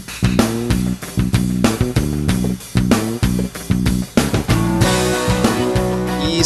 Thank 0.00 0.24
you. 0.24 0.39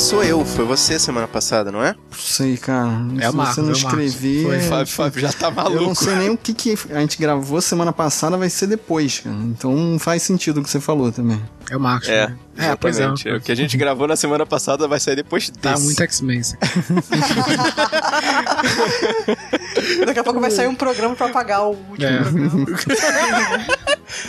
Sou 0.04 0.22
eu, 0.22 0.44
foi 0.44 0.66
você 0.66 0.98
semana 0.98 1.26
passada, 1.26 1.72
não 1.72 1.82
é? 1.82 1.94
Sei, 2.12 2.58
cara. 2.58 2.90
É 3.18 3.30
Se 3.30 3.36
Marcos, 3.36 3.54
você 3.54 3.62
não 3.62 3.70
é 3.70 3.72
escrever. 3.72 4.44
Foi, 4.44 4.60
Fábio, 4.60 4.86
Fábio 4.86 5.20
já 5.22 5.32
tá 5.32 5.46
Eu 5.48 5.54
não 5.54 5.62
maluco. 5.64 5.94
sei 5.94 6.14
nem 6.16 6.28
o 6.30 6.36
que, 6.36 6.52
que 6.52 6.76
a 6.90 7.00
gente 7.00 7.16
gravou 7.18 7.58
semana 7.62 7.90
passada 7.92 8.36
vai 8.36 8.50
ser 8.50 8.66
depois, 8.66 9.20
cara. 9.20 9.34
Então 9.36 9.74
não 9.74 9.98
faz 9.98 10.22
sentido 10.22 10.60
o 10.60 10.62
que 10.62 10.68
você 10.68 10.78
falou 10.78 11.10
também. 11.10 11.42
É 11.70 11.76
o 11.76 11.80
Marcos. 11.80 12.08
É, 12.10 12.26
né? 12.26 12.36
é, 12.58 12.76
pois 12.76 13.00
é. 13.00 13.08
O 13.08 13.14
que 13.40 13.50
a 13.50 13.54
gente 13.54 13.78
gravou 13.78 14.06
na 14.06 14.14
semana 14.16 14.44
passada 14.44 14.86
vai 14.86 15.00
sair 15.00 15.16
depois 15.16 15.48
desse. 15.48 15.58
Tá 15.60 15.78
muito 15.78 16.02
X-Men. 16.02 16.42
Daqui 20.06 20.18
a 20.20 20.24
pouco 20.24 20.38
vai 20.40 20.50
sair 20.50 20.66
um 20.66 20.74
programa 20.74 21.14
pra 21.16 21.26
apagar 21.26 21.62
o 21.62 21.68
último 21.70 22.06
É. 22.06 22.18
programa. 22.18 22.66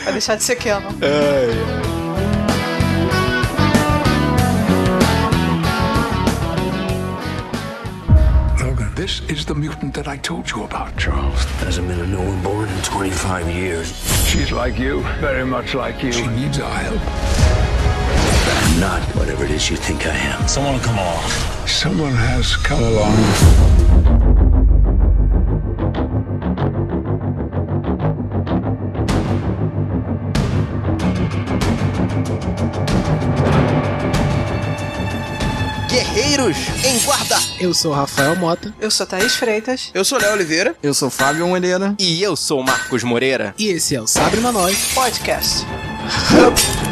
vai 0.06 0.14
deixar 0.14 0.36
de 0.36 0.44
ser 0.44 0.56
canon. 0.56 0.90
Logan, 0.92 2.05
this 9.06 9.22
is 9.30 9.46
the 9.46 9.54
mutant 9.54 9.94
that 9.94 10.08
I 10.08 10.18
told 10.18 10.50
you 10.50 10.64
about, 10.64 10.98
Charles. 10.98 11.44
Hasn't 11.62 11.88
been 11.88 12.00
a 12.00 12.08
new 12.08 12.18
one 12.18 12.42
born 12.42 12.68
in 12.68 12.82
25 12.82 13.48
years. 13.52 13.88
She's 14.28 14.52
like 14.52 14.80
you, 14.80 15.02
very 15.20 15.46
much 15.46 15.76
like 15.76 16.02
you. 16.02 16.12
She 16.12 16.26
needs 16.26 16.60
our 16.60 16.74
help. 16.74 17.02
I'm 18.64 18.80
not 18.80 19.04
whatever 19.16 19.46
it 19.46 19.52
is 19.52 19.70
you 19.70 19.78
think 19.78 20.08
I 20.08 20.16
am. 20.16 20.48
Someone 20.48 20.80
come 20.80 20.98
along. 20.98 21.30
Someone 21.68 22.16
has 22.16 22.56
come 22.56 22.82
along. 22.82 24.45
Eu 37.60 37.74
sou 37.74 37.92
o 37.92 37.96
Rafael 37.96 38.36
Mota. 38.36 38.74
Eu 38.80 38.92
sou 38.92 39.06
Thaís 39.06 39.36
Freitas. 39.36 39.90
Eu 39.94 40.04
sou 40.04 40.20
Léo 40.20 40.34
Oliveira. 40.34 40.76
Eu 40.84 40.94
sou 40.94 41.10
Fábio 41.10 41.48
Moreira. 41.48 41.96
E 42.00 42.22
eu 42.22 42.36
sou 42.36 42.62
Marcos 42.62 43.04
Moreira. 43.04 43.54
E 43.58 43.68
esse 43.68 43.96
é 43.96 44.02
o 44.02 44.08
Sabre 44.08 44.42
Nós. 44.42 44.94
Podcast. 44.94 45.66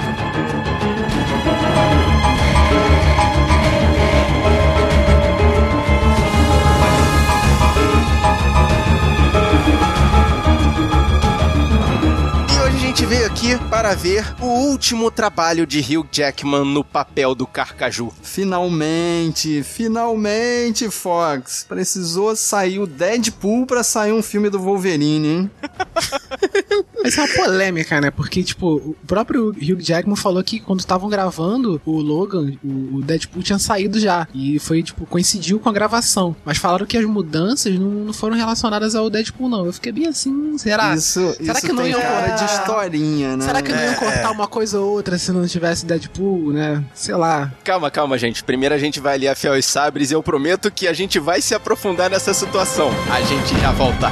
aqui 13.54 13.70
para 13.70 13.94
ver 13.94 14.36
o 14.42 14.46
último 14.46 15.12
trabalho 15.12 15.66
de 15.66 15.80
Hugh 15.80 16.08
Jackman 16.12 16.66
no 16.66 16.84
papel 16.84 17.36
do 17.36 17.46
Carcaju. 17.46 18.12
Finalmente, 18.22 19.64
finalmente, 19.64 20.90
Fox. 20.90 21.66
Precisou 21.68 22.36
sair 22.36 22.80
o 22.80 22.88
Deadpool 22.88 23.66
pra 23.66 23.84
sair 23.84 24.12
um 24.12 24.22
filme 24.24 24.50
do 24.50 24.60
Wolverine, 24.60 25.28
hein? 25.28 25.52
Mas 27.04 27.18
é 27.18 27.22
uma 27.22 27.28
polêmica, 27.36 28.00
né? 28.00 28.10
Porque, 28.10 28.42
tipo, 28.44 28.76
o 28.76 28.96
próprio 29.06 29.50
Hugh 29.50 29.82
Jackman 29.82 30.16
falou 30.16 30.42
que 30.44 30.60
quando 30.60 30.80
estavam 30.80 31.10
gravando 31.10 31.82
o 31.86 32.00
Logan, 32.00 32.54
o 32.64 33.02
Deadpool 33.04 33.44
tinha 33.44 33.60
saído 33.60 34.00
já. 34.00 34.28
E 34.34 34.58
foi, 34.60 34.82
tipo, 34.82 35.06
coincidiu 35.06 35.60
com 35.60 35.68
a 35.70 35.74
gravação. 35.74 36.36
Mas 36.46 36.58
falaram 36.58 36.86
que 36.86 36.98
as 36.98 37.06
mudanças 37.06 37.78
não, 37.78 37.90
não 37.90 38.14
foram 38.14 38.36
relacionadas 38.38 38.96
ao 38.96 39.10
Deadpool, 39.10 39.50
não. 39.50 39.66
Eu 39.66 39.74
fiquei 39.74 39.92
bem 39.92 40.08
assim, 40.08 40.58
será? 40.58 40.96
isso 40.96 41.34
será 41.34 41.54
isso 41.54 41.68
que 41.68 41.74
não 41.74 41.84
tem 41.84 41.92
iam 41.92 42.02
cara 42.02 42.30
cortar? 42.30 42.46
de 42.46 42.52
historinha, 42.52 43.38
né? 43.38 43.46
Será 43.46 43.62
que 43.62 43.72
não 43.72 43.84
iam 43.84 43.92
É, 43.94 43.96
cortar 43.96 44.30
é. 44.30 44.30
uma 44.30 44.48
coisa 44.48 44.80
ou 44.80 44.92
outra 44.94 45.18
se 45.18 45.32
não 45.32 45.46
tivesse 45.46 45.86
Deadpool, 45.86 46.54
né? 46.54 46.84
Sei 46.94 47.16
lá. 47.16 47.52
Calma, 47.64 47.92
calma, 47.92 48.18
gente. 48.18 48.44
Primeiro 48.44 48.74
a 48.74 48.78
gente 48.78 49.00
vai 49.00 49.16
ali 49.16 49.28
afiar 49.28 49.58
os 49.58 49.66
sabres 49.66 50.12
e 50.12 50.14
eu 50.14 50.24
prometo 50.24 50.72
que 50.72 50.88
a 50.88 50.94
gente 50.94 51.20
vai 51.20 51.42
se 51.42 51.54
aprofundar 51.54 52.10
nessa 52.10 52.34
situação. 52.34 52.90
A 53.12 53.22
gente 53.22 53.60
já 53.60 53.72
volta. 53.72 54.12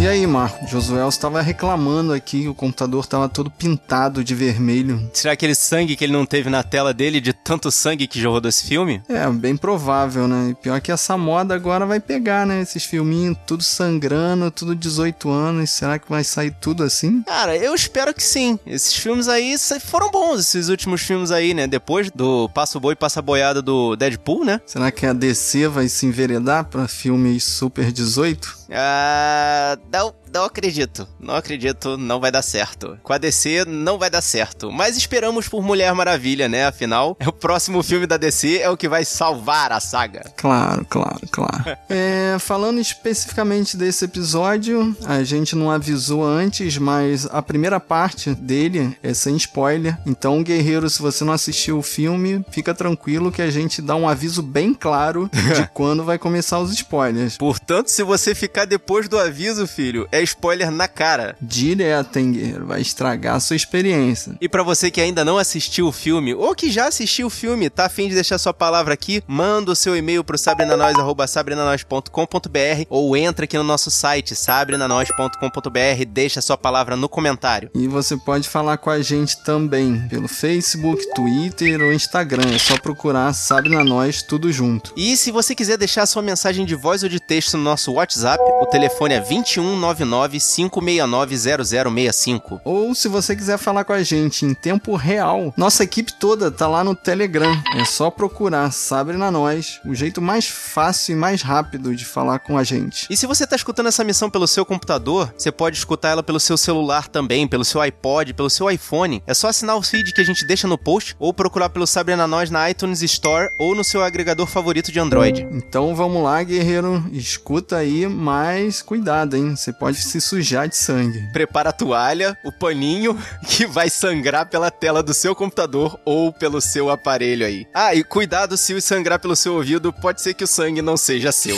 E 0.00 0.06
aí, 0.06 0.24
Marco? 0.28 0.64
Josué 0.68 1.06
estava 1.08 1.42
reclamando 1.42 2.12
aqui, 2.12 2.46
o 2.46 2.54
computador 2.54 3.02
estava 3.02 3.28
todo 3.28 3.50
pintado 3.50 4.22
de 4.22 4.32
vermelho. 4.32 5.10
Será 5.12 5.32
aquele 5.32 5.56
sangue 5.56 5.96
que 5.96 6.04
ele 6.04 6.12
não 6.12 6.24
teve 6.24 6.48
na 6.48 6.62
tela 6.62 6.94
dele, 6.94 7.20
de 7.20 7.32
tanto 7.32 7.68
sangue 7.68 8.06
que 8.06 8.20
jorrou 8.20 8.40
desse 8.40 8.64
filme? 8.64 9.02
É, 9.08 9.28
bem 9.28 9.56
provável, 9.56 10.28
né? 10.28 10.50
E 10.50 10.54
pior 10.54 10.80
que 10.80 10.92
essa 10.92 11.18
moda 11.18 11.52
agora 11.52 11.84
vai 11.84 11.98
pegar, 11.98 12.46
né? 12.46 12.62
Esses 12.62 12.84
filminhos 12.84 13.36
tudo 13.44 13.64
sangrando, 13.64 14.52
tudo 14.52 14.72
18 14.72 15.28
anos. 15.30 15.70
Será 15.70 15.98
que 15.98 16.08
vai 16.08 16.22
sair 16.22 16.52
tudo 16.60 16.84
assim? 16.84 17.22
Cara, 17.24 17.56
eu 17.56 17.74
espero 17.74 18.14
que 18.14 18.22
sim. 18.22 18.56
Esses 18.64 18.94
filmes 18.94 19.26
aí 19.26 19.56
foram 19.80 20.12
bons, 20.12 20.40
esses 20.40 20.68
últimos 20.68 21.02
filmes 21.02 21.32
aí, 21.32 21.52
né? 21.52 21.66
Depois 21.66 22.08
do 22.12 22.48
Passo 22.50 22.78
Boi, 22.78 22.94
Passa 22.94 23.20
Boiada 23.20 23.60
do 23.60 23.96
Deadpool, 23.96 24.44
né? 24.44 24.60
Será 24.64 24.92
que 24.92 25.04
a 25.04 25.12
DC 25.12 25.66
vai 25.66 25.88
se 25.88 26.06
enveredar 26.06 26.66
pra 26.66 26.86
filmes 26.86 27.42
super 27.42 27.90
18? 27.90 28.58
Ah, 28.70 29.78
não, 29.92 30.14
não 30.32 30.44
acredito. 30.44 31.08
Não 31.18 31.34
acredito, 31.34 31.96
não 31.96 32.20
vai 32.20 32.30
dar 32.30 32.42
certo. 32.42 32.98
Com 33.02 33.12
a 33.12 33.18
DC 33.18 33.64
não 33.66 33.98
vai 33.98 34.10
dar 34.10 34.22
certo. 34.22 34.70
Mas 34.70 34.96
esperamos 34.96 35.48
por 35.48 35.62
Mulher 35.62 35.92
Maravilha, 35.94 36.48
né? 36.48 36.66
Afinal, 36.66 37.16
é 37.18 37.28
o 37.28 37.32
próximo 37.32 37.82
filme 37.82 38.06
da 38.06 38.16
DC, 38.16 38.58
é 38.58 38.70
o 38.70 38.76
que 38.76 38.88
vai 38.88 39.04
salvar 39.04 39.72
a 39.72 39.80
saga. 39.80 40.24
Claro, 40.36 40.84
claro, 40.88 41.20
claro. 41.30 41.78
É, 41.90 42.36
falando 42.38 42.80
especificamente 42.80 43.76
desse 43.76 44.04
episódio, 44.04 44.96
a 45.06 45.22
gente 45.22 45.56
não 45.56 45.70
avisou 45.70 46.24
antes, 46.24 46.76
mas 46.76 47.26
a 47.26 47.40
primeira 47.40 47.80
parte 47.80 48.34
dele 48.34 48.96
é 49.02 49.14
sem 49.14 49.36
spoiler. 49.36 49.96
Então, 50.06 50.42
guerreiro, 50.42 50.88
se 50.90 51.00
você 51.00 51.24
não 51.24 51.32
assistiu 51.32 51.78
o 51.78 51.82
filme, 51.82 52.44
fica 52.50 52.74
tranquilo 52.74 53.32
que 53.32 53.40
a 53.40 53.50
gente 53.50 53.80
dá 53.80 53.96
um 53.96 54.08
aviso 54.08 54.42
bem 54.42 54.74
claro 54.74 55.30
de 55.32 55.66
quando 55.72 56.04
vai 56.04 56.18
começar 56.18 56.58
os 56.58 56.72
spoilers. 56.72 57.36
Portanto, 57.36 57.88
se 57.88 58.02
você 58.02 58.34
ficar 58.34 58.64
depois 58.64 59.08
do 59.08 59.18
aviso, 59.18 59.66
filho, 59.66 60.06
é 60.12 60.17
spoiler 60.22 60.70
na 60.70 60.88
cara. 60.88 61.36
Direto, 61.40 62.18
hein, 62.18 62.32
guerreiro? 62.32 62.66
Vai 62.66 62.80
estragar 62.80 63.36
a 63.36 63.40
sua 63.40 63.56
experiência. 63.56 64.36
E 64.40 64.48
pra 64.48 64.62
você 64.62 64.90
que 64.90 65.00
ainda 65.00 65.24
não 65.24 65.38
assistiu 65.38 65.88
o 65.88 65.92
filme, 65.92 66.34
ou 66.34 66.54
que 66.54 66.70
já 66.70 66.88
assistiu 66.88 67.26
o 67.26 67.30
filme, 67.30 67.70
tá 67.70 67.86
afim 67.86 68.08
de 68.08 68.14
deixar 68.14 68.38
sua 68.38 68.54
palavra 68.54 68.94
aqui, 68.94 69.22
manda 69.26 69.72
o 69.72 69.76
seu 69.76 69.96
e-mail 69.96 70.24
pro 70.24 70.38
sabrenanois.com.br 70.38 72.86
ou 72.88 73.16
entra 73.16 73.44
aqui 73.44 73.56
no 73.56 73.64
nosso 73.64 73.90
site, 73.90 74.34
sabrenanois.com.br, 74.34 76.04
deixa 76.08 76.40
sua 76.40 76.56
palavra 76.56 76.96
no 76.96 77.08
comentário. 77.08 77.70
E 77.74 77.86
você 77.86 78.16
pode 78.16 78.48
falar 78.48 78.78
com 78.78 78.90
a 78.90 79.00
gente 79.00 79.42
também 79.42 80.06
pelo 80.08 80.28
Facebook, 80.28 81.02
Twitter 81.14 81.80
ou 81.82 81.92
Instagram. 81.92 82.54
É 82.54 82.58
só 82.58 82.78
procurar 82.78 83.32
Sabe 83.32 83.68
na 83.68 83.84
Nós 83.84 84.22
tudo 84.22 84.52
junto. 84.52 84.92
E 84.96 85.16
se 85.16 85.30
você 85.30 85.54
quiser 85.54 85.76
deixar 85.76 86.06
sua 86.06 86.22
mensagem 86.22 86.64
de 86.64 86.74
voz 86.74 87.02
ou 87.02 87.08
de 87.08 87.20
texto 87.20 87.56
no 87.56 87.62
nosso 87.62 87.92
WhatsApp, 87.92 88.42
o 88.60 88.66
telefone 88.66 89.14
é 89.14 89.20
2199 89.20 90.04
569 90.08 91.36
0065. 91.36 92.60
Ou 92.64 92.94
se 92.94 93.08
você 93.08 93.36
quiser 93.36 93.58
falar 93.58 93.84
com 93.84 93.92
a 93.92 94.02
gente 94.02 94.44
em 94.44 94.54
tempo 94.54 94.96
real, 94.96 95.52
nossa 95.56 95.84
equipe 95.84 96.12
toda 96.12 96.50
tá 96.50 96.66
lá 96.66 96.82
no 96.82 96.94
Telegram. 96.94 97.56
É 97.74 97.84
só 97.84 98.10
procurar 98.10 98.72
Sabre 98.72 99.16
na 99.16 99.30
Nós, 99.30 99.80
o 99.84 99.94
jeito 99.94 100.20
mais 100.20 100.46
fácil 100.46 101.12
e 101.12 101.16
mais 101.16 101.42
rápido 101.42 101.94
de 101.94 102.04
falar 102.04 102.38
com 102.38 102.56
a 102.56 102.64
gente. 102.64 103.06
E 103.10 103.16
se 103.16 103.26
você 103.26 103.46
tá 103.46 103.56
escutando 103.56 103.86
essa 103.86 104.04
missão 104.04 104.30
pelo 104.30 104.46
seu 104.46 104.64
computador, 104.64 105.32
você 105.36 105.52
pode 105.52 105.76
escutar 105.76 106.10
ela 106.10 106.22
pelo 106.22 106.40
seu 106.40 106.56
celular 106.56 107.08
também, 107.08 107.46
pelo 107.46 107.64
seu 107.64 107.80
iPod, 107.80 108.34
pelo 108.34 108.50
seu 108.50 108.70
iPhone. 108.70 109.22
É 109.26 109.34
só 109.34 109.48
assinar 109.48 109.76
o 109.76 109.82
feed 109.82 110.12
que 110.12 110.20
a 110.20 110.24
gente 110.24 110.46
deixa 110.46 110.66
no 110.66 110.78
post 110.78 111.14
ou 111.18 111.32
procurar 111.32 111.68
pelo 111.68 111.86
Sabre 111.86 112.16
na 112.16 112.26
Nós 112.26 112.50
na 112.50 112.70
iTunes 112.70 113.02
Store 113.02 113.50
ou 113.58 113.74
no 113.74 113.84
seu 113.84 114.02
agregador 114.02 114.46
favorito 114.46 114.92
de 114.92 114.98
Android. 114.98 115.46
Então 115.52 115.94
vamos 115.94 116.22
lá, 116.22 116.42
guerreiro, 116.42 117.04
escuta 117.12 117.76
aí, 117.76 118.06
mas 118.06 118.82
cuidado, 118.82 119.36
hein? 119.36 119.54
Você 119.54 119.72
pode 119.72 119.97
se 120.02 120.20
sujar 120.20 120.68
de 120.68 120.76
sangue. 120.76 121.28
Prepara 121.32 121.70
a 121.70 121.72
toalha, 121.72 122.36
o 122.44 122.52
paninho 122.52 123.18
que 123.48 123.66
vai 123.66 123.90
sangrar 123.90 124.46
pela 124.48 124.70
tela 124.70 125.02
do 125.02 125.14
seu 125.14 125.34
computador 125.34 125.98
ou 126.04 126.32
pelo 126.32 126.60
seu 126.60 126.90
aparelho 126.90 127.46
aí. 127.46 127.66
Ah, 127.74 127.94
e 127.94 128.02
cuidado 128.02 128.56
se 128.56 128.80
sangrar 128.80 129.18
pelo 129.18 129.36
seu 129.36 129.54
ouvido, 129.54 129.92
pode 129.92 130.22
ser 130.22 130.34
que 130.34 130.44
o 130.44 130.48
sangue 130.48 130.82
não 130.82 130.96
seja 130.96 131.32
seu. 131.32 131.56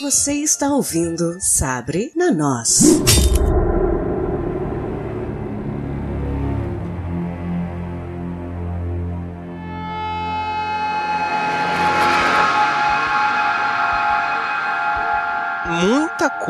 Você 0.00 0.32
está 0.32 0.68
ouvindo 0.68 1.36
Sabre 1.40 2.10
na 2.16 2.30
Nós. 2.30 2.80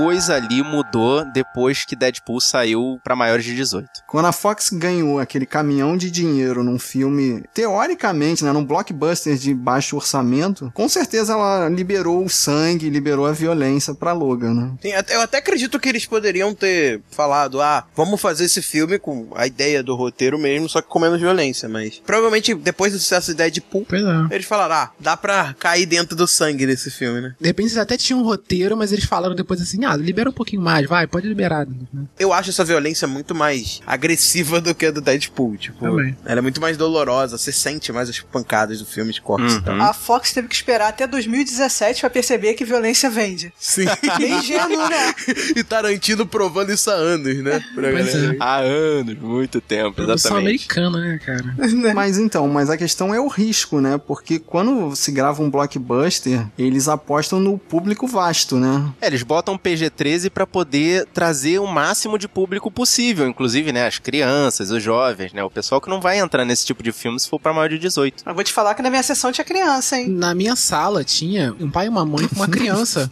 Coisa 0.05 0.35
ali 0.37 0.63
mudou 0.63 1.25
depois 1.33 1.85
que 1.85 1.95
Deadpool 1.97 2.41
saiu 2.41 2.99
pra 3.05 3.15
maiores 3.17 3.45
de 3.45 3.55
18. 3.55 3.89
Quando 4.07 4.27
a 4.27 4.33
Fox 4.33 4.71
ganhou 4.71 5.19
aquele 5.19 5.47
caminhão 5.47 5.97
de 5.97 6.11
dinheiro 6.11 6.63
num 6.65 6.79
filme, 6.79 7.43
teoricamente, 7.55 8.45
né, 8.45 8.53
num 8.53 8.65
blockbuster 8.65 9.37
de 9.37 9.55
baixo 9.55 9.97
orçamento, 9.97 10.71
com 10.75 10.89
certeza 10.89 11.33
ela 11.33 11.69
liberou 11.69 12.25
o 12.25 12.29
sangue, 12.29 12.91
liberou 12.91 13.27
a 13.27 13.33
violência 13.33 13.95
pra 13.95 14.13
Logan, 14.13 14.55
né? 14.55 14.73
Sim, 14.83 14.93
eu 15.11 15.21
até 15.21 15.39
acredito 15.39 15.79
que 15.79 15.89
eles 15.89 16.07
poderiam 16.07 16.55
ter 16.55 17.01
falado, 17.11 17.61
ah, 17.61 17.85
vamos 17.95 18.21
fazer 18.21 18.45
esse 18.45 18.63
filme 18.63 18.99
com 18.99 19.29
a 19.35 19.47
ideia 19.47 19.83
do 19.83 19.95
roteiro 19.95 20.39
mesmo, 20.39 20.69
só 20.69 20.81
que 20.81 20.89
com 20.89 20.99
menos 20.99 21.21
violência, 21.21 21.69
mas 21.69 22.01
provavelmente 22.05 22.55
depois 22.55 22.93
do 22.93 22.99
sucesso 22.99 23.31
de 23.33 23.37
Deadpool, 23.39 23.87
Pois 23.89 24.03
é. 24.03 24.35
eles 24.35 24.47
falaram, 24.47 24.75
ah, 24.75 24.91
dá 24.99 25.17
pra 25.17 25.55
cair 25.59 25.87
dentro 25.87 26.17
do 26.17 26.27
sangue 26.27 26.67
desse 26.67 26.91
filme, 26.91 27.21
né? 27.21 27.35
De 27.41 27.47
repente 27.47 27.67
eles 27.69 27.79
até 27.79 27.97
tinham 27.97 28.21
um 28.21 28.25
roteiro, 28.25 28.77
mas 28.77 28.93
eles 28.93 29.05
falaram 29.05 29.35
depois 29.35 29.61
assim, 29.61 29.85
ah, 29.85 29.90
libera 29.97 30.31
um 30.31 30.33
pouquinho 30.33 30.63
mais, 30.63 30.87
vai, 30.89 31.07
pode 31.07 31.29
liberar. 31.29 31.67
né? 31.67 32.05
Eu 32.19 32.33
acho 32.33 32.51
essa 32.51 32.65
violência 32.65 33.07
muito 33.09 33.35
mais 33.35 33.81
agressiva 33.87 34.61
do 34.61 34.75
que 34.75 34.87
a 34.87 34.91
do 34.91 35.01
Deadpool, 35.01 35.57
tipo, 35.57 35.79
Também. 35.81 36.17
ela 36.25 36.39
é 36.39 36.43
muito 36.43 36.61
mais 36.61 36.77
dolorosa, 36.77 37.37
você 37.39 37.53
sente 37.53 37.93
mais 37.93 38.09
as 38.09 38.21
pancadas 38.21 38.79
do 38.79 38.87
filme 38.87 39.13
de 39.13 39.21
cortes 39.21 39.55
e 39.57 39.63
tal. 39.63 39.75
Uhum. 39.75 39.83
A 39.83 39.93
Fox 39.93 40.33
teve 40.33 40.49
que 40.49 40.55
esperar 40.55 40.89
até 40.89 41.07
2017 41.07 42.01
pra 42.01 42.11
perceber 42.11 42.55
que 42.55 42.65
violência 42.65 43.09
vende. 43.11 43.53
Sim. 43.59 43.87
Bem 44.19 44.39
ingênuo, 44.39 44.89
né? 44.89 45.15
e 45.57 45.65
Tarantino 45.65 46.27
provando 46.27 46.71
isso 46.73 46.91
há 46.91 46.95
anos, 46.95 47.37
né? 47.39 47.63
É. 47.79 48.37
Há 48.39 48.57
anos, 48.59 49.19
muito 49.19 49.61
tempo, 49.61 49.93
Produção 49.95 50.39
exatamente. 50.39 50.67
americana, 50.73 51.01
né, 51.01 51.19
cara? 51.25 51.55
Mas 51.95 52.19
então, 52.19 52.47
mas 52.49 52.71
a 52.71 52.77
questão 52.77 53.15
é 53.15 53.21
o 53.21 53.29
risco, 53.29 53.81
né? 53.81 53.99
Porque 53.99 54.39
quando 54.39 54.95
se 54.95 55.11
grava 55.13 55.43
um 55.43 55.51
blockbuster, 55.51 56.47
eles 56.59 56.89
apostam 56.89 57.41
no 57.41 57.59
público 57.59 58.07
vasto, 58.07 58.57
né? 58.57 58.91
É, 59.01 59.07
eles 59.07 59.23
botam 59.23 59.57
PG-13 59.71 60.31
pra 60.31 60.47
poder 60.47 61.07
trazer 61.07 61.59
o 61.61 61.67
máximo 61.67 62.19
de 62.19 62.27
público 62.29 62.71
possível, 62.71 63.27
inclusive, 63.29 63.73
né, 63.73 63.87
as 63.87 63.99
crianças, 63.99 64.71
os 64.71 64.83
jovens, 64.83 65.33
né, 65.33 65.43
o 65.43 65.51
pessoal 65.51 65.81
que 65.81 65.89
não 65.89 66.01
vai 66.01 66.19
entrar 66.19 66.45
nesse 66.45 66.67
tipo 66.67 66.83
de 66.83 66.93
filme 66.93 67.19
se 67.19 67.29
for 67.29 67.39
pra 67.39 67.53
maior 67.53 67.69
de 67.69 67.79
18. 67.79 68.25
Eu 68.27 68.35
vou 68.35 68.45
te 68.45 68.53
falar 68.53 68.75
que 68.75 68.83
na 68.83 68.91
minha 68.91 69.03
sessão 69.03 69.31
tinha 69.33 69.45
criança, 69.45 69.97
hein? 69.99 70.09
Na 70.09 70.35
minha 70.35 70.57
sala 70.57 71.05
tinha 71.05 71.55
um 71.61 71.71
pai 71.71 71.87
e 71.87 71.89
uma 71.89 72.05
mãe 72.05 72.27
com 72.29 72.37
uma 72.37 72.49
criança 72.49 73.11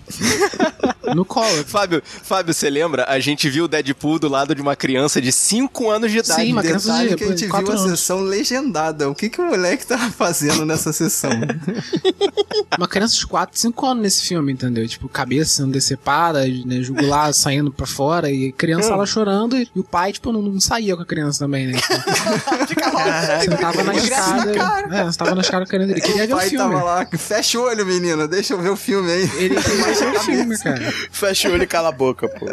no 1.14 1.25
colo. 1.25 1.64
Fábio, 1.66 2.02
Fábio, 2.05 2.52
você 2.52 2.69
lembra? 2.69 3.04
A 3.08 3.19
gente 3.20 3.49
viu 3.49 3.64
o 3.64 3.69
Deadpool 3.69 4.19
do 4.19 4.28
lado 4.28 4.54
de 4.54 4.61
uma 4.62 4.76
criança 4.76 5.20
de 5.20 5.32
5 5.32 5.90
anos 5.90 6.11
de 6.11 6.19
idade. 6.19 6.43
Sim, 6.43 6.52
uma 6.52 6.62
criança 6.62 6.88
Detalhe 6.88 7.08
de 7.11 7.16
que 7.16 7.25
a 7.25 7.28
gente 7.28 7.40
viu 7.40 7.50
quatro 7.50 7.72
a 7.72 7.76
anos. 7.76 7.90
sessão 7.90 8.20
legendada. 8.20 9.08
O 9.08 9.14
que, 9.14 9.28
que 9.28 9.40
o 9.40 9.44
moleque 9.44 9.87
tava 9.87 10.11
fazendo 10.11 10.64
nessa 10.64 10.93
sessão? 10.93 11.31
Uma 12.76 12.88
criança 12.88 13.16
de 13.16 13.26
4, 13.26 13.58
5 13.58 13.87
anos 13.87 14.02
nesse 14.02 14.22
filme, 14.26 14.52
entendeu? 14.52 14.87
Tipo, 14.87 15.08
cabeça 15.08 15.56
sendo 15.56 15.72
decepada, 15.72 16.46
né, 16.67 16.81
jugular 16.83 17.33
saindo 17.33 17.71
pra 17.73 17.87
fora 17.87 18.31
e 18.31 18.53
criança 18.53 18.95
lá 18.97 19.05
chorando 19.06 19.56
e, 19.56 19.69
e 19.75 19.81
o 19.81 19.85
pai, 19.85 20.12
tipo, 20.12 20.33
não, 20.33 20.43
não 20.43 20.61
saía 20.61 20.97
com 20.97 21.03
a 21.03 21.06
criança 21.06 21.41
também, 21.41 21.67
né? 21.69 21.79
Tipo, 21.79 21.95
Fica 22.69 22.93
lá. 22.93 23.41
sentava 23.41 23.85
na 23.85 23.95
escada. 23.95 24.53
É, 24.91 25.12
sentava 25.12 25.35
na 25.35 25.41
escada 25.41 25.67
querendo 25.67 25.91
ele 25.91 26.00
queria 26.00 26.27
ver 26.27 26.33
o 26.33 26.37
o 26.37 26.39
pai 26.39 26.49
filme. 26.50 26.73
tava 26.75 26.85
lá, 26.85 27.06
fecha 27.17 27.59
o 27.59 27.62
olho, 27.65 27.85
menina, 27.87 28.27
deixa 28.29 28.55
eu 28.55 28.61
ver 28.61 28.71
o 28.71 28.77
filme 28.77 29.11
aí. 29.11 29.31
Ele 29.37 29.61
queria 29.61 29.95
ver 29.95 30.17
o 30.17 30.21
filme, 30.21 30.59
cara. 30.62 30.93
Fecha 31.11 31.49
o 31.49 31.53
olho 31.53 31.62
e 31.62 31.67
cala 31.67 31.89
a 31.89 31.93
boca, 31.93 32.29
pô. 32.29 32.47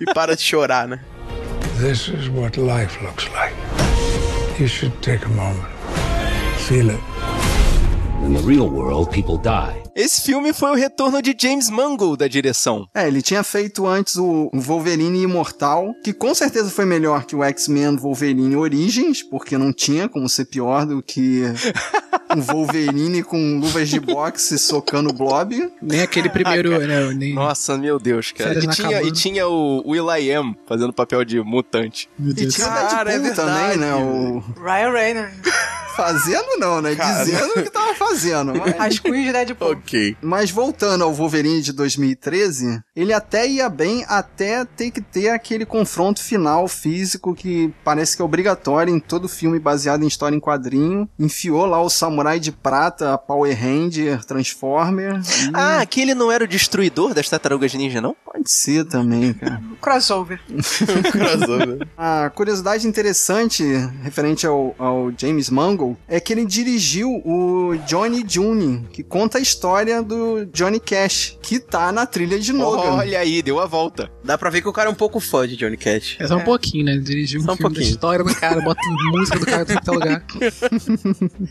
e 0.00 0.04
para 0.14 0.34
de 0.36 0.42
chorar, 0.42 0.86
né? 0.88 1.00
This 1.80 2.08
is 2.08 2.28
what 2.28 2.58
life 2.60 3.02
looks 3.02 3.28
like. 3.34 3.54
You 4.60 4.68
should 4.68 4.94
take 5.02 5.24
a 5.24 5.28
moment, 5.28 5.66
feel 6.58 6.90
it. 6.90 7.00
In 8.26 8.32
the 8.32 8.40
real 8.46 8.68
world, 8.68 9.10
people 9.10 9.36
die. 9.38 9.82
Esse 9.94 10.22
filme 10.22 10.52
foi 10.52 10.70
o 10.70 10.74
retorno 10.74 11.20
de 11.20 11.36
James 11.38 11.68
Mangold 11.70 12.16
da 12.18 12.26
direção. 12.26 12.88
É, 12.94 13.06
ele 13.06 13.20
tinha 13.22 13.44
feito 13.44 13.86
antes 13.86 14.16
o 14.16 14.50
Wolverine 14.52 15.22
Imortal, 15.22 15.94
que 16.02 16.12
com 16.12 16.34
certeza 16.34 16.70
foi 16.70 16.84
melhor 16.84 17.24
que 17.24 17.36
o 17.36 17.44
X-Men 17.44 17.96
Wolverine 17.96 18.56
Origins, 18.56 19.22
porque 19.22 19.56
não 19.58 19.72
tinha 19.72 20.08
como 20.08 20.28
ser 20.28 20.46
pior 20.46 20.86
do 20.86 21.02
que 21.02 21.42
um 22.34 22.40
Wolverine 22.40 23.22
com 23.22 23.58
luvas 23.60 23.88
de 23.90 24.00
boxe 24.00 24.58
socando 24.58 25.10
o 25.10 25.12
Blob. 25.12 25.70
Nem 25.82 26.00
aquele 26.00 26.28
primeiro, 26.30 26.70
né? 26.86 27.12
Nem... 27.14 27.34
Nossa, 27.34 27.76
meu 27.76 27.98
Deus, 28.00 28.32
cara. 28.32 28.58
E 28.58 28.66
tinha, 28.68 29.02
e 29.02 29.12
tinha 29.12 29.46
o 29.46 29.82
Will.i.am 29.88 30.56
fazendo 30.66 30.92
papel 30.92 31.24
de 31.24 31.40
mutante. 31.40 32.08
Meu 32.18 32.30
E 32.32 32.34
Deus. 32.34 32.54
tinha 32.54 32.66
o 32.66 32.70
Cara, 32.70 33.12
é 33.12 33.18
Deadpool 33.18 33.44
verdade. 33.44 33.60
também, 33.62 33.76
né? 33.78 33.94
O... 33.94 34.42
Ryan 34.60 34.90
Reynolds. 34.90 35.36
Fazendo 35.96 36.58
não, 36.58 36.80
né? 36.80 36.94
Cara. 36.94 37.24
Dizendo 37.24 37.52
o 37.56 37.62
que 37.62 37.70
tava 37.70 37.94
fazendo. 37.94 38.52
Mas... 38.54 38.74
As 38.80 38.98
Queens 38.98 39.26
de 39.26 39.32
Deadpool. 39.32 39.72
Ok. 39.72 40.16
Mas 40.20 40.50
voltando 40.50 41.04
ao 41.04 41.12
Wolverine 41.12 41.62
de 41.62 41.72
2013, 41.72 42.82
ele 42.94 43.12
até 43.12 43.46
ia 43.46 43.68
bem 43.68 44.04
até 44.08 44.64
ter 44.64 44.90
que 44.90 45.00
ter 45.00 45.30
aquele 45.30 45.64
confronto 45.64 46.22
final 46.22 46.66
físico 46.68 47.34
que 47.34 47.72
parece 47.84 48.16
que 48.16 48.22
é 48.22 48.24
obrigatório 48.24 48.94
em 48.94 49.00
todo 49.00 49.28
filme 49.28 49.58
baseado 49.58 50.02
em 50.02 50.06
história 50.06 50.36
em 50.36 50.40
quadrinho. 50.40 51.08
Enfiou 51.18 51.66
lá 51.66 51.80
o 51.80 51.90
Samurai 51.90 52.38
de 52.40 52.52
Prata, 52.52 53.16
Power 53.18 53.58
Ranger, 53.58 54.24
Transformer. 54.24 55.14
e 55.16 55.50
Ah, 55.52 55.80
aquele 55.80 56.14
não 56.14 56.30
era 56.30 56.44
o 56.44 56.48
destruidor 56.48 57.14
das 57.14 57.28
tartarugas 57.28 57.72
ninja, 57.74 58.00
não? 58.00 58.16
Pode 58.24 58.50
ser 58.50 58.84
também, 58.84 59.32
cara. 59.34 59.60
Crossover. 59.80 60.40
Crossover. 61.12 61.86
A 61.96 62.30
curiosidade 62.34 62.86
interessante 62.86 63.64
referente 64.02 64.46
ao, 64.46 64.74
ao 64.78 65.12
James 65.16 65.50
É 66.08 66.18
que 66.20 66.32
ele 66.32 66.44
dirigiu 66.46 67.10
o 67.24 67.76
Johnny 67.86 68.24
June, 68.26 68.86
que 68.92 69.02
conta 69.02 69.38
a 69.38 69.40
história 69.40 70.02
do 70.02 70.46
Johnny 70.46 70.80
Cash, 70.80 71.38
que 71.42 71.58
tá 71.58 71.90
na 71.92 72.06
trilha 72.06 72.38
de 72.38 72.52
Logan. 72.52 72.94
Olha 72.94 73.18
aí, 73.18 73.42
deu 73.42 73.60
a 73.60 73.66
volta. 73.66 74.10
Dá 74.22 74.38
pra 74.38 74.50
ver 74.50 74.62
que 74.62 74.68
o 74.68 74.72
cara 74.72 74.88
é 74.88 74.92
um 74.92 74.96
pouco 74.96 75.20
fã 75.20 75.46
de 75.46 75.56
Johnny 75.56 75.76
Cash. 75.76 76.16
É 76.18 76.26
só 76.26 76.36
um 76.36 76.44
pouquinho, 76.44 76.84
né? 76.86 76.96
Dirigiu 76.96 77.40
um 77.40 77.44
Só 77.44 77.52
um 77.52 77.56
filme 77.56 77.70
da 77.74 77.74
pouquinho. 77.80 77.90
história 77.94 78.24
do 78.24 78.34
cara, 78.34 78.60
bota 78.60 78.80
música 79.12 79.38
do 79.38 79.46
cara 79.46 79.72
em 79.72 79.80
todo 79.80 79.94
lugar. 79.94 80.24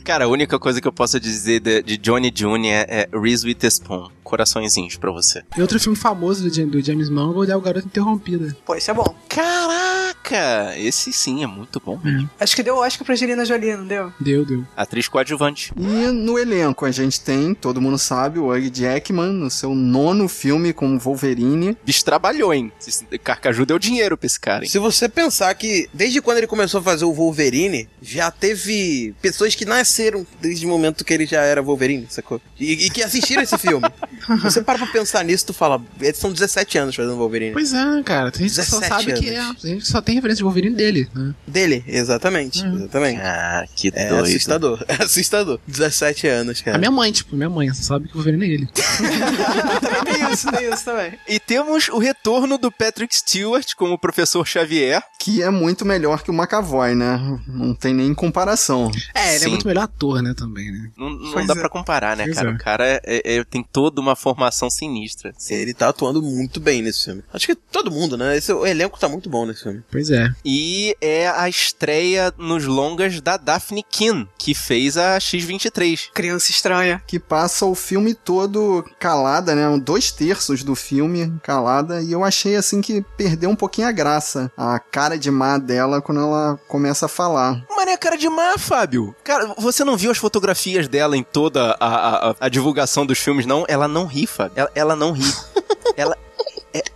Cara, 0.03 0.25
a 0.25 0.27
única 0.27 0.57
coisa 0.59 0.81
que 0.81 0.87
eu 0.87 0.93
posso 0.93 1.19
dizer 1.19 1.59
de, 1.59 1.81
de 1.83 1.97
Johnny 1.97 2.31
June 2.35 2.67
é, 2.69 2.85
é 2.89 3.09
Reese 3.17 3.45
Witherspoon. 3.45 4.09
Coraçõezinhos 4.23 4.95
pra 4.97 5.11
você. 5.11 5.43
E 5.57 5.61
outro 5.61 5.79
filme 5.79 5.97
famoso 5.97 6.43
do, 6.43 6.53
Jam- 6.53 6.67
do 6.67 6.81
James 6.81 7.09
Mangold 7.09 7.51
é 7.51 7.55
O 7.55 7.61
Garoto 7.61 7.85
Interrompida. 7.87 8.55
Pô, 8.65 8.75
isso 8.75 8.89
é 8.89 8.93
bom. 8.93 9.15
Caraca! 9.29 10.77
Esse 10.77 11.11
sim 11.11 11.43
é 11.43 11.47
muito 11.47 11.81
bom. 11.85 11.99
Acho 12.39 12.55
que 12.55 12.63
deu 12.63 12.77
Oscar 12.77 13.05
pra 13.05 13.13
Angelina 13.13 13.45
Jolie, 13.45 13.75
não 13.75 13.85
deu? 13.85 14.11
Deu, 14.19 14.45
deu. 14.45 14.65
Atriz 14.75 15.07
coadjuvante. 15.07 15.71
E 15.77 15.81
no 16.11 16.39
elenco 16.39 16.85
a 16.85 16.91
gente 16.91 17.19
tem, 17.21 17.53
todo 17.53 17.81
mundo 17.81 17.97
sabe, 17.97 18.39
o 18.39 18.47
Hugh 18.49 18.69
Jackman 18.73 19.31
no 19.33 19.49
seu 19.51 19.75
nono 19.75 20.27
filme 20.27 20.71
como 20.73 20.97
Wolverine. 20.97 21.77
Bicho 21.85 22.03
trabalhou, 22.05 22.53
hein? 22.53 22.71
Esse 22.85 23.05
Carcaju 23.19 23.65
deu 23.65 23.77
dinheiro 23.77 24.17
pra 24.17 24.25
esse 24.25 24.39
cara, 24.39 24.63
hein? 24.63 24.69
Se 24.69 24.79
você 24.79 25.07
pensar 25.09 25.53
que 25.55 25.89
desde 25.93 26.21
quando 26.21 26.37
ele 26.37 26.47
começou 26.47 26.79
a 26.79 26.83
fazer 26.83 27.05
o 27.05 27.13
Wolverine, 27.13 27.87
já 28.01 28.31
teve 28.31 29.13
pessoas 29.21 29.53
que 29.55 29.65
nasceram 29.65 30.25
desde 30.41 30.65
o 30.65 30.69
momento 30.69 31.03
que 31.03 31.13
ele 31.13 31.25
já 31.25 31.41
era 31.41 31.61
Wolverine, 31.61 32.07
sacou? 32.09 32.41
E, 32.59 32.85
e 32.85 32.89
que 32.89 33.03
assistiram 33.03 33.43
esse 33.43 33.57
filme. 33.57 33.85
Você 34.41 34.61
para 34.61 34.77
pra 34.79 34.87
pensar 34.87 35.23
nisso, 35.23 35.47
tu 35.47 35.53
fala, 35.53 35.81
eles 35.99 36.17
são 36.17 36.31
17 36.31 36.77
anos 36.77 36.95
fazendo 36.95 37.15
Wolverine. 37.17 37.53
Pois 37.53 37.73
é, 37.73 38.03
cara. 38.03 38.31
Tem 38.31 38.47
gente 38.47 38.59
que 38.59 38.65
só 38.65 38.79
17 38.79 38.87
sabe 39.05 39.19
que 39.19 39.29
é. 39.29 39.37
anos. 39.37 39.61
Tem 39.61 39.73
gente 39.73 39.87
só 39.87 40.01
tem 40.01 40.15
referência 40.15 40.37
de 40.37 40.43
Wolverine 40.43 40.75
dele, 40.75 41.09
né? 41.13 41.33
Dele, 41.47 41.83
exatamente, 41.87 42.65
exatamente. 42.65 43.19
Ah, 43.21 43.65
que 43.75 43.91
É 43.93 44.09
doido. 44.09 44.23
assustador, 44.25 44.83
é 44.87 45.03
assustador. 45.03 45.59
17 45.67 46.27
anos, 46.27 46.61
cara. 46.61 46.77
A 46.77 46.79
minha 46.79 46.91
mãe, 46.91 47.11
tipo, 47.11 47.35
minha 47.35 47.49
mãe, 47.49 47.69
você 47.73 47.83
sabe 47.83 48.05
que 48.07 48.11
o 48.11 48.15
Wolverine 48.15 48.45
é 48.45 48.49
ele. 48.49 48.67
Também 48.67 50.03
tem 50.13 50.31
isso, 50.31 50.51
tem 50.51 50.73
isso 50.73 50.85
também. 50.85 51.13
E 51.27 51.39
temos 51.39 51.87
o 51.89 51.97
retorno 51.97 52.57
do 52.57 52.71
Patrick 52.71 53.15
Stewart 53.15 53.73
como 53.75 53.97
professor 53.97 54.45
Xavier. 54.47 55.01
Que 55.19 55.41
é 55.41 55.49
muito 55.49 55.85
melhor 55.85 56.21
que 56.21 56.29
o 56.29 56.33
McAvoy, 56.33 56.95
né? 56.95 57.39
Não 57.47 57.73
tem 57.73 57.93
nem 57.93 58.13
comparação. 58.13 58.91
É, 59.15 59.29
ele 59.31 59.39
Sim. 59.39 59.45
é 59.45 59.49
muito 59.49 59.65
melhor 59.67 59.83
ator, 59.83 60.21
né, 60.21 60.33
também, 60.35 60.69
né? 60.69 60.89
Não, 60.97 61.09
não 61.11 61.45
dá 61.45 61.53
é. 61.53 61.57
pra 61.59 61.69
comparar, 61.69 62.17
né, 62.17 62.25
Pois 62.25 62.35
cara? 62.35 62.49
é. 62.49 62.53
O 62.53 62.57
cara 62.57 62.85
é- 62.87 63.01
é- 63.37 63.43
tem 63.45 63.63
toda 63.63 64.01
uma 64.03 64.15
formação 64.15 64.69
sinistra. 64.69 65.33
Ele 65.49 65.73
tá 65.73 65.89
atuando 65.89 66.21
muito 66.21 66.59
bem 66.59 66.81
nesse 66.81 67.05
filme. 67.05 67.23
Acho 67.33 67.47
que 67.47 67.55
todo 67.55 67.91
mundo, 67.91 68.17
né? 68.17 68.37
Esse, 68.37 68.51
o 68.53 68.65
elenco 68.65 68.99
tá 68.99 69.07
muito 69.09 69.29
bom 69.29 69.45
nesse 69.45 69.63
filme. 69.63 69.83
Pois 69.91 70.09
é. 70.09 70.29
E 70.45 70.95
é 71.01 71.27
a 71.29 71.47
estreia 71.49 72.33
nos 72.37 72.65
longas 72.65 73.19
da 73.21 73.37
Daphne 73.37 73.83
Keane, 73.83 74.27
que 74.37 74.53
fez 74.53 74.97
a 74.97 75.19
X-23. 75.19 76.09
Criança 76.13 76.51
estranha. 76.51 77.01
Que 77.07 77.19
passa 77.19 77.65
o 77.65 77.73
filme 77.75 78.13
todo 78.13 78.83
calada, 78.99 79.55
né? 79.55 79.63
Dois 79.83 80.11
terços 80.11 80.63
do 80.63 80.75
filme 80.75 81.33
calada. 81.41 82.01
E 82.01 82.11
eu 82.11 82.23
achei 82.23 82.55
assim 82.55 82.81
que 82.81 83.01
perdeu 83.17 83.49
um 83.49 83.55
pouquinho 83.55 83.87
a 83.87 83.91
graça. 83.91 84.51
A 84.57 84.79
cara 84.79 85.17
de 85.17 85.31
má 85.31 85.57
dela 85.57 86.01
quando 86.01 86.21
ela 86.21 86.59
começa 86.67 87.05
a 87.05 87.09
falar. 87.09 87.63
Mas 87.69 87.87
é 87.87 87.97
cara 87.97 88.17
de 88.17 88.29
má, 88.29 88.57
Fábio. 88.57 89.15
Cara, 89.23 89.53
você 89.57 89.83
não 89.83 89.97
viu 89.97 90.11
as 90.11 90.17
fotografias 90.17 90.87
dela 90.87 91.15
em 91.17 91.23
toda 91.23 91.75
a, 91.79 91.87
a- 91.87 92.29
a- 92.31 92.35
a 92.41 92.49
divulgação 92.49 93.05
dos 93.05 93.19
filmes, 93.19 93.45
não? 93.45 93.65
Ela 93.67 93.87
não 93.93 94.05
ri, 94.05 94.27
Fábio. 94.27 94.53
Ela, 94.57 94.71
ela 94.75 94.95
não 94.95 95.11
ri. 95.11 95.23
ela, 95.95 96.17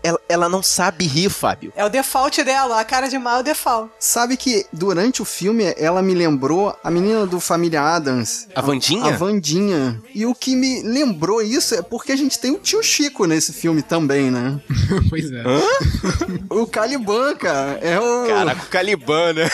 ela, 0.04 0.20
ela 0.28 0.50
não 0.50 0.64
sabe 0.64 1.06
rir, 1.06 1.30
Fábio. 1.30 1.72
É 1.76 1.86
o 1.86 1.90
default 1.90 2.44
dela, 2.44 2.80
a 2.80 2.84
cara 2.86 3.08
de 3.08 3.18
mal 3.18 3.38
é 3.38 3.40
o 3.42 3.44
default. 3.44 3.92
Sabe 4.00 4.36
que 4.38 4.66
durante 4.74 5.22
o 5.22 5.26
filme 5.26 5.74
ela 5.78 6.02
me 6.02 6.14
lembrou 6.14 6.76
a 6.84 6.90
menina 6.90 7.26
do 7.26 7.40
Família 7.40 7.82
Adams. 7.82 8.48
A 8.56 8.62
Vandinha? 8.62 9.14
A 9.14 9.18
Vandinha. 9.18 10.02
E 10.14 10.26
o 10.26 10.34
que 10.34 10.56
me 10.56 10.82
lembrou 10.82 11.42
isso 11.42 11.76
é 11.76 11.82
porque 11.82 12.12
a 12.12 12.16
gente 12.16 12.40
tem 12.40 12.52
o 12.52 12.60
tio 12.60 12.82
Chico 12.82 13.26
nesse 13.26 13.54
filme 13.54 13.82
também, 13.82 14.32
né? 14.32 14.60
pois 15.10 15.32
é. 15.32 15.44
O 16.50 16.66
Caliban, 16.66 17.36
cara. 17.36 17.80
É 17.82 18.00
o. 18.00 18.28
Caraca, 18.28 18.64
o 18.64 18.68
Caliban, 18.68 19.34
né? 19.34 19.50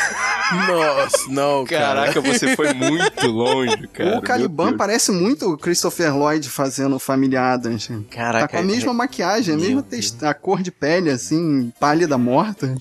Nossa, 0.67 1.17
não, 1.29 1.65
cara. 1.65 2.11
Caraca, 2.11 2.21
você 2.21 2.55
foi 2.55 2.73
muito 2.73 3.27
longe, 3.27 3.87
cara. 3.87 4.17
o 4.17 4.21
Caliban 4.21 4.77
parece 4.77 5.11
muito 5.11 5.53
o 5.53 5.57
Christopher 5.57 6.15
Lloyd 6.15 6.47
fazendo 6.49 6.95
o 6.95 6.99
Família 6.99 7.53
Adams. 7.53 7.89
Caraca, 8.09 8.43
Tá 8.43 8.47
com 8.47 8.57
a 8.57 8.59
é- 8.59 8.63
mesma 8.63 8.93
maquiagem, 8.93 9.55
a 9.55 9.57
mesma 9.57 9.81
Deus. 9.81 10.11
A 10.21 10.33
cor 10.33 10.61
de 10.61 10.71
pele, 10.71 11.09
assim, 11.09 11.71
pálida 11.79 12.17
morta. 12.17 12.75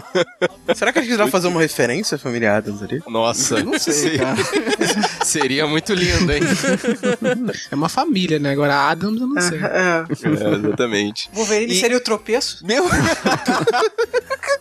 Será 0.74 0.92
que 0.92 0.98
eles 0.98 1.08
quiseram 1.10 1.30
fazer 1.30 1.48
uma 1.48 1.60
referência 1.60 2.16
familiar 2.18 2.58
Adams 2.58 2.82
ali? 2.82 3.02
Nossa, 3.08 3.62
Não 3.62 3.78
sei, 3.78 4.18
cara. 4.18 4.36
Seria 5.24 5.66
muito 5.66 5.92
lindo, 5.94 6.32
hein? 6.32 6.42
É 7.70 7.74
uma 7.74 7.88
família, 7.88 8.38
né? 8.38 8.50
Agora 8.50 8.74
a 8.74 8.90
Adams 8.90 9.20
eu 9.20 9.26
não 9.26 9.40
sei. 9.40 9.58
É. 9.58 10.04
É, 10.04 10.54
exatamente. 10.56 11.30
Wolverine 11.32 11.72
E- 11.72 11.80
seria 11.80 11.96
o 11.96 12.00
tropeço? 12.00 12.64
Meu. 12.66 12.84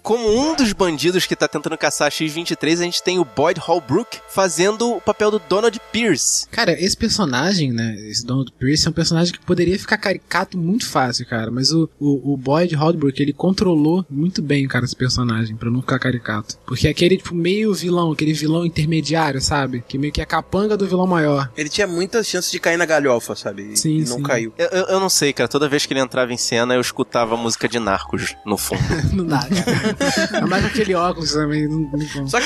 Como 0.02 0.28
um 0.52 0.56
dos 0.56 0.74
bandidos 0.74 1.26
que 1.26 1.36
tá 1.36 1.48
tentando 1.48 1.78
caçar 1.78 2.08
a 2.08 2.12
X-23, 2.12 2.80
a 2.80 2.84
gente 2.84 3.04
tem 3.04 3.20
o 3.20 3.26
Boyd 3.26 3.60
Holbrook 3.60 4.20
fazendo 4.30 4.96
o 4.96 5.02
papel 5.02 5.32
do 5.32 5.40
Donald 5.48 5.80
Pierce. 5.92 6.48
Cara, 6.50 6.72
esse 6.80 6.98
personagem, 6.98 7.72
né? 7.72 7.96
Esse 8.10 8.26
Donald 8.26 8.52
Pierce 8.58 8.88
é 8.88 8.90
um 8.90 8.94
personagem 8.94 9.32
que 9.34 9.40
poderia 9.40 9.78
ficar 9.78 9.98
caricato 9.98 10.58
muito 10.58 10.90
fácil, 10.90 11.26
cara. 11.28 11.52
Mas 11.52 11.72
o, 11.72 11.90
o, 12.02 12.34
o 12.34 12.38
Boyd 12.38 12.74
Holbrook, 12.76 13.22
ele 13.22 13.32
controlou 13.34 14.06
muito 14.10 14.42
bem, 14.42 14.68
cara, 14.68 14.84
esse 14.86 14.96
personagem, 14.96 15.56
pra 15.56 15.70
não 15.70 15.82
ficar 15.82 16.00
caricato. 16.00 16.58
Porque 16.66 16.88
é 16.88 16.92
aquele, 16.92 17.18
tipo, 17.18 17.36
meio 17.36 17.74
vilão, 17.74 18.12
aquele 18.12 18.34
vilão 18.34 18.66
intermediário, 18.66 19.40
sabe? 19.42 19.84
Que 19.88 19.98
meio 19.98 20.12
que 20.12 20.20
é 20.20 20.24
a 20.24 20.28
capanga 20.28 20.76
do 20.76 20.88
vilão 20.88 21.06
maior. 21.06 21.50
Ele 21.56 21.70
tinha 21.70 21.86
muitas 21.88 22.28
chances 22.28 22.52
de 22.52 22.60
cair 22.60 22.78
na 22.78 22.86
galhofa, 22.86 23.36
sabe? 23.36 23.74
E- 23.74 23.78
Sim, 23.78 23.98
e 23.98 24.06
não 24.06 24.18
sim. 24.18 24.24
caiu. 24.24 24.54
Eu, 24.58 24.68
eu- 24.68 24.86
eu 24.88 25.00
não 25.00 25.10
sei, 25.10 25.32
cara. 25.34 25.48
Toda 25.48 25.70
vez 25.70 25.86
que 25.86 25.94
ele 25.94 26.00
entrava 26.00 26.34
em 26.34 26.38
cena, 26.38 26.74
eu 26.74 26.82
escutava 26.82 27.36
a 27.36 27.38
música 27.38 27.68
de 27.70 27.80
Narcos 27.80 28.36
no 28.46 28.58
fundo. 28.58 28.82
Não 29.14 29.26
dá, 29.26 29.40
cara. 29.40 30.38
é 30.44 30.46
mais 30.48 30.66
aquele 30.66 30.96
óculos 30.96 31.32
também. 31.34 31.68
Não, 31.68 31.80
não... 32.16 32.28
Só 32.28 32.40
que 32.40 32.46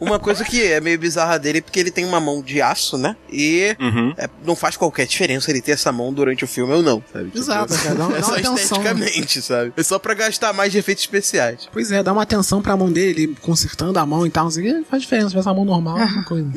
uma 0.00 0.18
coisa 0.18 0.44
que 0.44 0.62
é 0.62 0.80
meio 0.80 0.98
bizarra 0.98 1.38
dele 1.38 1.58
é 1.58 1.60
porque 1.60 1.78
ele 1.80 1.90
tem 1.90 2.04
uma 2.04 2.20
mão 2.20 2.42
de 2.42 2.60
aço, 2.60 2.96
né? 2.96 3.16
E 3.30 3.76
Uhum. 3.80 4.14
é, 4.16 4.28
não 4.44 4.54
faz 4.56 4.76
qualquer 4.76 5.06
diferença 5.06 5.50
ele 5.50 5.60
ter 5.60 5.72
essa 5.72 5.90
mão 5.92 6.12
durante 6.12 6.44
o 6.44 6.48
filme 6.48 6.72
ou 6.72 6.82
não, 6.82 7.02
sabe? 7.12 7.26
Tipo, 7.26 7.38
Exato, 7.38 7.74
cara. 7.74 7.94
É 8.16 8.20
dá 8.20 8.22
só 8.22 8.30
uma 8.32 8.40
atenção. 8.54 8.78
esteticamente, 8.78 9.42
sabe? 9.42 9.72
É 9.76 9.82
só 9.82 9.98
pra 9.98 10.14
gastar 10.14 10.52
mais 10.52 10.72
de 10.72 10.78
efeitos 10.78 11.04
especiais. 11.04 11.68
Pois 11.72 11.90
é, 11.92 12.02
dá 12.02 12.12
uma 12.12 12.22
atenção 12.22 12.60
pra 12.62 12.76
mão 12.76 12.90
dele, 12.90 13.22
ele 13.24 13.36
consertando 13.40 13.98
a 13.98 14.06
mão 14.06 14.26
e 14.26 14.30
tal. 14.30 14.44
Não 14.46 14.50
que, 14.52 14.84
faz 14.88 15.02
diferença. 15.02 15.28
Se 15.28 15.32
tivesse 15.32 15.48
a 15.48 15.54
mão 15.54 15.64
normal, 15.64 15.98
é 15.98 16.04
uma 16.04 16.22
coisa. 16.24 16.48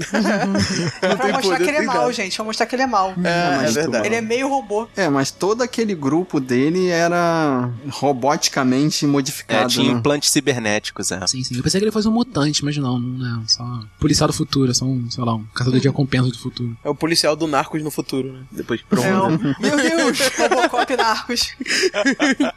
É 1.02 1.16
pra 1.16 1.18
tem 1.18 1.32
mostrar 1.34 1.42
poder, 1.42 1.58
que 1.58 1.64
ele 1.64 1.72
é 1.72 1.80
tem 1.80 1.88
mal, 1.88 1.98
nada. 2.02 2.14
gente. 2.14 2.36
Pra 2.36 2.46
mostrar 2.46 2.66
que 2.66 2.76
ele 2.76 2.84
é 2.84 2.88
mal. 2.88 3.14
É, 3.24 3.58
mas 3.58 3.76
é 3.78 3.82
verdade. 3.82 4.08
Ele 4.08 4.16
é 4.16 4.22
meio 4.22 4.48
robô. 4.50 4.88
É, 4.96 5.10
mas 5.10 5.32
todo 5.32 5.62
aquele 5.62 5.96
grupo 5.96 6.40
dele 6.40 6.88
era 6.88 7.70
roboticamente 7.90 9.06
É, 9.06 9.08
modificado. 9.08 9.70
tinha 9.70 9.92
né? 9.92 9.98
implantes 10.00 10.30
cibernéticos, 10.32 11.12
é. 11.12 11.26
Sim, 11.28 11.44
sim. 11.44 11.56
Eu 11.56 11.64
pensei 11.64 11.80
que 11.80 11.86
ele 11.86 11.92
fosse 11.92 12.08
um 12.08 12.12
mutante, 12.12 12.64
mas 12.64 12.76
não, 12.78 13.00
não 13.00 13.42
é. 13.42 13.48
Só 13.48 13.64
policial 14.00 14.28
do 14.28 14.34
futuro, 14.34 14.74
só 14.74 14.86
um, 14.86 15.10
sei 15.10 15.24
lá, 15.24 15.36
um 15.36 15.44
caçador 15.54 15.80
de 15.80 15.88
recompensas 15.88 16.32
do 16.32 16.38
futuro. 16.40 16.78
É 16.84 16.90
o 16.90 16.96
policial 16.96 17.36
do 17.36 17.48
Narcos 17.48 17.82
no 17.84 17.92
futuro, 17.92 18.32
né? 18.34 18.40
Depois 18.52 18.80
de 18.80 18.86
pronto. 18.86 19.06
É. 19.08 19.62
Meu 19.62 19.78
Deus! 19.78 20.20
Robocop 20.38 20.96
Narcos. 20.96 21.54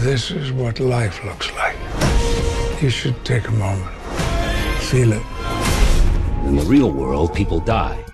This 0.00 0.30
is 0.30 0.52
what 0.52 0.78
life 0.78 1.24
looks 1.24 1.50
like. 1.54 1.76
You 2.82 2.90
should 2.90 3.24
take 3.24 3.48
a 3.48 3.52
moment, 3.52 3.90
feel 4.82 5.12
it. 5.12 5.65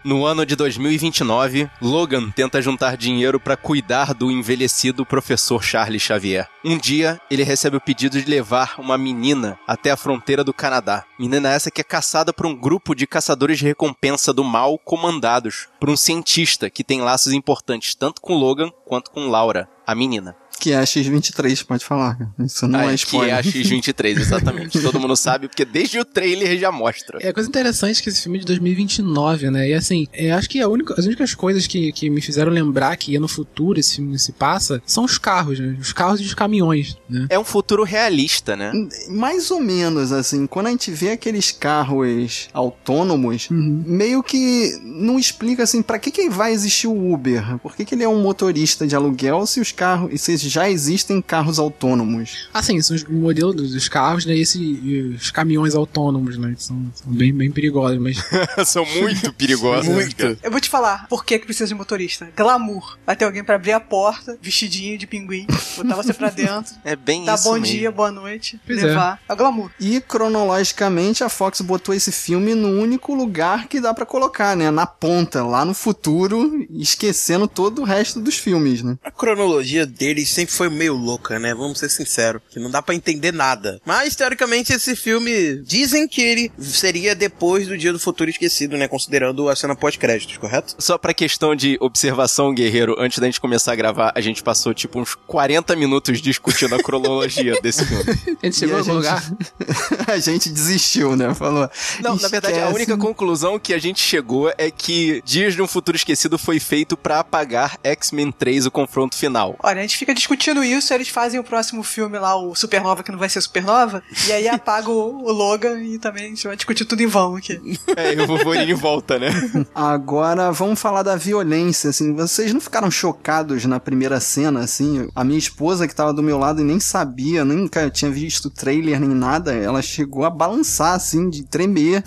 No 0.03 0.25
ano 0.25 0.47
de 0.47 0.57
2029, 0.57 1.71
Logan 1.81 2.31
tenta 2.31 2.63
juntar 2.63 2.97
dinheiro 2.97 3.39
para 3.39 3.57
cuidar 3.57 4.15
do 4.15 4.31
envelhecido 4.31 5.05
professor 5.05 5.63
Charles 5.63 6.03
Xavier. 6.03 6.49
Um 6.65 6.79
dia, 6.79 7.21
ele 7.31 7.43
recebe 7.43 7.77
o 7.77 7.81
pedido 7.81 8.21
de 8.21 8.31
levar 8.31 8.77
uma 8.79 8.97
menina 8.97 9.59
até 9.67 9.91
a 9.91 9.97
fronteira 9.97 10.43
do 10.43 10.55
Canadá. 10.55 11.05
Menina 11.19 11.51
essa 11.51 11.71
que 11.71 11.83
é 11.83 11.85
caçada 11.85 12.33
por 12.33 12.47
um 12.47 12.55
grupo 12.55 12.95
de 12.95 13.07
caçadores 13.07 13.59
de 13.59 13.67
recompensa 13.67 14.33
do 14.33 14.43
mal 14.43 14.79
comandados 14.79 15.69
por 15.79 15.91
um 15.91 15.97
cientista 15.97 16.71
que 16.71 16.83
tem 16.83 17.01
laços 17.01 17.33
importantes 17.33 17.95
tanto 17.95 18.23
com 18.23 18.35
Logan 18.35 18.71
quanto 18.87 19.11
com 19.11 19.29
Laura, 19.29 19.69
a 19.87 19.95
menina. 19.95 20.42
Que 20.63 20.71
é 20.71 20.77
a 20.77 20.87
X-23, 20.87 21.65
pode 21.67 21.85
falar. 21.85 22.17
Isso 22.39 22.69
não 22.69 22.79
Ah, 22.79 22.85
é 22.85 22.89
que 22.91 22.95
spoiler. 22.95 23.35
é 23.35 23.39
a 23.39 23.43
X-23, 23.43 24.17
exatamente. 24.21 24.81
Todo 24.81 25.01
mundo 25.01 25.17
sabe, 25.17 25.49
porque 25.49 25.65
desde 25.65 25.99
o 25.99 26.05
trailer 26.05 26.57
já 26.57 26.71
mostra. 26.71 27.19
É 27.21 27.33
coisa 27.33 27.49
interessante 27.49 28.01
que 28.01 28.09
esse 28.09 28.23
filme 28.23 28.39
é 28.39 28.41
de 28.43 28.47
2029, 28.47 29.51
né? 29.51 29.69
E 29.71 29.75
assim, 29.75 30.07
é, 30.13 30.31
acho 30.31 30.49
que 30.49 30.61
a 30.61 30.69
única, 30.69 30.95
as 30.97 31.05
únicas 31.05 31.35
coisas 31.35 31.67
que, 31.67 31.91
que 31.91 32.09
me 32.09 32.21
fizeram 32.21 32.53
lembrar 32.53 32.97
que 32.97 33.11
ia 33.11 33.19
no 33.19 33.27
futuro 33.27 33.81
esse 33.81 33.97
filme 33.97 34.17
se 34.21 34.31
passa 34.31 34.81
são 34.87 35.05
os 35.05 35.19
carros, 35.19 35.59
né? 35.59 35.77
Os 35.81 35.93
carros 35.93 36.21
e 36.21 36.25
os 36.25 36.33
caminhões, 36.35 36.97
né? 37.11 37.27
É 37.29 37.37
um 37.37 37.45
futuro 37.45 37.83
realista, 37.83 38.55
né? 38.55 38.71
Mais 39.09 39.51
ou 39.51 39.61
menos, 39.61 40.13
assim, 40.13 40.47
quando 40.47 40.69
a 40.69 40.71
gente 40.71 40.93
vê 40.93 41.11
aqueles 41.11 41.51
carros 41.51 42.49
autônomos, 42.55 43.49
meio 43.51 44.23
que 44.23 44.79
não 44.85 45.19
explica, 45.19 45.65
assim, 45.65 45.83
pra 45.83 45.99
que 45.99 46.13
que 46.13 46.31
vai 46.31 46.53
existir 46.53 46.87
o 46.87 47.13
Uber? 47.13 47.59
Por 47.59 47.75
que 47.75 47.85
que 47.85 47.97
ele 47.97 48.05
é 48.05 48.09
um 48.09 48.23
motorista 48.23 48.87
de 48.87 48.95
aluguel 48.95 49.45
se 49.45 49.59
os 49.61 49.73
carros, 49.73 50.21
se 50.21 50.52
já 50.53 50.69
existem 50.71 51.21
carros 51.23 51.59
autônomos? 51.59 52.49
Assim, 52.53 52.81
são 52.83 52.95
os 52.97 53.05
modelos 53.05 53.55
dos, 53.57 53.73
dos 53.73 53.89
carros, 53.89 54.25
né? 54.27 54.35
E, 54.35 54.41
esse, 54.41 54.59
e 54.61 55.15
os 55.17 55.31
caminhões 55.31 55.75
autônomos, 55.75 56.37
né? 56.39 56.55
Que 56.57 56.63
são, 56.63 56.91
são 56.95 57.13
bem, 57.13 57.33
bem 57.33 57.51
perigosos, 57.51 57.99
mas 57.99 58.23
São 58.67 58.85
muito 58.87 59.33
perigosos. 59.35 59.89
Muito. 59.89 60.39
Eu 60.43 60.51
vou 60.51 60.61
te 60.61 60.69
falar, 60.69 61.07
por 61.09 61.25
que, 61.25 61.39
que 61.39 61.45
precisa 61.47 61.67
de 61.67 61.75
motorista? 61.75 62.29
Glamour. 62.37 62.99
Vai 63.07 63.17
ter 63.17 63.25
alguém 63.25 63.43
pra 63.45 63.57
abrir 63.57 63.73
a 63.73 63.81
porta, 63.81 64.39
vestidinho 64.41 64.99
de 64.99 65.07
pinguim, 65.07 65.47
botar 65.77 65.97
você 65.97 66.13
pra 66.13 66.31
dentro, 66.31 66.75
É 66.85 66.95
bem 66.97 67.25
dar 67.25 67.35
isso 67.35 67.45
bom 67.45 67.55
mesmo. 67.55 67.67
dia, 67.67 67.91
boa 67.91 68.11
noite, 68.11 68.61
Pois 68.67 68.83
levar. 68.83 69.21
É. 69.29 69.33
o 69.33 69.37
glamour. 69.37 69.71
E 69.81 70.01
cronologicamente 70.01 71.23
a 71.23 71.29
Fox 71.29 71.61
botou 71.61 71.95
esse 71.95 72.11
filme 72.11 72.55
no 72.55 72.69
único 72.69 73.15
lugar 73.15 73.69
que 73.69 73.81
dá 73.81 73.95
pra 73.95 74.05
colocar, 74.05 74.57
né? 74.57 74.71
Na 74.71 74.87
ponta, 74.87 75.43
lá 75.45 75.65
no 75.65 75.73
futuro, 75.75 76.67
esquecendo 76.71 77.47
todo 77.47 77.83
o 77.83 77.85
resto 77.85 78.21
dos 78.21 78.37
filmes, 78.37 78.83
né? 78.83 78.99
A 79.05 79.11
cronologia 79.11 79.87
deles 79.87 80.29
sempre 80.29 80.42
foi 80.47 80.69
meio 80.69 80.95
louca, 80.95 81.39
né? 81.39 81.55
Vamos 81.55 81.79
ser 81.79 81.89
sinceros. 81.89 82.41
Que 82.51 82.59
não 82.59 82.71
dá 82.71 82.83
pra 82.83 82.95
entender 82.95 83.33
nada. 83.33 83.81
Mas, 83.85 84.17
teoricamente, 84.17 84.73
esse 84.73 84.97
filme... 84.97 85.57
Dizem 85.63 86.09
que 86.09 86.21
ele 86.23 86.53
seria 86.59 87.15
depois 87.15 87.67
do 87.69 87.77
Dia 87.79 87.93
do 87.93 87.99
Futuro 87.99 88.29
Esquecido, 88.31 88.77
né? 88.77 88.89
Considerando 88.89 89.49
a 89.49 89.57
cena 89.57 89.75
pós-créditos, 89.77 90.37
correto? 90.39 90.75
Só 90.79 90.97
pra 90.99 91.15
questão 91.15 91.55
de 91.55 91.77
observação, 91.81 92.55
Guerreiro, 92.55 92.97
antes 92.99 93.19
da 93.19 93.27
gente 93.27 93.41
começar 93.41 93.73
a 93.73 93.77
gravar, 93.77 94.13
a 94.15 94.21
gente 94.21 94.43
passou 94.43 94.73
tipo 94.75 94.99
uns 95.01 95.15
40 95.15 95.75
minutos 95.77 96.21
discutindo 96.21 96.75
a 96.75 96.83
cronologia 96.83 97.59
desse 97.63 97.85
filme. 97.87 98.05
a 98.43 98.47
gente 98.47 98.57
chegou 98.59 98.77
a 98.77 98.81
a 98.81 98.85
lugar. 98.85 99.23
a 100.09 100.19
gente 100.19 100.49
desistiu, 100.51 101.17
né? 101.17 101.35
Falou. 101.35 101.69
Não, 102.01 102.17
na 102.17 102.29
verdade, 102.29 102.55
a 102.55 102.59
"Esquece". 102.59 102.75
única 102.75 102.97
conclusão 102.97 103.59
que 103.59 103.73
a 103.75 103.79
gente 103.79 104.01
chegou 104.01 104.53
é 104.59 104.71
que 104.71 105.23
Dias 105.25 105.55
de 105.55 105.63
um 105.63 105.67
Futuro 105.67 105.97
Esquecido 105.97 106.39
foi 106.39 106.59
feito 106.61 106.97
pra 106.97 107.21
apagar 107.21 107.79
X-Men 107.83 108.33
3, 108.33 108.67
o 108.67 108.71
confronto 108.71 109.17
final. 109.17 109.57
Olha, 109.63 109.79
a 109.79 109.83
gente 109.83 109.97
fica 109.97 110.15
discutindo 110.15 110.32
isso, 110.63 110.93
eles 110.93 111.09
fazem 111.09 111.39
o 111.39 111.45
próximo 111.45 111.83
filme 111.83 112.19
lá, 112.19 112.37
o 112.37 112.55
Supernova, 112.55 113.03
que 113.03 113.13
não 113.13 113.19
vai 113.19 113.29
ser 113.29 113.41
Supernova, 113.41 114.03
e 114.27 114.33
aí 114.33 114.49
apaga 114.49 114.91
o, 114.91 115.25
o 115.25 115.33
Logan 115.33 115.81
e 115.81 115.99
também 115.99 116.25
a 116.25 116.29
gente 116.29 116.47
vai 116.47 116.57
discutir 116.57 116.85
tudo 116.85 117.03
em 117.03 117.07
vão 117.07 117.37
aqui. 117.37 117.61
É, 117.97 118.15
e 118.15 118.21
o 118.21 118.27
Wolverine 118.27 118.75
volta, 118.75 119.19
né? 119.19 119.31
Agora 119.75 120.51
vamos 120.51 120.81
falar 120.81 121.03
da 121.03 121.17
violência, 121.17 121.91
assim. 121.91 122.15
Vocês 122.15 122.53
não 122.53 122.61
ficaram 122.61 122.91
chocados 122.91 123.65
na 123.65 123.79
primeira 123.79 124.21
cena, 124.21 124.61
assim? 124.61 125.09
A 125.15 125.25
minha 125.25 125.39
esposa 125.39 125.87
que 125.87 125.95
tava 125.95 126.13
do 126.13 126.23
meu 126.23 126.39
lado 126.39 126.61
e 126.61 126.65
nem 126.65 126.81
sabia, 126.81 127.45
nunca 127.45 127.91
tinha 127.91 128.11
visto 128.11 128.49
trailer 128.49 129.01
nem 129.01 129.11
nada, 129.11 129.53
ela 129.55 129.83
chegou 129.83 130.25
a 130.25 130.31
balançar, 130.31 130.95
assim, 130.95 131.29
de 131.29 131.43
tremer. 131.45 132.03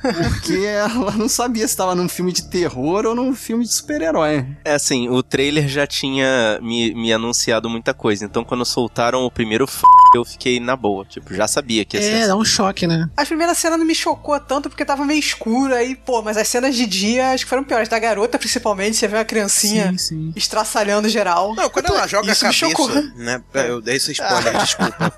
Porque 0.00 0.64
ela 0.64 1.12
não 1.12 1.28
sabia 1.28 1.66
se 1.66 1.76
tava 1.76 1.94
num 1.94 2.08
filme 2.08 2.30
de 2.32 2.48
terror 2.48 3.06
ou 3.06 3.14
num 3.14 3.34
filme 3.34 3.64
de 3.64 3.72
super-herói. 3.72 4.46
É 4.64 4.74
assim, 4.74 5.08
o 5.08 5.22
trailer 5.22 5.66
já 5.66 5.86
tinha 5.86 6.60
me, 6.62 6.94
me 6.94 7.12
anunciado 7.12 7.45
muita 7.68 7.94
coisa, 7.94 8.24
então 8.24 8.44
quando 8.44 8.64
soltaram 8.64 9.24
o 9.24 9.30
primeiro 9.30 9.64
f... 9.66 9.82
eu 10.14 10.24
fiquei 10.24 10.58
na 10.60 10.76
boa, 10.76 11.04
tipo, 11.04 11.32
já 11.34 11.46
sabia 11.48 11.84
que 11.84 11.96
ia 11.96 12.02
ser 12.02 12.08
É, 12.10 12.18
assim. 12.20 12.26
dá 12.28 12.36
um 12.36 12.44
choque, 12.44 12.86
né? 12.86 13.08
A 13.16 13.24
primeira 13.24 13.54
cena 13.54 13.76
não 13.76 13.84
me 13.84 13.94
chocou 13.94 14.38
tanto 14.40 14.68
porque 14.68 14.84
tava 14.84 15.04
meio 15.04 15.18
escuro 15.20 15.74
aí, 15.74 15.94
pô, 15.94 16.22
mas 16.22 16.36
as 16.36 16.48
cenas 16.48 16.74
de 16.74 16.86
dia 16.86 17.30
acho 17.32 17.44
que 17.44 17.48
foram 17.50 17.64
piores. 17.64 17.88
Da 17.88 17.98
garota, 17.98 18.38
principalmente, 18.38 18.96
você 18.96 19.06
vê 19.08 19.16
uma 19.16 19.24
criancinha 19.24 19.90
Sim, 19.92 19.98
sim. 19.98 20.32
estraçalhando 20.36 21.08
geral. 21.08 21.54
Não, 21.54 21.68
quando 21.70 21.86
ela 21.86 22.06
joga 22.06 22.30
Isso 22.32 22.44
a 22.44 22.48
me 22.48 22.54
chocou. 22.54 22.88
cabeça, 22.88 23.14
né? 23.16 23.42
É, 23.54 23.70
Eu 23.70 23.80
dei 23.80 23.96
esse 23.96 24.12
spoiler, 24.12 24.56
desculpa. 24.58 25.12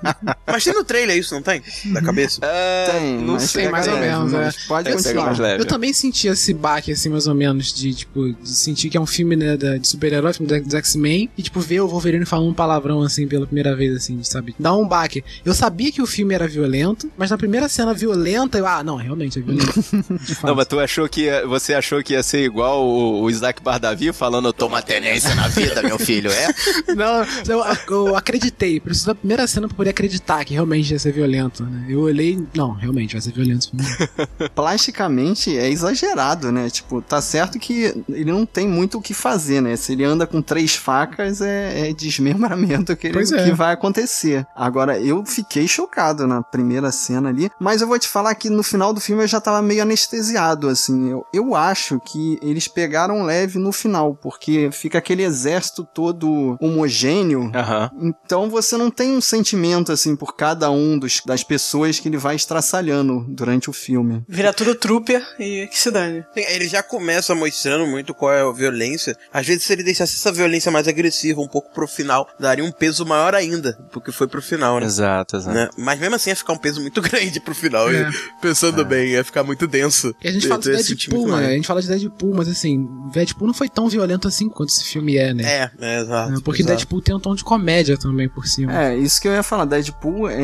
Mas 0.45 0.63
tem 0.63 0.73
no 0.73 0.83
trailer 0.83 1.17
isso, 1.17 1.33
não 1.33 1.41
tem? 1.41 1.61
Da 1.85 2.01
cabeça? 2.01 2.39
Ah, 2.43 2.91
Tem, 2.91 3.17
não 3.21 3.39
sei, 3.39 3.63
Tem 3.63 3.71
mais 3.71 3.87
ou 3.87 3.97
É, 3.97 3.99
menos, 3.99 4.33
é. 4.33 4.51
Pode 4.67 4.89
É, 4.89 4.93
continuar. 4.93 5.39
Eu 5.57 5.65
também 5.65 5.93
senti 5.93 6.27
esse 6.27 6.53
baque, 6.53 6.91
assim, 6.91 7.09
mais 7.09 7.27
ou 7.27 7.33
menos, 7.35 7.73
de, 7.73 7.93
tipo, 7.93 8.33
de 8.33 8.49
sentir 8.49 8.89
que 8.89 8.97
é 8.97 9.01
um 9.01 9.05
filme, 9.05 9.35
né, 9.35 9.57
da- 9.57 9.77
de 9.77 9.87
super-herói, 9.87 10.33
filme 10.33 10.49
da- 10.51 10.59
dos 10.59 10.73
X-Men, 10.73 11.29
e, 11.37 11.41
tipo, 11.41 11.59
ver 11.59 11.81
o 11.81 11.87
Wolverine 11.87 12.18
falando 12.25 12.49
um 12.49 12.53
palavrão, 12.53 13.01
assim, 13.01 13.27
pela 13.27 13.45
primeira 13.45 13.75
vez, 13.75 13.95
assim, 13.95 14.21
sabe? 14.23 14.55
Dá 14.59 14.73
um 14.75 14.87
baque. 14.87 15.23
Eu 15.45 15.53
sabia 15.53 15.91
que 15.91 16.01
o 16.01 16.05
filme 16.07 16.33
era 16.33 16.47
violento, 16.47 17.09
mas 17.17 17.29
na 17.31 17.37
primeira 17.37 17.67
cena 17.69 17.93
violenta, 17.93 18.57
eu, 18.57 18.65
ah, 18.67 18.83
não, 18.83 18.95
realmente 18.95 19.39
é 19.39 19.41
violento. 19.41 19.73
De. 20.19 20.37
Não, 20.43 20.55
mas 20.55 20.67
tu 20.67 20.79
achou 20.79 21.07
que 21.07 21.21
ia- 21.21 21.45
você 21.47 21.73
achou 21.73 22.03
que 22.03 22.13
ia 22.13 22.23
ser 22.23 22.43
igual 22.43 22.85
o, 22.85 23.21
o 23.21 23.29
Isaac 23.29 23.61
Bardavi 23.61 24.11
falando 24.13 24.51
toma 24.53 24.81
tenência 24.81 25.33
na 25.35 25.47
vida, 25.47 25.81
meu 25.83 25.97
filho, 25.99 26.31
é? 26.31 26.47
Não, 26.95 27.25
eu, 27.47 27.63
eu 27.89 28.15
acreditei. 28.15 28.79
Preciso 28.79 29.07
da 29.07 29.15
primeira 29.15 29.45
cena 29.47 29.67
pra 29.67 29.75
poder 29.77 29.91
acreditar 29.91 30.43
que 30.45 30.53
realmente 30.53 30.91
ia 30.91 30.99
ser 30.99 31.11
violento, 31.13 31.63
né? 31.63 31.85
Eu 31.89 32.01
olhei, 32.01 32.39
não, 32.55 32.71
realmente 32.73 33.13
vai 33.13 33.21
ser 33.21 33.31
violento 33.31 33.59
esse 33.59 33.69
filme. 34.07 34.49
Plasticamente 34.55 35.57
é 35.57 35.69
exagerado, 35.69 36.51
né? 36.51 36.69
Tipo, 36.69 37.01
tá 37.01 37.21
certo 37.21 37.57
que 37.59 37.93
ele 38.09 38.31
não 38.31 38.45
tem 38.45 38.67
muito 38.67 38.97
o 38.97 39.01
que 39.01 39.13
fazer, 39.13 39.61
né? 39.61 39.75
Se 39.75 39.93
ele 39.93 40.03
anda 40.03 40.27
com 40.27 40.41
três 40.41 40.75
facas, 40.75 41.41
é, 41.41 41.89
é 41.89 41.93
desmembramento 42.09 42.95
que, 42.95 43.07
ele- 43.07 43.19
é. 43.19 43.43
que 43.43 43.51
vai 43.51 43.73
acontecer. 43.73 44.45
Agora, 44.55 44.99
eu 44.99 45.25
fiquei 45.25 45.67
chocado 45.67 46.25
na 46.27 46.41
primeira 46.41 46.91
cena 46.91 47.29
ali, 47.29 47.49
mas 47.59 47.81
eu 47.81 47.87
vou 47.87 47.99
te 47.99 48.07
falar 48.07 48.33
que 48.35 48.49
no 48.49 48.63
final 48.63 48.93
do 48.93 48.99
filme 48.99 49.23
eu 49.23 49.27
já 49.27 49.39
tava 49.39 49.61
meio 49.61 49.81
anestesiado, 49.81 50.67
assim. 50.67 51.09
Eu, 51.09 51.25
eu 51.33 51.55
acho 51.55 51.99
que 51.99 52.37
eles 52.41 52.67
pegaram 52.67 53.23
leve 53.23 53.57
no 53.59 53.71
final, 53.71 54.15
porque 54.15 54.69
fica 54.71 54.97
aquele 54.97 55.23
exército 55.23 55.83
todo 55.93 56.57
homogêneo. 56.59 57.51
Aham. 57.53 57.89
Então 58.01 58.49
você 58.49 58.77
não 58.77 58.89
tem 58.89 59.11
um 59.15 59.21
sentimento 59.21 59.91
assim 59.91 60.15
por 60.15 60.35
cada 60.35 60.71
um 60.71 60.97
dos, 60.97 61.21
das 61.25 61.43
pessoas 61.43 61.99
que 61.99 62.07
ele 62.07 62.17
vai 62.17 62.35
estraçalhando 62.35 63.25
durante 63.29 63.69
o 63.69 63.73
filme. 63.73 64.23
Vira 64.27 64.53
tudo 64.53 64.75
trooper 64.75 65.25
e 65.39 65.67
que 65.67 65.77
se 65.77 65.91
dane. 65.91 66.23
Ele 66.35 66.67
já 66.67 66.81
começa 66.81 67.33
mostrando 67.35 67.85
muito 67.87 68.13
qual 68.13 68.31
é 68.33 68.41
a 68.41 68.51
violência. 68.51 69.15
Às 69.33 69.45
vezes, 69.47 69.63
se 69.63 69.73
ele 69.73 69.83
deixasse 69.83 70.15
essa 70.15 70.31
violência 70.31 70.71
mais 70.71 70.87
agressiva 70.87 71.41
um 71.41 71.47
pouco 71.47 71.71
pro 71.73 71.87
final, 71.99 72.29
daria 72.39 72.63
um 72.63 72.71
peso 72.71 73.05
maior 73.05 73.35
ainda, 73.35 73.73
porque 73.91 74.11
foi 74.11 74.27
pro 74.27 74.41
final, 74.41 74.79
né? 74.79 74.85
Exato, 74.85 75.35
exato. 75.35 75.53
Né? 75.55 75.69
Mas 75.77 75.99
mesmo 75.99 76.15
assim 76.15 76.29
ia 76.29 76.35
ficar 76.35 76.53
um 76.53 76.57
peso 76.57 76.79
muito 76.81 77.01
grande 77.03 77.39
pro 77.41 77.53
final. 77.53 77.89
É. 77.89 78.09
e 78.09 78.41
Pensando 78.41 78.85
bem, 78.85 79.09
ia 79.09 79.23
ficar 79.23 79.43
muito 79.43 79.67
denso. 79.67 80.15
E 80.23 80.27
a 80.27 80.31
gente 80.31 80.47
fala 80.47 80.61
de 80.61 80.71
Deadpool, 80.71 81.27
né? 81.27 81.45
A 81.47 81.51
gente 81.51 81.67
fala 81.67 81.81
de 81.81 81.87
Deadpool, 81.87 82.33
mas 82.35 82.47
assim, 82.47 82.87
Deadpool 83.13 83.47
não 83.47 83.53
foi 83.53 83.67
tão 83.69 83.89
violento 83.89 84.27
assim 84.27 84.47
quanto 84.49 84.69
esse 84.69 84.85
filme 84.85 85.17
é, 85.17 85.33
né? 85.33 85.43
É, 85.43 85.71
é, 85.79 85.99
exato. 86.01 86.33
É, 86.33 86.41
Porque 86.41 86.61
exato. 86.61 86.77
Deadpool 86.77 87.01
tem 87.01 87.15
um 87.15 87.19
tom 87.19 87.35
de 87.35 87.43
comédia 87.43 87.97
também 87.97 88.29
por 88.29 88.47
cima. 88.47 88.73
É, 88.73 88.95
isso 88.97 89.19
que 89.21 89.27
eu 89.27 89.33
ia 89.33 89.43
falar. 89.43 89.65
Deadpool 89.65 90.29
é, 90.29 90.35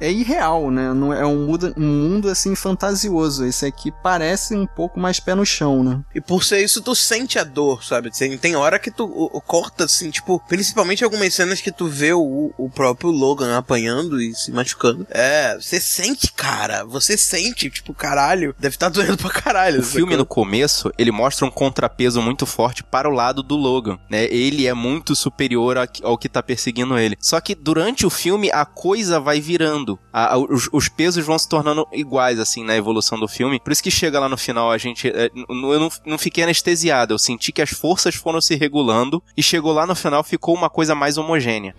é, 0.00 0.08
é 0.08 0.12
irreal, 0.12 0.70
né? 0.70 0.92
Não 0.92 1.12
é 1.12 1.24
um 1.24 1.46
mundo, 1.46 1.72
um 1.76 1.86
mundo 1.86 2.28
assim 2.28 2.54
fantasioso. 2.54 3.44
Esse 3.44 3.66
aqui 3.66 3.92
parece 4.02 4.54
um 4.56 4.66
pouco 4.66 4.98
mais 4.98 5.20
pé 5.20 5.34
no 5.34 5.44
chão, 5.46 5.82
né? 5.84 6.00
E 6.14 6.20
por 6.20 6.42
ser 6.44 6.60
isso, 6.62 6.80
tu 6.82 6.94
sente 6.94 7.38
a 7.38 7.44
dor, 7.44 7.84
sabe? 7.84 8.10
Tem, 8.10 8.36
tem 8.38 8.56
hora 8.56 8.78
que 8.78 8.90
tu 8.90 9.04
o- 9.04 9.36
o 9.36 9.40
corta, 9.40 9.84
assim, 9.84 10.10
tipo, 10.10 10.40
principalmente 10.48 10.87
algumas 11.04 11.34
cenas 11.34 11.60
que 11.60 11.70
tu 11.72 11.86
vê 11.86 12.12
o, 12.12 12.52
o 12.56 12.70
próprio 12.70 13.10
Logan 13.10 13.56
apanhando 13.56 14.20
e 14.20 14.34
se 14.34 14.50
machucando. 14.52 15.06
É, 15.10 15.56
você 15.60 15.80
sente, 15.80 16.32
cara. 16.32 16.84
Você 16.84 17.16
sente, 17.16 17.70
tipo, 17.70 17.92
caralho, 17.94 18.54
deve 18.58 18.76
estar 18.76 18.88
doendo 18.90 19.16
pra 19.16 19.30
caralho. 19.30 19.80
O 19.80 19.84
filme 19.84 20.16
no 20.16 20.26
começo, 20.26 20.90
ele 20.98 21.10
mostra 21.10 21.46
um 21.46 21.50
contrapeso 21.50 22.20
muito 22.22 22.46
forte 22.46 22.82
para 22.82 23.08
o 23.08 23.12
lado 23.12 23.42
do 23.42 23.56
Logan, 23.56 23.98
né? 24.10 24.24
Ele 24.24 24.66
é 24.66 24.74
muito 24.74 25.14
superior 25.14 25.76
ao 26.02 26.18
que 26.18 26.28
tá 26.28 26.42
perseguindo 26.42 26.98
ele. 26.98 27.16
Só 27.20 27.40
que 27.40 27.54
durante 27.54 28.06
o 28.06 28.10
filme 28.10 28.50
a 28.52 28.64
coisa 28.64 29.20
vai 29.20 29.40
virando. 29.40 29.98
A- 30.12 30.34
a- 30.34 30.38
os, 30.38 30.68
os 30.72 30.88
pesos 30.88 31.24
vão 31.24 31.38
se 31.38 31.48
tornando 31.48 31.86
iguais 31.92 32.38
assim 32.38 32.64
na 32.64 32.76
evolução 32.76 33.18
do 33.18 33.28
filme. 33.28 33.60
Por 33.60 33.72
isso 33.72 33.82
que 33.82 33.90
chega 33.90 34.18
lá 34.20 34.28
no 34.28 34.36
final 34.36 34.70
a 34.70 34.78
gente 34.78 35.08
é, 35.08 35.30
eu 35.34 35.54
não, 35.80 35.88
não 36.06 36.18
fiquei 36.18 36.44
anestesiado, 36.44 37.14
eu 37.14 37.18
senti 37.18 37.52
que 37.52 37.62
as 37.62 37.70
forças 37.70 38.14
foram 38.14 38.40
se 38.40 38.54
regulando 38.56 39.22
e 39.36 39.42
chegou 39.42 39.72
lá 39.72 39.86
no 39.86 39.94
final 39.94 40.22
ficou 40.22 40.54
uma 40.54 40.70
coisa 40.78 40.94
mais 40.94 41.18
homogênea. 41.18 41.74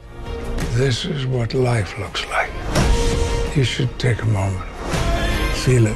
This 0.75 1.05
is 1.05 1.25
what 1.25 1.53
life 1.53 1.97
looks 1.97 2.25
like. 2.25 2.51
You 3.55 3.63
should 3.63 3.89
take 3.97 4.21
a 4.21 4.25
moment, 4.25 4.65
feel 5.63 5.87
it. 5.87 5.95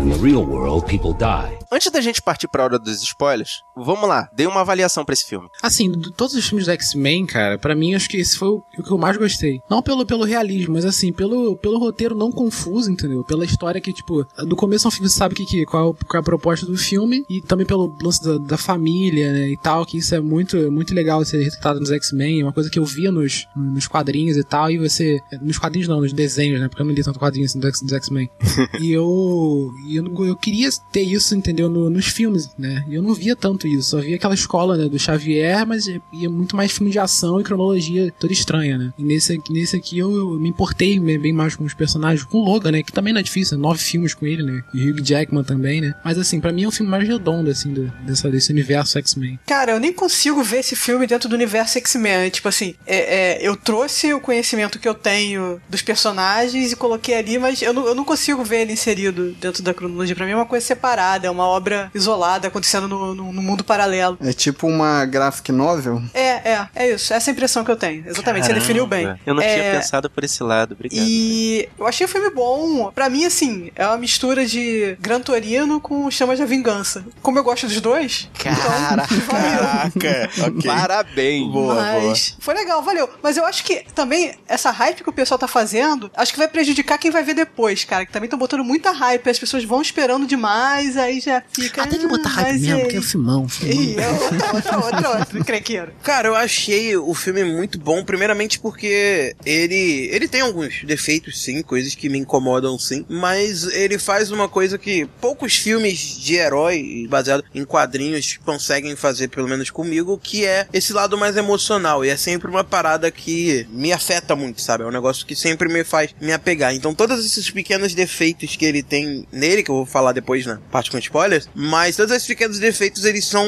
In 0.00 0.10
the 0.10 0.18
real 0.18 0.44
world, 0.44 0.88
people 0.88 1.12
die. 1.12 1.56
Antes 1.70 1.90
da 1.90 2.00
gente 2.00 2.22
partir 2.22 2.48
pra 2.48 2.64
hora 2.64 2.78
dos 2.78 3.02
spoilers, 3.02 3.62
vamos 3.76 4.08
lá, 4.08 4.28
dê 4.34 4.46
uma 4.46 4.62
avaliação 4.62 5.04
pra 5.04 5.12
esse 5.12 5.26
filme. 5.26 5.48
Assim, 5.62 5.92
de 5.92 6.10
todos 6.10 6.34
os 6.34 6.48
filmes 6.48 6.66
do 6.66 6.72
X-Men, 6.72 7.26
cara, 7.26 7.58
pra 7.58 7.74
mim 7.74 7.94
acho 7.94 8.08
que 8.08 8.16
esse 8.16 8.38
foi 8.38 8.48
o, 8.48 8.62
o 8.78 8.82
que 8.82 8.90
eu 8.90 8.96
mais 8.96 9.18
gostei. 9.18 9.60
Não 9.70 9.82
pelo, 9.82 10.06
pelo 10.06 10.24
realismo, 10.24 10.74
mas 10.74 10.86
assim, 10.86 11.12
pelo, 11.12 11.56
pelo 11.56 11.78
roteiro 11.78 12.14
não 12.14 12.32
confuso, 12.32 12.90
entendeu? 12.90 13.22
Pela 13.22 13.44
história 13.44 13.80
que, 13.82 13.92
tipo, 13.92 14.26
do 14.46 14.56
começo 14.56 14.88
ao 14.88 14.90
fim 14.90 15.02
você 15.02 15.14
sabe 15.14 15.34
que, 15.34 15.44
que, 15.44 15.66
qual, 15.66 15.94
qual 15.94 16.18
é 16.18 16.20
a 16.20 16.22
proposta 16.22 16.64
do 16.64 16.76
filme, 16.76 17.22
e 17.28 17.42
também 17.42 17.66
pelo 17.66 17.94
lance 18.02 18.24
da, 18.24 18.38
da 18.38 18.56
família, 18.56 19.30
né, 19.30 19.50
e 19.50 19.56
tal, 19.58 19.84
que 19.84 19.98
isso 19.98 20.14
é 20.14 20.20
muito, 20.20 20.72
muito 20.72 20.94
legal 20.94 21.22
ser 21.24 21.42
retratado 21.42 21.80
nos 21.80 21.90
X-Men, 21.90 22.40
é 22.40 22.44
uma 22.44 22.52
coisa 22.52 22.70
que 22.70 22.78
eu 22.78 22.84
via 22.84 23.12
nos, 23.12 23.46
nos 23.54 23.86
quadrinhos 23.86 24.38
e 24.38 24.44
tal, 24.44 24.70
e 24.70 24.78
você. 24.78 25.20
Nos 25.42 25.58
quadrinhos 25.58 25.88
não, 25.88 26.00
nos 26.00 26.14
desenhos, 26.14 26.60
né? 26.60 26.68
Porque 26.68 26.80
eu 26.80 26.86
não 26.86 26.94
li 26.94 27.02
tanto 27.02 27.18
quadrinhos 27.18 27.50
assim, 27.50 27.60
dos 27.60 27.92
X-Men. 27.92 28.30
e 28.80 28.90
eu. 28.90 29.70
e 29.86 29.96
eu, 29.96 30.04
eu 30.24 30.36
queria 30.36 30.70
ter 30.90 31.02
isso, 31.02 31.34
entendeu? 31.34 31.57
No- 31.66 31.90
nos 31.90 32.06
filmes, 32.06 32.50
né? 32.58 32.84
E 32.88 32.94
eu 32.94 33.02
não 33.02 33.14
via 33.14 33.34
tanto 33.34 33.66
isso. 33.66 33.90
Só 33.90 34.00
via 34.00 34.16
aquela 34.16 34.34
escola, 34.34 34.76
né? 34.76 34.88
Do 34.88 34.98
Xavier, 34.98 35.66
mas 35.66 35.86
ia 35.86 36.30
muito 36.30 36.54
mais 36.54 36.70
filme 36.72 36.90
de 36.92 36.98
ação 36.98 37.40
e 37.40 37.44
cronologia 37.44 38.12
toda 38.18 38.32
estranha, 38.32 38.76
né? 38.78 38.92
E 38.98 39.02
nesse, 39.02 39.40
nesse 39.50 39.76
aqui 39.76 39.98
eu, 39.98 40.14
eu 40.14 40.30
me 40.38 40.48
importei 40.48 40.98
bem 41.00 41.32
mais 41.32 41.56
com 41.56 41.64
os 41.64 41.74
personagens, 41.74 42.24
com 42.24 42.38
o 42.38 42.44
Logan, 42.44 42.72
né? 42.72 42.82
Que 42.82 42.92
também 42.92 43.12
não 43.12 43.20
é 43.20 43.22
difícil, 43.22 43.56
né? 43.56 43.62
nove 43.62 43.80
filmes 43.80 44.14
com 44.14 44.26
ele, 44.26 44.42
né? 44.42 44.62
E 44.74 44.88
Hugh 44.90 45.02
Jackman 45.02 45.42
também, 45.44 45.80
né? 45.80 45.94
Mas 46.04 46.18
assim, 46.18 46.40
pra 46.40 46.52
mim 46.52 46.64
é 46.64 46.68
um 46.68 46.70
filme 46.70 46.90
mais 46.90 47.06
redondo, 47.06 47.50
assim, 47.50 47.72
do, 47.72 47.92
dessa, 48.06 48.30
desse 48.30 48.52
universo 48.52 48.98
X-Men. 48.98 49.38
Cara, 49.46 49.72
eu 49.72 49.80
nem 49.80 49.92
consigo 49.92 50.42
ver 50.42 50.58
esse 50.60 50.76
filme 50.76 51.06
dentro 51.06 51.28
do 51.28 51.34
universo 51.34 51.78
X-Men. 51.78 52.30
Tipo 52.30 52.48
assim, 52.48 52.74
é, 52.86 53.36
é, 53.42 53.46
eu 53.48 53.56
trouxe 53.56 54.12
o 54.12 54.20
conhecimento 54.20 54.78
que 54.78 54.88
eu 54.88 54.94
tenho 54.94 55.60
dos 55.68 55.82
personagens 55.82 56.72
e 56.72 56.76
coloquei 56.76 57.14
ali, 57.16 57.38
mas 57.38 57.60
eu 57.62 57.72
não, 57.72 57.86
eu 57.86 57.94
não 57.94 58.04
consigo 58.04 58.44
ver 58.44 58.62
ele 58.62 58.72
inserido 58.72 59.32
dentro 59.40 59.62
da 59.62 59.74
cronologia. 59.74 60.14
Pra 60.14 60.26
mim 60.26 60.32
é 60.32 60.36
uma 60.36 60.46
coisa 60.46 60.64
separada, 60.64 61.26
é 61.26 61.30
uma 61.30 61.47
obra 61.48 61.90
isolada, 61.94 62.48
acontecendo 62.48 62.86
no, 62.88 63.14
no- 63.14 63.32
no 63.32 63.42
mundo 63.42 63.64
paralelo. 63.64 64.16
É 64.22 64.32
tipo 64.32 64.66
uma 64.66 65.04
graphic 65.04 65.50
novel. 65.52 66.02
É, 66.14 66.52
é, 66.52 66.68
é 66.74 66.90
isso. 66.92 67.12
Essa 67.12 67.30
é 67.30 67.32
a 67.32 67.34
impressão 67.34 67.64
que 67.64 67.70
eu 67.70 67.76
tenho. 67.76 68.04
Exatamente, 68.06 68.46
você 68.46 68.52
definiu 68.54 68.86
bem. 68.86 69.04
Caramba, 69.04 69.20
Eu 69.26 69.34
não 69.34 69.42
É, 69.42 69.54
tinha 69.54 69.72
pensado 69.80 70.10
por 70.10 70.24
esse 70.24 70.42
lado, 70.42 70.72
obrigado. 70.72 71.04
E 71.06 71.68
eu 71.78 71.86
achei 71.86 72.04
o 72.06 72.08
filme 72.08 72.30
bom. 72.30 72.90
Pra 72.92 73.08
mim, 73.08 73.24
assim, 73.24 73.70
é 73.74 73.86
uma 73.86 73.96
mistura 73.98 74.46
de 74.46 74.96
Gran 75.00 75.20
Torino 75.20 75.80
com 75.80 76.10
Chamas 76.10 76.38
da 76.38 76.44
Vingança. 76.44 77.04
Como 77.22 77.38
eu 77.38 77.44
gosto 77.44 77.66
dos 77.66 77.80
dois, 77.80 78.28
Caraca. 78.38 79.14
então. 79.14 79.28
Caraca, 79.38 80.30
ok. 80.48 80.62
Parabéns. 80.70 81.52
Boa, 81.52 81.74
Mas 81.74 82.36
foi 82.40 82.54
legal, 82.54 82.82
valeu. 82.82 83.08
Mas 83.22 83.36
eu 83.36 83.44
acho 83.46 83.64
que 83.64 83.84
também 83.94 84.34
essa 84.46 84.70
hype 84.70 85.02
que 85.02 85.10
o 85.10 85.12
pessoal 85.12 85.38
tá 85.38 85.48
fazendo, 85.48 86.10
acho 86.16 86.32
que 86.32 86.38
vai 86.38 86.48
prejudicar 86.48 86.98
quem 86.98 87.10
vai 87.10 87.22
ver 87.22 87.34
depois, 87.34 87.84
cara. 87.84 88.04
Que 88.06 88.12
também 88.12 88.26
estão 88.26 88.38
botando 88.38 88.64
muita 88.64 88.90
hype, 88.90 89.28
as 89.28 89.38
pessoas 89.38 89.64
vão 89.64 89.80
esperando 89.82 90.26
demais, 90.26 90.96
aí 90.96 91.20
já 91.20 91.37
fica. 91.52 91.86
Tem 91.86 91.98
que 91.98 92.06
botar 92.06 92.28
"Ah, 92.30 92.42
hype 92.42 92.60
mesmo, 92.60 92.78
e 92.78 92.80
porque 92.80 92.94
é 92.96 92.98
aí?" 92.98 93.04
um 93.04 93.08
filmão, 93.08 93.42
um 93.44 93.48
filmão. 93.48 93.82
Ih, 93.82 93.96
é 93.98 94.08
outra, 94.08 94.54
outra, 94.54 94.78
outra, 94.78 95.18
outra, 95.18 95.44
crequeiro. 95.44 95.92
Cara, 96.02 96.28
eu 96.28 96.34
achei 96.34 96.96
o 96.96 97.14
filme 97.14 97.44
muito 97.44 97.78
bom, 97.78 98.04
primeiramente 98.04 98.58
porque 98.58 99.34
ele 99.44 100.08
ele 100.12 100.28
tem 100.28 100.40
alguns 100.40 100.82
defeitos, 100.84 101.40
sim, 101.42 101.62
coisas 101.62 101.94
que 101.94 102.08
me 102.08 102.18
incomodam, 102.18 102.78
sim, 102.78 103.04
mas 103.08 103.64
ele 103.64 103.98
faz 103.98 104.30
uma 104.30 104.48
coisa 104.48 104.78
que 104.78 105.06
poucos 105.20 105.56
filmes 105.56 105.98
de 106.18 106.34
herói 106.34 107.06
baseado 107.08 107.44
em 107.54 107.64
quadrinhos 107.64 108.38
conseguem 108.44 108.94
fazer, 108.96 109.28
pelo 109.28 109.48
menos 109.48 109.70
comigo, 109.70 110.18
que 110.22 110.44
é 110.44 110.66
esse 110.72 110.92
lado 110.92 111.16
mais 111.16 111.36
emocional, 111.36 112.04
e 112.04 112.08
é 112.08 112.16
sempre 112.16 112.50
uma 112.50 112.64
parada 112.64 113.10
que 113.10 113.66
me 113.70 113.92
afeta 113.92 114.34
muito, 114.36 114.60
sabe? 114.60 114.84
É 114.84 114.86
um 114.86 114.90
negócio 114.90 115.26
que 115.26 115.34
sempre 115.36 115.68
me 115.68 115.84
faz 115.84 116.14
me 116.20 116.32
apegar. 116.32 116.74
Então, 116.74 116.94
todos 116.94 117.24
esses 117.24 117.50
pequenos 117.50 117.94
defeitos 117.94 118.56
que 118.56 118.64
ele 118.64 118.82
tem 118.82 119.26
nele, 119.32 119.62
que 119.62 119.70
eu 119.70 119.76
vou 119.76 119.86
falar 119.86 120.12
depois 120.12 120.44
na 120.46 120.56
parte 120.70 120.90
com 120.90 120.98
spoilers, 121.28 121.48
mas 121.54 121.96
todos 121.96 122.12
esses 122.14 122.26
pequenos 122.26 122.58
defeitos, 122.58 123.04
eles 123.04 123.24
são 123.24 123.46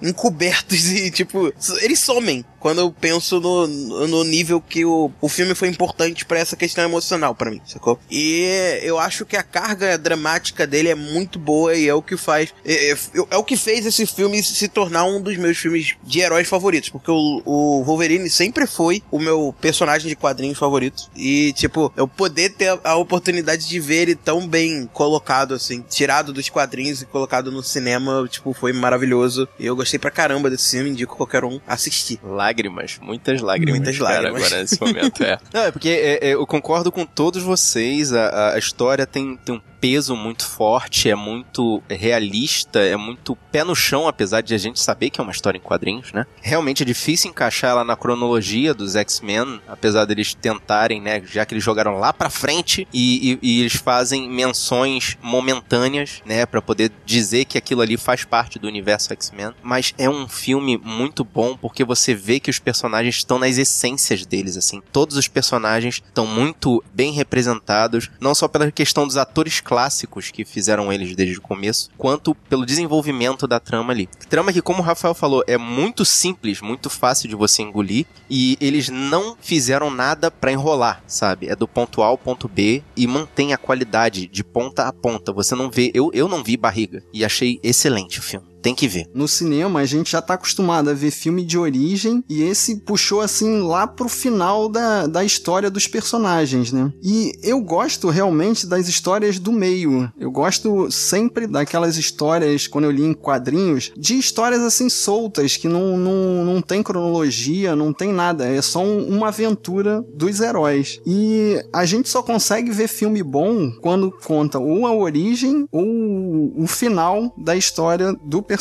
encobertos 0.00 0.86
e, 0.90 1.10
tipo, 1.10 1.52
eles 1.80 1.98
somem 1.98 2.44
quando 2.58 2.78
eu 2.80 2.92
penso 2.92 3.40
no, 3.40 3.66
no 3.66 4.22
nível 4.22 4.60
que 4.60 4.84
o, 4.84 5.10
o 5.20 5.28
filme 5.28 5.52
foi 5.52 5.66
importante 5.68 6.24
pra 6.24 6.38
essa 6.38 6.54
questão 6.54 6.84
emocional 6.84 7.34
pra 7.34 7.50
mim, 7.50 7.60
sacou? 7.66 7.98
E 8.08 8.78
eu 8.82 9.00
acho 9.00 9.26
que 9.26 9.36
a 9.36 9.42
carga 9.42 9.98
dramática 9.98 10.64
dele 10.64 10.88
é 10.88 10.94
muito 10.94 11.40
boa 11.40 11.74
e 11.74 11.88
é 11.88 11.94
o 11.94 12.00
que 12.00 12.16
faz. 12.16 12.54
É, 12.64 12.92
é- 12.92 12.96
é 13.30 13.36
o 13.36 13.42
que 13.42 13.56
fez 13.56 13.84
esse 13.84 14.06
filme 14.06 14.40
se 14.44 14.68
tornar 14.68 15.04
um 15.04 15.20
dos 15.20 15.36
meus 15.36 15.58
filmes 15.58 15.96
de 16.04 16.20
heróis 16.20 16.46
favoritos. 16.48 16.88
Porque 16.88 17.10
o, 17.10 17.42
o 17.44 17.82
Wolverine 17.82 18.30
sempre 18.30 18.64
foi 18.64 19.02
o 19.10 19.18
meu 19.18 19.52
personagem 19.60 20.08
de 20.08 20.14
quadrinhos 20.14 20.56
favorito. 20.58 21.10
E, 21.16 21.52
tipo, 21.54 21.92
eu 21.96 22.06
poder 22.06 22.50
ter 22.50 22.78
a 22.84 22.94
oportunidade 22.94 23.66
de 23.68 23.80
ver 23.80 24.02
ele 24.02 24.14
tão 24.14 24.46
bem 24.46 24.88
colocado, 24.92 25.54
assim, 25.54 25.84
tirado 25.90 26.32
dos 26.32 26.48
quadrinhos 26.48 27.02
e 27.02 27.06
colocado 27.06 27.21
no 27.50 27.62
cinema, 27.62 28.26
tipo, 28.28 28.52
foi 28.52 28.72
maravilhoso. 28.72 29.48
E 29.58 29.66
eu 29.66 29.76
gostei 29.76 29.98
pra 29.98 30.10
caramba 30.10 30.50
desse 30.50 30.76
filme, 30.76 30.90
indico 30.90 31.16
qualquer 31.16 31.44
um 31.44 31.60
assistir. 31.66 32.20
Lágrimas, 32.22 32.98
muitas 33.00 33.40
lágrimas. 33.40 33.76
Muitas 33.76 33.98
cara, 33.98 34.14
lágrimas. 34.14 34.44
agora 34.44 34.62
nesse 34.62 34.80
momento, 34.80 35.22
é. 35.22 35.38
Não, 35.52 35.62
é 35.62 35.70
porque 35.70 35.88
é, 35.88 36.28
é, 36.28 36.34
eu 36.34 36.46
concordo 36.46 36.90
com 36.90 37.04
todos 37.04 37.42
vocês, 37.42 38.12
a, 38.12 38.54
a 38.54 38.58
história 38.58 39.06
tem, 39.06 39.36
tem 39.36 39.54
um 39.54 39.60
peso 39.82 40.14
muito 40.14 40.46
forte, 40.46 41.10
é 41.10 41.14
muito 41.16 41.82
realista, 41.90 42.78
é 42.78 42.96
muito 42.96 43.34
pé 43.50 43.64
no 43.64 43.74
chão, 43.74 44.06
apesar 44.06 44.40
de 44.40 44.54
a 44.54 44.58
gente 44.58 44.78
saber 44.78 45.10
que 45.10 45.20
é 45.20 45.24
uma 45.24 45.32
história 45.32 45.58
em 45.58 45.60
quadrinhos, 45.60 46.12
né? 46.12 46.24
Realmente 46.40 46.84
é 46.84 46.86
difícil 46.86 47.30
encaixar 47.30 47.72
ela 47.72 47.82
na 47.82 47.96
cronologia 47.96 48.72
dos 48.72 48.94
X-Men, 48.94 49.60
apesar 49.66 50.04
deles 50.04 50.34
tentarem, 50.34 51.00
né? 51.00 51.20
Já 51.24 51.44
que 51.44 51.52
eles 51.52 51.64
jogaram 51.64 51.98
lá 51.98 52.12
pra 52.12 52.30
frente 52.30 52.86
e, 52.92 53.32
e, 53.32 53.38
e 53.42 53.60
eles 53.60 53.74
fazem 53.74 54.30
menções 54.30 55.18
momentâneas, 55.20 56.22
né? 56.24 56.46
Pra 56.46 56.62
poder 56.62 56.92
dizer 57.12 57.44
que 57.44 57.58
aquilo 57.58 57.82
ali 57.82 57.96
faz 57.96 58.24
parte 58.24 58.58
do 58.58 58.66
universo 58.66 59.12
X-Men. 59.12 59.52
Mas 59.62 59.94
é 59.98 60.08
um 60.08 60.26
filme 60.26 60.78
muito 60.78 61.22
bom 61.22 61.56
porque 61.56 61.84
você 61.84 62.14
vê 62.14 62.40
que 62.40 62.50
os 62.50 62.58
personagens 62.58 63.16
estão 63.16 63.38
nas 63.38 63.58
essências 63.58 64.24
deles, 64.24 64.56
assim. 64.56 64.82
Todos 64.92 65.16
os 65.16 65.28
personagens 65.28 65.96
estão 65.96 66.26
muito 66.26 66.82
bem 66.94 67.12
representados, 67.12 68.10
não 68.20 68.34
só 68.34 68.48
pela 68.48 68.70
questão 68.70 69.06
dos 69.06 69.16
atores 69.16 69.60
clássicos 69.60 70.30
que 70.30 70.44
fizeram 70.44 70.92
eles 70.92 71.14
desde 71.14 71.38
o 71.38 71.42
começo, 71.42 71.90
quanto 71.98 72.34
pelo 72.34 72.64
desenvolvimento 72.64 73.46
da 73.46 73.60
trama 73.60 73.92
ali. 73.92 74.08
Trama 74.28 74.52
que, 74.52 74.62
como 74.62 74.80
o 74.80 74.84
Rafael 74.84 75.14
falou, 75.14 75.44
é 75.46 75.58
muito 75.58 76.04
simples, 76.04 76.60
muito 76.60 76.88
fácil 76.88 77.28
de 77.28 77.34
você 77.34 77.62
engolir 77.62 78.06
e 78.30 78.56
eles 78.60 78.88
não 78.88 79.36
fizeram 79.40 79.90
nada 79.90 80.30
para 80.30 80.52
enrolar, 80.52 81.02
sabe? 81.06 81.48
É 81.48 81.56
do 81.56 81.68
ponto 81.68 82.02
A 82.02 82.06
ao 82.06 82.16
ponto 82.16 82.48
B 82.48 82.82
e 82.96 83.06
mantém 83.06 83.52
a 83.52 83.58
qualidade 83.58 84.26
de 84.26 84.42
ponta 84.42 84.84
a 84.84 84.92
ponta. 84.92 85.32
Você 85.32 85.54
não 85.54 85.70
vê, 85.70 85.90
eu, 85.94 86.10
eu 86.14 86.28
não 86.28 86.42
vi 86.42 86.56
barriga 86.56 87.01
e 87.12 87.24
achei 87.24 87.58
excelente 87.62 88.18
o 88.18 88.22
filme. 88.22 88.51
Tem 88.62 88.74
que 88.74 88.86
ver. 88.86 89.10
No 89.12 89.26
cinema, 89.26 89.80
a 89.80 89.84
gente 89.84 90.12
já 90.12 90.22
tá 90.22 90.34
acostumado 90.34 90.88
a 90.88 90.94
ver 90.94 91.10
filme 91.10 91.44
de 91.44 91.58
origem 91.58 92.22
e 92.28 92.42
esse 92.42 92.76
puxou 92.76 93.20
assim 93.20 93.60
lá 93.60 93.86
pro 93.86 94.08
final 94.08 94.68
da, 94.68 95.06
da 95.06 95.24
história 95.24 95.68
dos 95.68 95.88
personagens, 95.88 96.72
né? 96.72 96.92
E 97.02 97.32
eu 97.42 97.60
gosto 97.60 98.08
realmente 98.08 98.66
das 98.66 98.88
histórias 98.88 99.38
do 99.38 99.50
meio. 99.50 100.10
Eu 100.18 100.30
gosto 100.30 100.90
sempre 100.90 101.48
daquelas 101.48 101.96
histórias, 101.96 102.68
quando 102.68 102.84
eu 102.84 102.90
li 102.92 103.02
em 103.02 103.12
quadrinhos, 103.12 103.92
de 103.96 104.16
histórias 104.16 104.60
assim 104.60 104.88
soltas, 104.88 105.56
que 105.56 105.66
não, 105.66 105.96
não, 105.96 106.44
não 106.44 106.62
tem 106.62 106.82
cronologia, 106.82 107.74
não 107.74 107.92
tem 107.92 108.12
nada. 108.12 108.46
É 108.46 108.62
só 108.62 108.82
um, 108.84 109.08
uma 109.08 109.28
aventura 109.28 110.04
dos 110.14 110.40
heróis. 110.40 111.00
E 111.04 111.60
a 111.72 111.84
gente 111.84 112.08
só 112.08 112.22
consegue 112.22 112.70
ver 112.70 112.86
filme 112.86 113.22
bom 113.22 113.72
quando 113.80 114.12
conta 114.24 114.60
ou 114.60 114.86
a 114.86 114.94
origem 114.94 115.66
ou 115.72 116.52
o 116.56 116.66
final 116.68 117.34
da 117.36 117.56
história 117.56 118.12
do 118.24 118.40
personagem. 118.40 118.51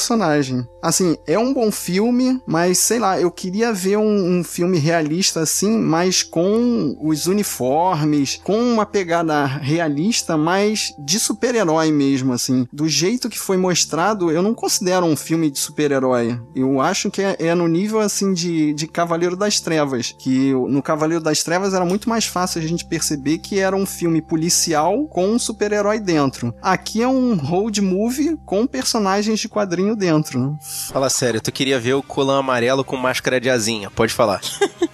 Assim, 0.81 1.15
é 1.27 1.37
um 1.37 1.53
bom 1.53 1.71
filme, 1.71 2.41
mas 2.45 2.77
sei 2.79 2.99
lá, 2.99 3.19
eu 3.19 3.29
queria 3.29 3.71
ver 3.71 3.97
um, 3.97 4.39
um 4.39 4.43
filme 4.43 4.77
realista 4.77 5.41
assim, 5.41 5.77
mas 5.77 6.23
com 6.23 6.97
os 7.01 7.27
uniformes, 7.27 8.39
com 8.43 8.59
uma 8.59 8.85
pegada 8.85 9.45
realista, 9.45 10.35
mas 10.35 10.93
de 10.99 11.19
super-herói 11.19 11.91
mesmo, 11.91 12.33
assim. 12.33 12.67
Do 12.73 12.87
jeito 12.87 13.29
que 13.29 13.39
foi 13.39 13.57
mostrado, 13.57 14.31
eu 14.31 14.41
não 14.41 14.53
considero 14.53 15.05
um 15.05 15.15
filme 15.15 15.51
de 15.51 15.59
super-herói. 15.59 16.39
Eu 16.55 16.81
acho 16.81 17.11
que 17.11 17.21
é, 17.21 17.35
é 17.39 17.55
no 17.55 17.67
nível 17.67 17.99
assim 17.99 18.33
de, 18.33 18.73
de 18.73 18.87
Cavaleiro 18.87 19.35
das 19.35 19.59
Trevas, 19.59 20.15
que 20.17 20.51
no 20.53 20.81
Cavaleiro 20.81 21.23
das 21.23 21.43
Trevas 21.43 21.73
era 21.73 21.85
muito 21.85 22.09
mais 22.09 22.25
fácil 22.25 22.61
a 22.61 22.67
gente 22.67 22.85
perceber 22.85 23.37
que 23.37 23.59
era 23.59 23.75
um 23.75 23.85
filme 23.85 24.21
policial 24.21 25.07
com 25.07 25.27
um 25.27 25.39
super-herói 25.39 25.99
dentro. 25.99 26.53
Aqui 26.61 27.01
é 27.01 27.07
um 27.07 27.35
road 27.35 27.81
movie 27.81 28.37
com 28.45 28.65
personagens 28.65 29.39
de 29.39 29.47
quadrinho 29.81 29.95
dentro. 29.95 30.39
Né? 30.39 30.57
Fala 30.91 31.09
sério, 31.09 31.41
tu 31.41 31.51
queria 31.51 31.79
ver 31.79 31.93
o 31.93 32.03
colã 32.03 32.39
amarelo 32.39 32.83
com 32.83 32.95
máscara 32.95 33.39
de 33.39 33.49
asinha, 33.49 33.89
pode 33.89 34.13
falar. 34.13 34.41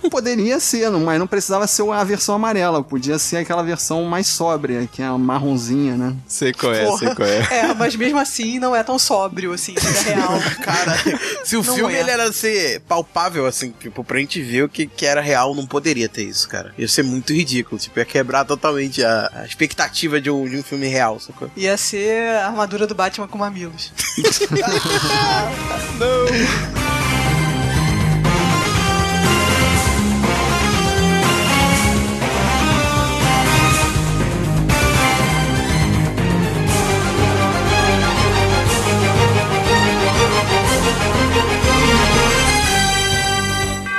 Poderia 0.10 0.60
ser, 0.60 0.90
mas 0.90 1.20
não 1.20 1.28
precisava 1.28 1.68
ser 1.68 1.84
a 1.92 2.04
versão 2.04 2.34
amarela, 2.34 2.82
podia 2.82 3.20
ser 3.20 3.38
aquela 3.38 3.62
versão 3.62 4.06
mais 4.06 4.26
sóbria, 4.26 4.88
que 4.92 5.02
é 5.02 5.06
a 5.06 5.18
marronzinha, 5.18 5.98
né? 5.98 6.16
Sei 6.26 6.54
qual 6.54 6.74
é, 6.74 6.86
Porra. 6.86 6.98
sei 6.98 7.16
qual 7.16 7.28
é. 7.28 7.48
É, 7.52 7.74
mas 7.74 7.96
mesmo 7.96 8.18
assim 8.18 8.58
não 8.58 8.76
é 8.76 8.82
tão 8.84 8.98
sóbrio 8.98 9.52
assim, 9.52 9.76
é 9.76 10.10
real. 10.10 10.40
Cara, 10.64 10.98
se 11.44 11.58
o 11.58 11.64
Não 11.64 11.76
filme 11.76 11.94
é. 11.94 12.00
ele 12.00 12.10
era 12.10 12.32
ser 12.32 12.80
palpável, 12.82 13.46
assim, 13.46 13.72
tipo, 13.72 14.04
pra 14.04 14.18
gente 14.20 14.42
ver 14.42 14.64
o 14.64 14.70
que, 14.70 14.88
que 14.88 15.06
era 15.06 15.20
real, 15.20 15.54
não 15.54 15.66
poderia 15.68 16.08
ter 16.08 16.24
isso, 16.24 16.48
cara. 16.48 16.74
Ia 16.78 16.88
ser 16.88 17.04
muito 17.04 17.34
ridículo, 17.34 17.80
tipo, 17.80 18.00
ia 18.00 18.06
quebrar 18.06 18.46
totalmente 18.46 19.04
a, 19.04 19.30
a 19.34 19.46
expectativa 19.46 20.22
de 20.22 20.30
um, 20.32 20.48
de 20.48 20.58
um 20.58 20.64
filme 20.64 20.88
real, 20.88 21.20
sacou? 21.20 21.52
Ia 21.56 21.76
ser 21.78 22.30
a 22.38 22.48
armadura 22.48 22.88
do 22.88 22.96
Batman 22.96 23.28
com 23.28 23.38
mamilos. 23.38 23.92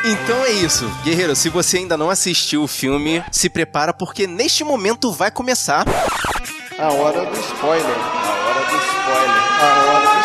Então 0.04 0.44
é 0.44 0.50
isso. 0.50 0.88
Guerreiro, 1.02 1.34
se 1.34 1.48
você 1.48 1.78
ainda 1.78 1.96
não 1.96 2.10
assistiu 2.10 2.62
o 2.62 2.68
filme, 2.68 3.24
se 3.32 3.48
prepara 3.48 3.92
porque 3.92 4.26
neste 4.26 4.62
momento 4.62 5.10
vai 5.10 5.30
começar. 5.30 5.84
A 6.78 6.92
hora 6.92 7.26
do 7.26 7.40
spoiler. 7.40 7.86
A 7.86 8.28
hora 8.46 8.60
do 8.60 8.76
spoiler. 8.76 9.38
A 9.60 9.64
hora 9.64 10.00
do 10.00 10.04
spoiler. 10.04 10.17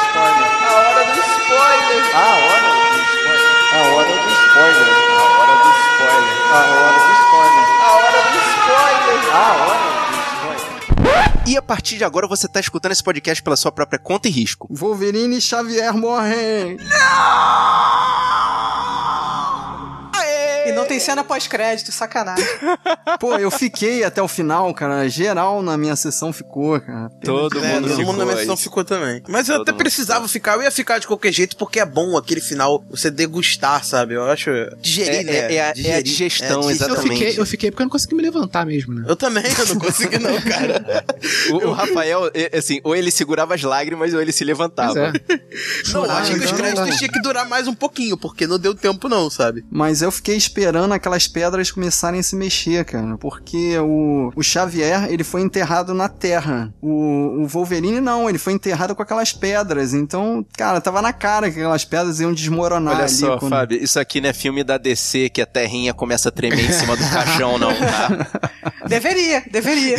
A 2.16 2.20
hora 2.20 4.06
do 4.06 4.30
spoiler. 4.30 4.86
A 4.86 5.22
hora 5.34 5.56
do 5.56 5.70
spoiler. 5.82 6.38
A 6.52 6.62
hora 6.62 6.92
do 6.94 7.14
spoiler. 7.18 7.66
A 7.82 7.92
hora 7.94 8.22
do 8.22 8.38
spoiler. 8.54 9.34
A 9.34 9.52
hora 9.54 9.78
do 9.78 9.94
spoiler. 10.28 11.44
E 11.48 11.58
a 11.58 11.62
partir 11.64 11.98
de 11.98 12.04
agora 12.04 12.28
você 12.28 12.48
tá 12.48 12.60
escutando 12.60 12.92
esse 12.92 13.04
podcast 13.04 13.42
pela 13.42 13.56
sua 13.56 13.72
própria 13.72 13.98
conta 13.98 14.28
e 14.28 14.32
risco. 14.32 14.68
Wolverine 14.70 15.38
e 15.38 15.42
Xavier 15.42 15.92
morrem. 15.96 16.78
Não 16.78 18.73
tem 20.94 21.00
cena 21.00 21.24
pós-crédito, 21.24 21.92
sacanagem. 21.92 22.46
Pô, 23.20 23.36
eu 23.38 23.50
fiquei 23.50 24.04
até 24.04 24.22
o 24.22 24.28
final, 24.28 24.74
cara. 24.74 25.08
Geral 25.10 25.62
na 25.64 25.78
minha 25.78 25.96
sessão 25.96 26.32
ficou, 26.32 26.80
cara. 26.80 27.10
Todo 27.24 27.58
É, 27.64 27.74
mundo 27.76 27.88
todo 27.88 27.98
ficou 27.98 28.06
mundo 28.14 28.18
na 28.20 28.26
minha 28.26 28.38
sessão 28.38 28.58
ficou 28.58 28.84
também. 28.84 29.22
Mas 29.28 29.50
eu 29.50 29.58
Todo 29.58 29.70
até 29.70 29.74
precisava 29.78 30.28
ficar, 30.28 30.56
eu 30.56 30.64
ia 30.64 30.72
ficar 30.72 31.00
de 31.00 31.08
qualquer 31.08 31.32
jeito, 31.32 31.56
porque 31.58 31.80
é 31.80 31.86
bom 31.86 32.18
aquele 32.18 32.42
final, 32.42 32.84
você 32.90 33.10
degustar, 33.10 33.84
sabe? 33.84 34.14
Eu 34.14 34.24
acho. 34.26 34.50
Digerir, 34.80 35.20
É- 35.22 35.24
né? 35.24 35.34
é- 35.34 35.56
é 35.56 35.62
a- 35.62 35.66
é 35.66 35.70
a 35.70 35.74
Digerir. 35.74 36.04
digestão, 36.04 36.62
Eu 36.64 36.70
exatamente. 36.70 37.10
fiquei, 37.18 37.40
eu 37.40 37.46
fiquei 37.46 37.72
porque 37.72 37.82
eu 37.82 37.86
não 37.86 37.92
consegui 37.92 38.16
me 38.16 38.22
levantar 38.22 38.66
mesmo, 38.66 38.94
né? 38.94 39.06
Eu 39.08 39.16
também, 39.16 39.44
eu 39.46 39.66
não 39.68 39.80
consegui, 39.80 40.20
não, 40.20 40.40
cara. 40.42 41.06
O, 41.52 41.70
o 41.70 41.72
Rafael, 41.72 42.30
é, 42.34 42.58
assim, 42.58 42.80
ou 42.84 42.96
ele 42.96 43.10
segurava 43.12 43.56
as 43.56 43.64
lágrimas 43.64 44.14
ou 44.14 44.22
ele 44.22 44.32
se 44.32 44.44
levantava. 44.44 45.00
É. 45.08 45.12
Não, 45.94 46.06
eu 46.06 46.12
achei 46.12 46.38
que 46.38 46.46
os 46.46 46.52
não, 46.52 46.58
créditos 46.58 46.90
não. 46.90 46.98
tinha 46.98 47.10
que 47.10 47.22
durar 47.22 47.48
mais 47.48 47.68
um 47.68 47.74
pouquinho, 47.74 48.18
porque 48.18 48.46
não 48.48 48.60
deu 48.60 48.74
tempo, 48.76 49.08
não, 49.10 49.30
sabe? 49.30 49.64
Mas 49.72 50.02
eu 50.02 50.12
fiquei 50.12 50.36
esperando 50.36 50.83
aquelas 50.92 51.28
pedras 51.28 51.72
começarem 51.72 52.20
a 52.20 52.24
se 52.24 52.36
mexer, 52.36 52.84
cara. 52.84 53.18
Porque 53.18 53.78
o, 53.80 54.32
o 54.36 54.44
Xavier, 54.44 55.06
ele 55.12 55.24
foi 55.24 55.42
enterrado 55.42 55.94
na 55.94 56.10
terra. 56.10 56.74
O, 56.82 57.44
o 57.44 57.48
Wolverine, 57.48 58.02
não. 58.02 58.28
Ele 58.28 58.38
foi 58.38 58.54
enterrado 58.54 58.96
com 58.96 59.02
aquelas 59.04 59.32
pedras. 59.32 59.94
Então, 59.94 60.46
cara, 60.58 60.82
tava 60.82 61.02
na 61.02 61.14
cara 61.14 61.50
que 61.52 61.60
aquelas 61.60 61.86
pedras 61.86 62.20
iam 62.20 62.34
desmoronar 62.34 62.96
Olha 62.96 63.04
ali. 63.06 63.14
só, 63.14 63.38
quando- 63.38 63.52
Fábio, 63.52 63.82
isso 63.84 64.00
aqui 64.00 64.20
não 64.20 64.30
é 64.30 64.34
filme 64.34 64.64
da 64.64 64.78
DC 64.78 65.30
que 65.30 65.42
a 65.42 65.46
terrinha 65.46 65.94
começa 65.94 66.30
a 66.30 66.32
tremer 66.32 66.70
em 66.70 66.74
cima 66.74 66.98
do 66.98 67.04
caixão, 67.10 67.58
não, 67.58 67.70
tá? 67.74 68.42
Deveria, 68.88 69.44
deveria. 69.50 69.98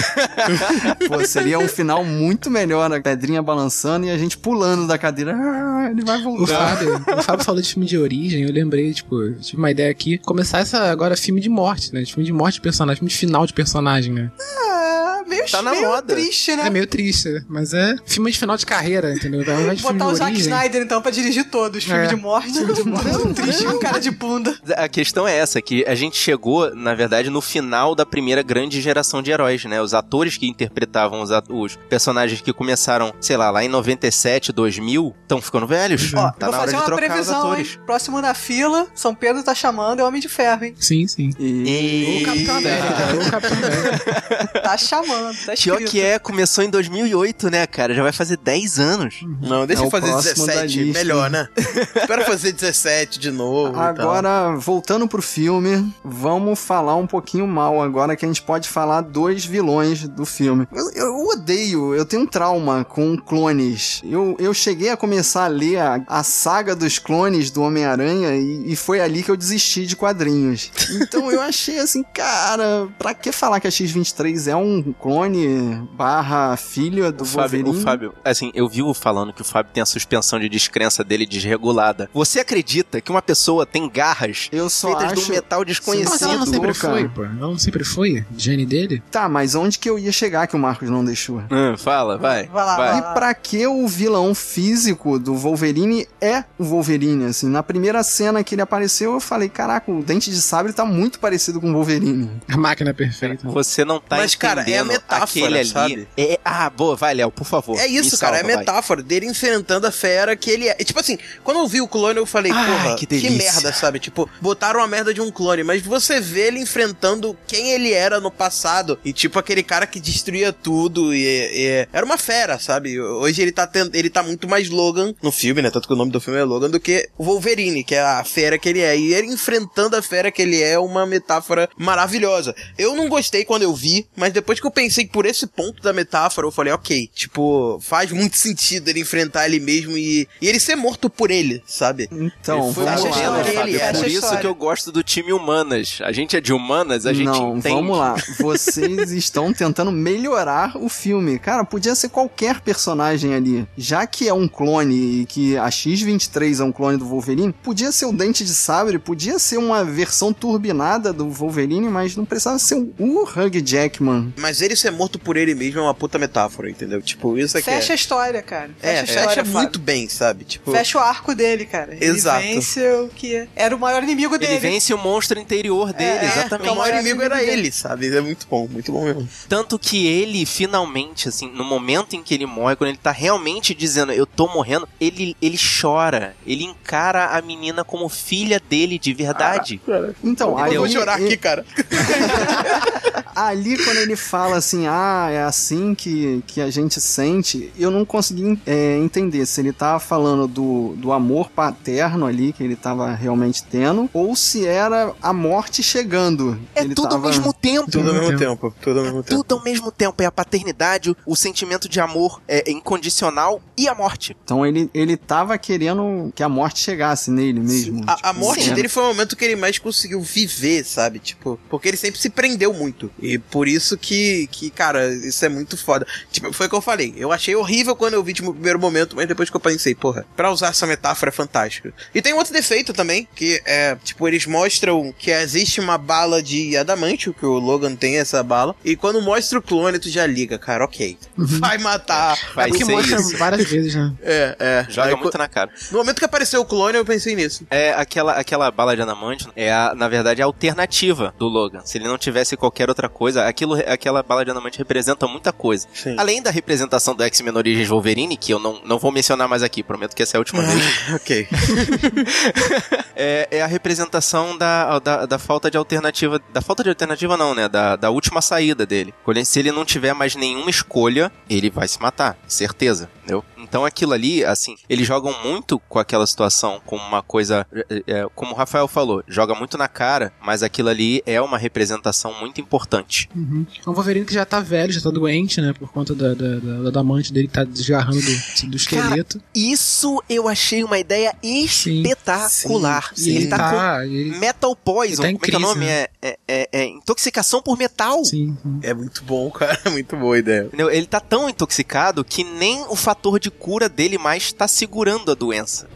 Pô, 1.09 1.25
seria 1.25 1.59
um 1.59 1.69
final 1.69 2.05
muito 2.05 2.51
melhor. 2.51 2.93
A 2.93 3.01
pedrinha 3.01 3.43
balançando 3.43 4.07
e 4.07 4.11
a 4.11 4.19
gente 4.19 4.37
pulando 4.39 4.87
da 4.87 4.99
cadeira. 4.99 5.35
Ah, 5.35 5.89
ele 5.91 6.05
vai 6.05 6.19
O 6.21 6.23
voltar. 6.23 6.77
Fábio, 6.77 6.95
o 7.19 7.23
Fábio 7.23 7.45
falou 7.45 7.61
de 7.61 7.69
filme 7.73 7.87
de 7.87 7.99
origem, 7.99 8.43
eu 8.43 8.53
lembrei, 8.53 8.93
tipo, 8.93 9.23
eu 9.23 9.39
tive 9.41 9.59
uma 9.59 9.71
ideia 9.71 9.91
aqui, 9.91 10.19
começar 10.19 10.59
essa 10.61 10.91
agora 10.91 11.17
filme 11.17 11.41
de 11.41 11.49
morte, 11.49 11.93
né? 11.93 12.05
Filme 12.05 12.25
de 12.25 12.33
morte 12.33 12.55
de 12.57 12.61
personagem, 12.61 12.99
filme 12.99 13.11
de 13.11 13.17
final 13.17 13.47
de 13.47 13.53
personagem, 13.53 14.13
né? 14.13 14.31
Ah, 14.41 14.94
meio, 15.29 15.45
Tá 15.51 15.63
na 15.63 15.71
meio 15.73 15.87
moda. 15.89 16.15
triste, 16.15 16.55
né? 16.57 16.67
É 16.67 16.71
meio 16.71 16.87
triste, 16.87 17.45
mas 17.49 17.73
é 17.75 17.95
filme 18.07 18.31
de 18.31 18.39
final 18.39 18.57
de 18.57 18.65
carreira, 18.67 19.13
entendeu? 19.15 19.41
De 19.41 19.47
filme 19.47 19.77
Botar 19.99 20.07
o 20.07 20.15
Zack 20.15 20.33
origem. 20.33 20.41
Snyder, 20.53 20.83
então, 20.83 21.01
pra 21.03 21.11
dirigir 21.11 21.45
todos. 21.51 21.85
Filme 21.85 22.05
É. 22.05 22.07
de 22.07 22.17
morte. 22.17 22.53
Filme 22.53 22.73
de 22.75 22.83
morte. 22.89 23.35
triste 23.35 23.65
com 23.65 23.79
cara 23.79 23.99
de 23.99 24.11
bunda. 24.11 24.57
A 24.77 24.89
questão 24.89 25.27
é 25.27 25.37
essa, 25.37 25.61
que 25.61 25.85
a 25.87 25.95
gente 25.95 26.17
chegou, 26.17 26.75
na 26.75 26.95
verdade, 26.95 27.31
no 27.31 27.41
final 27.41 27.95
da 27.95 28.05
primeira 28.07 28.43
grande 28.43 28.81
geração 28.81 29.23
de 29.23 29.31
heróis, 29.31 29.65
né? 29.65 29.81
Os 29.81 29.95
atores 29.95 30.37
que 30.37 30.47
interpretavam 30.47 31.23
os, 31.23 31.31
os 31.49 31.77
personagens 31.89 32.41
que 32.41 32.53
começaram, 32.53 33.13
sei 33.21 33.37
lá, 33.37 33.51
lá 33.51 33.65
em 33.65 33.69
97, 33.69 34.53
2000, 34.53 35.15
estão 35.23 35.41
ficando 35.41 35.67
velhos. 35.67 36.13
Ó, 36.15 36.31
tá 36.31 36.47
vou 36.47 36.53
na 36.53 36.59
hora 36.59 36.59
fazer 36.59 36.71
de 36.71 36.77
uma 36.77 36.85
trocar 36.85 37.03
os 37.05 37.09
previsão, 37.13 37.39
atores. 37.41 37.69
hein? 37.75 37.79
Próximo 37.87 38.21
na 38.21 38.35
fila, 38.35 38.87
São 38.95 39.15
Pedro 39.15 39.43
tá 39.43 39.55
chamando, 39.55 40.01
é 40.01 40.05
Homem 40.05 40.21
de 40.21 40.29
Ferro, 40.29 40.65
hein? 40.65 40.75
Sim, 40.79 41.07
sim. 41.07 41.31
E... 41.39 42.21
O 42.23 42.27
Capitão 42.27 42.57
América, 42.57 42.89
o 43.27 43.31
Capitão 43.31 43.59
América. 43.59 44.61
Tá 44.63 44.77
chamando. 44.77 45.14
Tá 45.47 45.55
Pior 45.61 45.79
que 45.83 46.01
é, 46.01 46.19
começou 46.19 46.63
em 46.65 46.71
2008, 46.71 47.51
né, 47.51 47.67
cara? 47.67 47.95
Já 47.95 48.03
vai 48.03 48.13
fazer 48.13 48.37
10 48.37 48.79
anos. 48.79 49.15
Não, 49.41 49.67
deixa 49.67 49.83
É 49.83 49.85
eu 49.85 49.89
o 49.89 49.91
fazer 49.91 50.11
próximo 50.11 50.47
da 50.47 50.53
17, 50.55 50.83
lista. 50.85 50.99
melhor, 50.99 51.31
né? 51.31 51.49
Espera 51.57 52.25
fazer 52.25 52.53
17 52.53 53.19
de 53.19 53.31
novo. 53.31 53.71
e 53.71 53.75
tal. 53.75 53.87
Agora, 53.89 54.57
voltando 54.57 55.07
pro 55.09 55.23
filme, 55.23 55.93
vamos 56.05 56.59
falar 56.59 56.97
um 56.97 57.07
pouquinho 57.07 57.47
mal 57.47 57.81
agora 57.83 58.17
que 58.17 58.25
a 58.25 58.29
gente 58.29 58.43
pode 58.43 58.69
falar 58.69 59.01
dos 59.03 59.45
vilões 59.45 60.07
do 60.09 60.25
filme. 60.25 60.67
Eu, 60.73 60.91
eu 60.93 61.27
odeio, 61.29 61.95
eu 61.95 62.05
tenho 62.05 62.23
um 62.23 62.27
trauma 62.27 62.85
com 62.85 63.17
clones. 63.17 64.01
Eu, 64.05 64.37
eu 64.39 64.53
cheguei 64.55 64.91
a 64.91 64.97
começar 64.97 65.45
a 65.45 65.49
ler 65.49 65.79
a, 65.79 66.03
a 66.07 66.23
saga 66.23 66.75
dos 66.75 66.99
clones 66.99 67.51
do 67.51 67.63
Homem-Aranha 67.63 68.35
e, 68.37 68.73
e 68.73 68.77
foi 68.77 69.01
ali 69.01 69.23
que 69.23 69.31
eu 69.31 69.37
desisti 69.37 69.87
de 69.87 69.97
quadrinhos. 69.97 70.71
Então 70.91 71.31
eu 71.31 71.41
achei 71.41 71.79
assim, 71.79 72.03
cara, 72.03 72.89
pra 72.99 73.15
que 73.15 73.33
falar 73.33 73.61
que 73.61 73.67
a 73.67 73.71
X-23 73.71 74.49
é 74.51 74.57
um 74.57 74.94
clone 74.95 75.87
barra 75.93 76.57
filha 76.57 77.11
do 77.13 77.23
O 77.23 77.27
Fábio, 77.27 77.59
Wolverine? 77.65 77.71
o 77.79 77.83
Fábio, 77.83 78.15
assim, 78.25 78.51
eu 78.55 78.69
vi 78.69 78.83
o 78.83 78.95
falando 78.95 79.33
que 79.33 79.43
o 79.43 79.45
Fábio 79.45 79.73
tem 79.73 79.83
a 79.83 79.87
suspensão 79.87 80.39
de 80.39 80.49
descrença 80.49 81.03
dele 81.05 81.27
desregulada. 81.27 82.09
Você 82.15 82.41
acredita 82.41 83.01
que 83.01 83.11
uma 83.11 83.23
pessoa 83.23 83.67
tem 83.67 83.89
garras 83.89 84.49
Eu 84.53 84.71
só 84.71 84.89
feitas 84.89 85.13
de 85.15 85.21
acho... 85.21 85.31
um 85.33 85.35
metal 85.35 85.59
Mas 85.61 85.67
desconhecido? 85.69 86.25
ela 86.25 86.37
não 86.39 86.47
sempre 86.47 86.75
foi, 86.75 87.09
pô. 87.09 87.25
Ela 87.25 87.33
não 87.35 87.59
sempre 87.59 87.85
foi? 87.85 88.25
Gene 88.37 88.65
dele? 88.67 89.03
Tá, 89.11 89.29
mas 89.29 89.55
onde 89.55 89.79
que 89.79 89.89
eu 89.91 89.99
ia 89.99 90.13
chegar 90.13 90.47
que 90.47 90.57
o 90.57 90.59
Marcos 90.59 90.89
não 90.91 91.05
deixou? 91.05 91.43
Hum, 91.51 91.77
fala, 91.77 92.17
vai. 92.17 92.47
Vai 92.47 92.65
lá, 92.65 92.77
vai 92.77 92.99
E 92.99 93.01
lá. 93.01 93.13
pra 93.13 93.35
que 93.35 93.67
o 93.67 93.87
vilão 93.87 94.35
físico 94.35 95.19
do 95.19 95.35
Wolverine 95.35 96.07
é 96.21 96.45
o 96.59 96.65
Wolverine, 96.65 97.27
assim? 97.27 97.49
Na 97.49 97.63
primeira 97.63 98.03
cena 98.03 98.43
que 98.45 98.55
ele 98.55 98.63
apareceu, 98.63 99.13
eu 99.13 99.21
falei, 99.21 99.49
caraca, 99.49 99.91
o 99.91 100.03
Dente 100.03 100.31
de 100.31 100.41
Sabre 100.41 100.73
tá 100.73 100.85
muito 100.85 101.19
parecido 101.19 101.61
com 101.61 101.71
o 101.71 101.73
Wolverine. 101.75 102.31
A 102.49 102.57
máquina 102.57 102.93
perfeita. 102.95 103.49
Você 103.49 103.85
não 103.85 103.99
tá 104.01 104.17
Mas, 104.17 104.35
cara, 104.35 104.63
é 104.91 104.95
a 104.95 104.97
entendendo 104.97 105.03
metáfora, 105.03 105.25
aquele 105.25 105.59
ali. 105.59 105.69
sabe? 105.69 106.09
É, 106.17 106.41
ah, 106.45 106.71
boa, 106.71 106.97
vai, 106.97 107.15
Léo, 107.15 107.31
por 107.31 107.45
favor. 107.45 107.79
É 107.79 107.87
isso, 107.87 108.15
me 108.15 108.21
cara, 108.21 108.37
salva, 108.37 108.39
é 108.39 108.43
vai. 108.55 108.57
metáfora 108.65 109.03
dele 109.03 109.27
enfrentando 109.27 109.87
a 109.87 109.91
fera 109.91 110.37
que 110.37 110.51
ele 110.51 110.69
é. 110.69 110.75
Tipo 110.75 111.01
assim, 111.01 111.19
quando 111.43 111.61
eu 111.61 111.69
vi 111.69 111.81
o 111.81 111.89
clone, 111.89 112.19
eu 112.19 112.27
falei, 112.27 112.53
Ai, 112.53 112.67
porra, 112.67 112.97
que 112.97 113.07
que, 113.07 113.31
merda, 113.31 113.73
sabe? 113.73 113.99
Tipo, 113.99 114.29
botaram 114.41 114.81
a 114.83 114.87
merda 114.87 115.13
de 115.15 115.21
um 115.21 115.31
clone, 115.31 115.63
mas 115.65 115.83
você 115.83 116.21
vê 116.21 116.49
ele 116.49 116.61
enfrentando 116.61 117.37
quem 117.47 117.73
ele 117.73 117.93
era 117.93 118.21
no 118.21 118.31
passado. 118.31 118.99
E, 119.05 119.13
tipo, 119.13 119.39
aquele 119.39 119.63
cara 119.63 119.87
que 119.87 120.01
destruía 120.01 120.53
tudo. 120.53 121.15
E, 121.15 121.25
e- 121.25 121.89
era 121.93 122.05
uma 122.05 122.19
fera, 122.19 122.59
sabe? 122.59 123.01
Hoje 123.01 123.41
ele 123.43 123.53
tá, 123.53 123.67
tendo, 123.67 123.95
ele 123.95 124.11
tá 124.11 124.23
muito 124.23 124.49
mais 124.49 124.69
Logan 124.69 125.15
no 125.23 125.33
filme, 125.33 125.63
né? 125.63 125.71
Tanto 125.71 125.87
que 125.89 125.95
o 125.95 125.97
nome 125.97 126.11
do 126.11 126.21
filme 126.21 126.39
é 126.39 126.45
Logan, 126.45 126.71
do 126.71 126.81
que 126.81 127.09
o 127.17 127.25
Wolverine, 127.25 127.85
que 127.85 127.95
é 127.95 128.01
a 128.03 128.25
fera 128.25 128.59
que 128.59 128.69
ele 128.69 128.81
é. 128.81 128.97
E 128.97 129.15
ele 129.15 129.29
enfrentando 129.29 129.97
a 129.97 130.03
fera 130.03 130.31
que 130.31 130.43
ele 130.43 130.61
é, 130.63 130.73
é 130.75 130.79
uma 130.79 131.07
metáfora 131.07 131.69
maravilhosa. 131.77 132.55
Eu 132.77 132.95
não 132.95 133.09
gostei 133.09 133.45
quando 133.45 133.63
eu 133.63 133.75
vi, 133.75 134.07
mas 134.17 134.33
depois 134.33 134.59
que 134.61 134.67
eu 134.67 134.71
pensei 134.75 135.07
por 135.07 135.25
esse 135.25 135.47
ponto 135.47 135.83
da 135.83 135.93
metáfora, 135.93 136.47
eu 136.47 136.51
falei, 136.51 136.73
ok, 136.73 137.09
tipo, 137.15 137.79
faz 137.81 138.11
muito 138.11 138.37
sentido 138.37 138.89
ele 138.89 139.01
enfrentar 139.01 139.47
ele 139.47 139.61
mesmo 139.61 139.97
e, 139.97 140.29
e 140.41 140.49
ele 140.49 140.61
ser 140.61 140.77
morto 140.77 141.09
por 141.09 141.31
ele, 141.31 141.63
sabe? 141.67 142.09
Então, 142.13 142.65
Ele 142.67 142.75
foi 142.75 142.85
vamos 142.85 143.05
lá. 143.05 143.45
Fábio, 143.45 143.61
ele 143.63 143.77
é 143.79 143.83
é. 143.83 143.93
por 143.93 144.07
isso 144.07 144.17
história. 144.17 144.41
que 144.41 144.47
eu 144.47 144.55
gosto 144.55 144.91
do 144.93 145.03
time 145.03 145.33
humanas. 145.33 145.99
A 146.03 146.13
gente 146.13 146.37
é 146.37 146.41
de 146.41 146.53
humanas, 146.53 147.07
a 147.07 147.13
gente 147.13 147.27
Não, 147.27 147.57
entende. 147.57 147.75
vamos 147.75 147.97
lá. 147.97 148.17
Vocês 148.39 149.13
estão 149.13 149.53
tentando 149.53 149.93
melhorar 149.93 150.77
o 150.77 150.89
filme. 150.89 151.39
Cara, 151.39 151.65
podia 151.65 151.95
ser 151.95 152.09
qualquer 152.09 152.61
personagem 152.61 153.35
ali. 153.35 153.67
Já 153.77 154.07
que 154.07 154.29
é 154.29 154.35
um 154.35 154.49
clone 154.49 155.23
e 155.23 155.27
que 155.27 155.57
a 155.57 155.71
X-23 155.71 156.61
é 156.61 156.65
um 156.65 156.73
clone 156.73 156.99
do 156.99 157.07
Wolverine, 157.07 157.53
podia 157.53 157.93
ser 157.93 158.07
o 158.07 158.13
Dente 158.13 158.45
de 158.45 158.55
Sabre, 158.55 158.99
podia 158.99 159.39
ser 159.39 159.57
uma 159.57 159.85
versão 159.85 160.33
turbinada 160.33 161.13
do 161.13 161.29
Wolverine, 161.31 161.89
mas 161.89 162.17
não 162.17 162.25
precisava 162.25 162.59
ser 162.59 162.75
o 162.99 163.15
o 163.15 163.25
Hugh 163.25 163.63
Jackman. 163.65 164.33
Mas 164.37 164.61
ele 164.65 164.77
ser 164.77 164.91
morto 164.91 165.19
por 165.19 165.37
ele 165.37 165.55
mesmo 165.55 165.81
é 165.81 165.83
uma 165.83 165.95
puta 165.95 166.19
metáfora, 166.19 166.69
entendeu? 166.71 167.01
Tipo, 167.03 167.39
isso 167.39 167.57
é 167.59 167.63
que 167.63 167.71
Fecha 167.71 167.93
a 167.93 167.95
é. 167.95 167.97
história, 167.97 168.43
cara. 168.43 168.71
Fecha 168.79 168.93
É, 168.93 169.01
a 169.01 169.05
história, 169.05 169.29
fecha 169.29 169.45
Fábio. 169.45 169.53
muito 169.53 169.79
bem, 169.79 170.09
sabe? 170.09 170.45
Tipo, 170.45 170.73
Fecha 170.73 170.99
o 170.99 171.01
arco 171.01 171.35
dele, 171.35 171.67
cara. 171.67 171.97
Exato. 172.01 172.45
Ele 172.45 172.55
vence 172.55 172.81
o 172.93 173.09
que 173.09 173.49
era 173.55 173.75
o 173.75 173.79
maior 173.79 174.03
inimigo 174.03 174.39
dele. 174.39 174.53
Ele 174.53 174.61
vence 174.61 174.93
o 174.95 174.99
monstro 174.99 175.39
interior 175.39 175.93
dele, 175.93 176.19
É, 176.19 176.25
exatamente. 176.27 176.71
o 176.71 176.75
maior 176.77 176.95
inimigo 176.95 177.23
era 177.23 177.37
dele. 177.37 177.51
ele, 177.53 177.73
sabe? 177.73 178.15
É 178.15 178.21
muito 178.21 178.47
bom, 178.49 178.67
muito 178.69 178.91
bom 178.93 179.05
mesmo. 179.05 179.29
Tanto 179.49 179.79
que 179.79 180.07
ele, 180.07 180.45
finalmente, 180.47 181.29
assim, 181.29 181.51
no 181.51 181.65
momento 181.65 182.15
em 182.17 182.23
que 182.23 182.35
ele 182.35 182.47
morre, 182.47 182.77
quando 182.77 182.89
ele 182.91 182.99
tá 182.99 183.11
realmente 183.11 183.75
dizendo, 183.75 184.13
eu 184.13 184.27
tô 184.27 184.47
morrendo, 184.49 184.89
ele, 185.01 185.37
ele 185.41 185.59
chora. 185.59 186.35
Ele 186.47 186.65
encara 186.65 187.27
a 187.37 187.43
menina 187.43 187.85
como 187.85 188.09
filha 188.09 188.61
dele 188.61 188.99
de 188.99 189.13
verdade. 189.13 189.81
Então, 190.23 190.51
Eu 190.51 190.59
ali, 190.59 190.77
vou 190.79 190.89
chorar 190.89 191.15
aqui, 191.17 191.37
cara. 191.37 191.65
ali 193.35 193.77
quando 193.83 193.99
ele 193.99 194.17
fala 194.17 194.54
assim, 194.55 194.87
ah, 194.87 195.29
é 195.31 195.43
assim 195.43 195.95
que, 195.95 196.43
que 196.47 196.61
a 196.61 196.71
gente 196.71 197.01
sente, 197.01 197.73
eu 197.79 197.91
não 197.91 198.05
consegui 198.05 198.59
é, 198.67 198.97
entender 198.99 199.45
se 199.47 199.61
ele 199.61 199.73
tava 199.73 199.99
falando 200.01 200.47
do, 200.49 200.95
do 200.97 201.13
amor 201.13 201.51
paterno 201.51 202.27
ali 202.27 202.53
que 202.53 202.63
ele 202.63 202.77
tava 202.77 203.13
realmente 203.15 203.63
tendo, 203.65 204.09
ou 204.13 204.35
se 204.37 204.67
era 204.67 205.13
a 205.23 205.33
morte 205.33 205.83
chegando. 205.83 206.59
É 206.75 206.83
ele 206.83 206.95
tudo 206.95 207.07
ao 207.07 207.11
tava... 207.13 207.29
mesmo 207.29 207.53
tempo. 207.53 207.91
Tudo 207.91 208.09
ao 208.11 208.15
mesmo 208.15 208.39
tempo. 208.39 208.75
Tudo 208.81 208.99
ao 208.99 209.05
mesmo 209.05 209.23
tempo. 209.23 209.37
Tudo 209.43 209.55
ao 209.55 209.63
mesmo 209.65 209.91
tempo. 209.91 210.23
É 210.23 210.27
a 210.27 210.33
paternidade, 210.33 211.15
o- 211.27 211.35
sentimento 211.37 211.89
de 211.89 212.01
amor 212.01 212.41
é, 212.49 212.71
incondicional 212.71 213.61
e 213.77 213.87
a 213.89 213.95
morte. 213.95 214.37
Então 214.45 214.65
ele, 214.65 214.89
ele 214.95 215.17
tava 215.17 215.59
querendo 215.59 216.33
que 216.35 216.43
a 216.43 216.49
morte 216.49 216.81
chegasse 216.81 217.31
nele 217.31 217.61
mesmo. 217.61 218.03
A, 218.07 218.13
a 218.13 218.17
Tipo, 218.35 218.39
morte 218.41 218.65
sim. 218.65 218.75
dele 218.75 218.89
foi 218.89 219.03
o 219.03 219.07
momento 219.09 219.37
que 219.37 219.45
ele 219.45 219.57
mais 219.57 219.79
conseguiu 219.79 220.21
viver, 220.21 220.85
sabe? 220.85 221.19
Tipo, 221.19 221.59
porque 221.69 221.89
ele 221.89 221.97
sempre 221.97 222.19
se 222.21 222.31
prendeu 222.31 222.73
muito. 222.73 223.11
E 223.21 223.39
por 223.39 223.69
isso 223.69 223.99
que, 223.99 224.44
que 224.47 224.71
cara, 224.71 225.07
isso 225.13 225.45
é 225.45 225.49
muito 225.49 225.77
foda. 225.77 226.07
Tipo, 226.31 226.53
foi 226.53 226.67
o 226.67 226.69
que 226.69 226.75
eu 226.77 226.81
falei. 226.81 227.15
Eu 227.17 227.33
achei 227.33 227.55
horrível 227.55 227.95
quando 227.97 228.15
eu 228.15 228.23
vi, 228.23 228.33
tipo, 228.33 228.49
no 228.49 228.55
primeiro 228.55 228.79
momento, 228.79 229.17
mas 229.17 229.27
depois 229.27 229.49
que 229.51 229.57
eu 229.57 229.61
pensei, 229.61 229.95
porra, 229.95 230.27
pra 230.37 230.51
usar 230.51 230.69
essa 230.69 230.87
metáfora 230.87 231.31
é 231.31 231.33
fantástico. 231.33 231.91
E 232.15 232.21
tem 232.23 232.33
outro 232.35 232.53
defeito 232.53 232.93
também, 232.93 233.29
que 233.35 233.61
é, 233.65 233.97
tipo, 234.03 234.27
eles 234.29 234.47
mostram 234.47 235.15
que 235.19 235.31
existe 235.31 235.81
uma 235.81 235.97
bala 235.99 236.43
de 236.43 236.77
adamantio, 236.77 237.35
que 237.35 237.47
o 237.47 237.59
Logan 237.59 237.95
tem 237.95 238.17
essa 238.19 238.43
bala, 238.43 238.75
e 238.85 238.97
quando 238.97 239.21
mostra 239.23 239.59
o 239.59 239.63
clone, 239.63 239.99
tu 239.99 240.09
já 240.09 240.27
liga, 240.27 240.59
cara, 240.59 240.85
ok. 240.85 241.17
Vai 241.37 241.79
matar. 241.79 242.39
Vai 242.55 242.67
É 242.67 242.69
porque 242.69 242.85
ser 242.85 242.93
mostra 242.93 243.21
isso. 243.21 243.37
várias 243.37 243.69
vezes, 243.71 243.95
né? 243.95 244.13
É, 244.23 244.57
é. 244.59 244.87
Joga 244.91 245.09
Aí, 245.11 245.17
muito 245.17 245.37
na 245.39 245.49
cara. 245.49 245.71
No 245.91 245.99
momento 245.99 246.19
que 246.19 246.25
apareceu 246.25 246.61
o 246.61 246.65
clone, 246.65 246.97
eu 246.97 247.05
pensei 247.05 247.35
nisso. 247.37 247.67
É 247.71 247.93
aquela, 247.93 248.33
aquela 248.33 248.71
bala 248.71 248.97
de 248.97 249.03
adamantio 249.03 249.53
é 249.55 249.73
a, 249.73 249.95
na 249.95 250.09
verdade 250.09 250.41
a 250.43 250.45
alternativa 250.47 251.35
do 251.39 251.47
Logan. 251.47 251.81
Se 251.85 251.99
ele 251.99 252.09
não 252.09 252.17
tivesse 252.19 252.57
qualquer 252.57 252.89
outra 252.89 253.09
coisa, 253.09 253.47
aquilo, 253.47 253.75
aquela 253.75 254.23
bala 254.23 254.34
de 254.43 254.51
adamantio 254.51 254.79
representa 254.79 255.27
muita 255.27 255.53
coisa. 255.53 255.87
Sim. 255.93 256.17
Além 256.19 256.43
da 256.43 256.51
representação 256.51 257.15
do 257.15 257.23
X-Men 257.23 257.55
Origins 257.55 257.89
Wolverine, 257.89 258.37
que 258.37 258.53
eu 258.53 258.59
não, 258.59 258.81
não 258.85 258.99
vou 258.99 259.13
mencionar 259.13 259.47
mais 259.47 259.63
aqui, 259.63 259.83
prometo 259.83 260.17
que 260.17 260.23
essa 260.23 260.37
é 260.37 260.39
a 260.39 260.41
última 260.41 260.63
vez. 260.63 260.83
ok. 261.15 261.47
é, 263.15 263.49
é 263.51 263.63
a 263.63 263.67
representação 263.67 264.57
da, 264.57 264.99
da, 264.99 265.27
da 265.27 265.39
falta 265.39 265.71
de 265.71 265.77
alternativa. 265.77 266.41
Da 266.53 266.63
falta 266.63 266.83
de 266.83 266.89
alternativa, 266.89 267.37
não, 267.37 267.55
né? 267.55 267.69
Da, 267.69 267.97
da 267.97 268.11
última 268.11 268.41
saída 268.41 268.87
dele. 268.87 269.15
Se 269.45 269.59
ele 269.59 269.71
não 269.71 269.85
tiver 269.85 270.15
mais 270.15 270.35
nenhuma 270.35 270.71
escolha, 270.71 271.31
ele 271.49 271.71
vai 271.71 271.87
se 271.87 272.01
matar. 272.01 272.39
Certeza, 272.49 273.11
entendeu? 273.19 273.45
Então 273.65 273.85
aquilo 273.85 274.13
ali, 274.13 274.45
assim, 274.45 274.77
eles 274.89 275.07
jogam 275.07 275.35
muito 275.43 275.79
com 275.89 275.99
aquela 275.99 276.27
situação 276.27 276.81
como 276.87 277.03
uma 277.03 277.23
coisa. 277.23 277.67
é, 277.75 278.03
é, 278.07 278.27
como 278.35 278.53
o 278.53 278.55
Rafael 278.55 278.87
falou, 278.87 279.23
joga 279.27 279.55
muito 279.55 279.77
na 279.77 279.89
cara, 279.89 280.33
mas 280.43 280.63
aquilo 280.63 280.89
ali 280.89 281.23
é 281.27 281.41
uma 281.41 281.59
representação 281.59 282.33
muito 282.41 282.61
importante. 282.61 283.29
Uhum. 283.35 283.67
É 283.87 283.91
um 283.91 283.95
Wolverine 283.95 284.27
que 284.27 284.35
já 284.35 284.45
tá 284.45 284.61
velho, 284.61 284.93
já 284.93 285.01
tá 285.01 285.11
doente, 285.11 285.61
né? 285.61 285.73
Por 285.73 285.91
conta 285.91 286.15
da, 286.15 286.35
da, 286.35 286.57
da, 286.59 286.83
da 286.83 286.89
adamante 286.89 287.33
dele 287.33 287.49
que 287.49 287.55
tá 287.55 287.65
desgarrando 287.65 288.21
do, 288.21 288.67
do 288.71 288.77
esqueleto. 288.77 289.41
Isso 289.55 290.23
eu 290.29 290.49
achei 290.49 290.85
uma 290.85 290.99
ideia 290.99 291.35
espetacular. 291.43 293.13
Sim, 293.15 293.31
ele 293.31 293.43
sim. 293.43 293.49
tá 293.49 293.71
com 293.71 294.03
ele- 294.03 294.39
Metal 294.39 294.77
Poison, 294.77 295.23
Ele 295.23 295.23
tá 295.23 295.31
em 295.31 295.37
como 295.37 295.45
é 295.47 295.49
que 295.49 295.55
é 295.55 295.59
o 295.59 295.61
crise, 295.61 295.75
nome? 295.75 295.87
né? 295.87 295.93
É, 296.03 296.11
é, 296.25 296.39
é- 296.49 296.69
é 296.73 296.85
intoxicação 296.87 297.61
por 297.61 297.77
metal. 297.77 298.25
Sim, 298.25 298.57
sim. 298.63 298.81
É 298.83 298.95
muito 298.95 299.23
bom, 299.25 299.51
cara. 299.51 299.79
É 299.85 299.91
muito 299.91 300.17
boa 300.17 300.35
a 300.37 300.39
ideia. 300.39 300.65
Entendeu? 300.65 300.91
Ele 300.91 301.07
tá 301.07 301.21
tão 301.21 301.49
intoxicado 301.49 302.25
que 302.25 302.43
nem 302.43 302.83
o 302.89 302.97
fator 302.97 303.39
de 303.39 303.51
cura 303.51 303.89
dele 303.89 304.17
mais 304.19 304.53
tá 304.53 304.67
segurando 304.67 305.31
a 305.31 305.35
doença. 305.35 305.87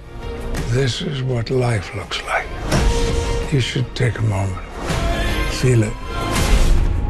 This 0.75 1.01
is 1.01 1.23
what 1.23 1.51
life 1.53 1.97
looks 1.97 2.21
like. 2.27 2.47
You 3.53 3.63
should 3.63 3.89
take 3.95 4.19
a 4.19 4.23
moment, 4.23 4.61
feel 5.53 5.83
it. 5.83 5.95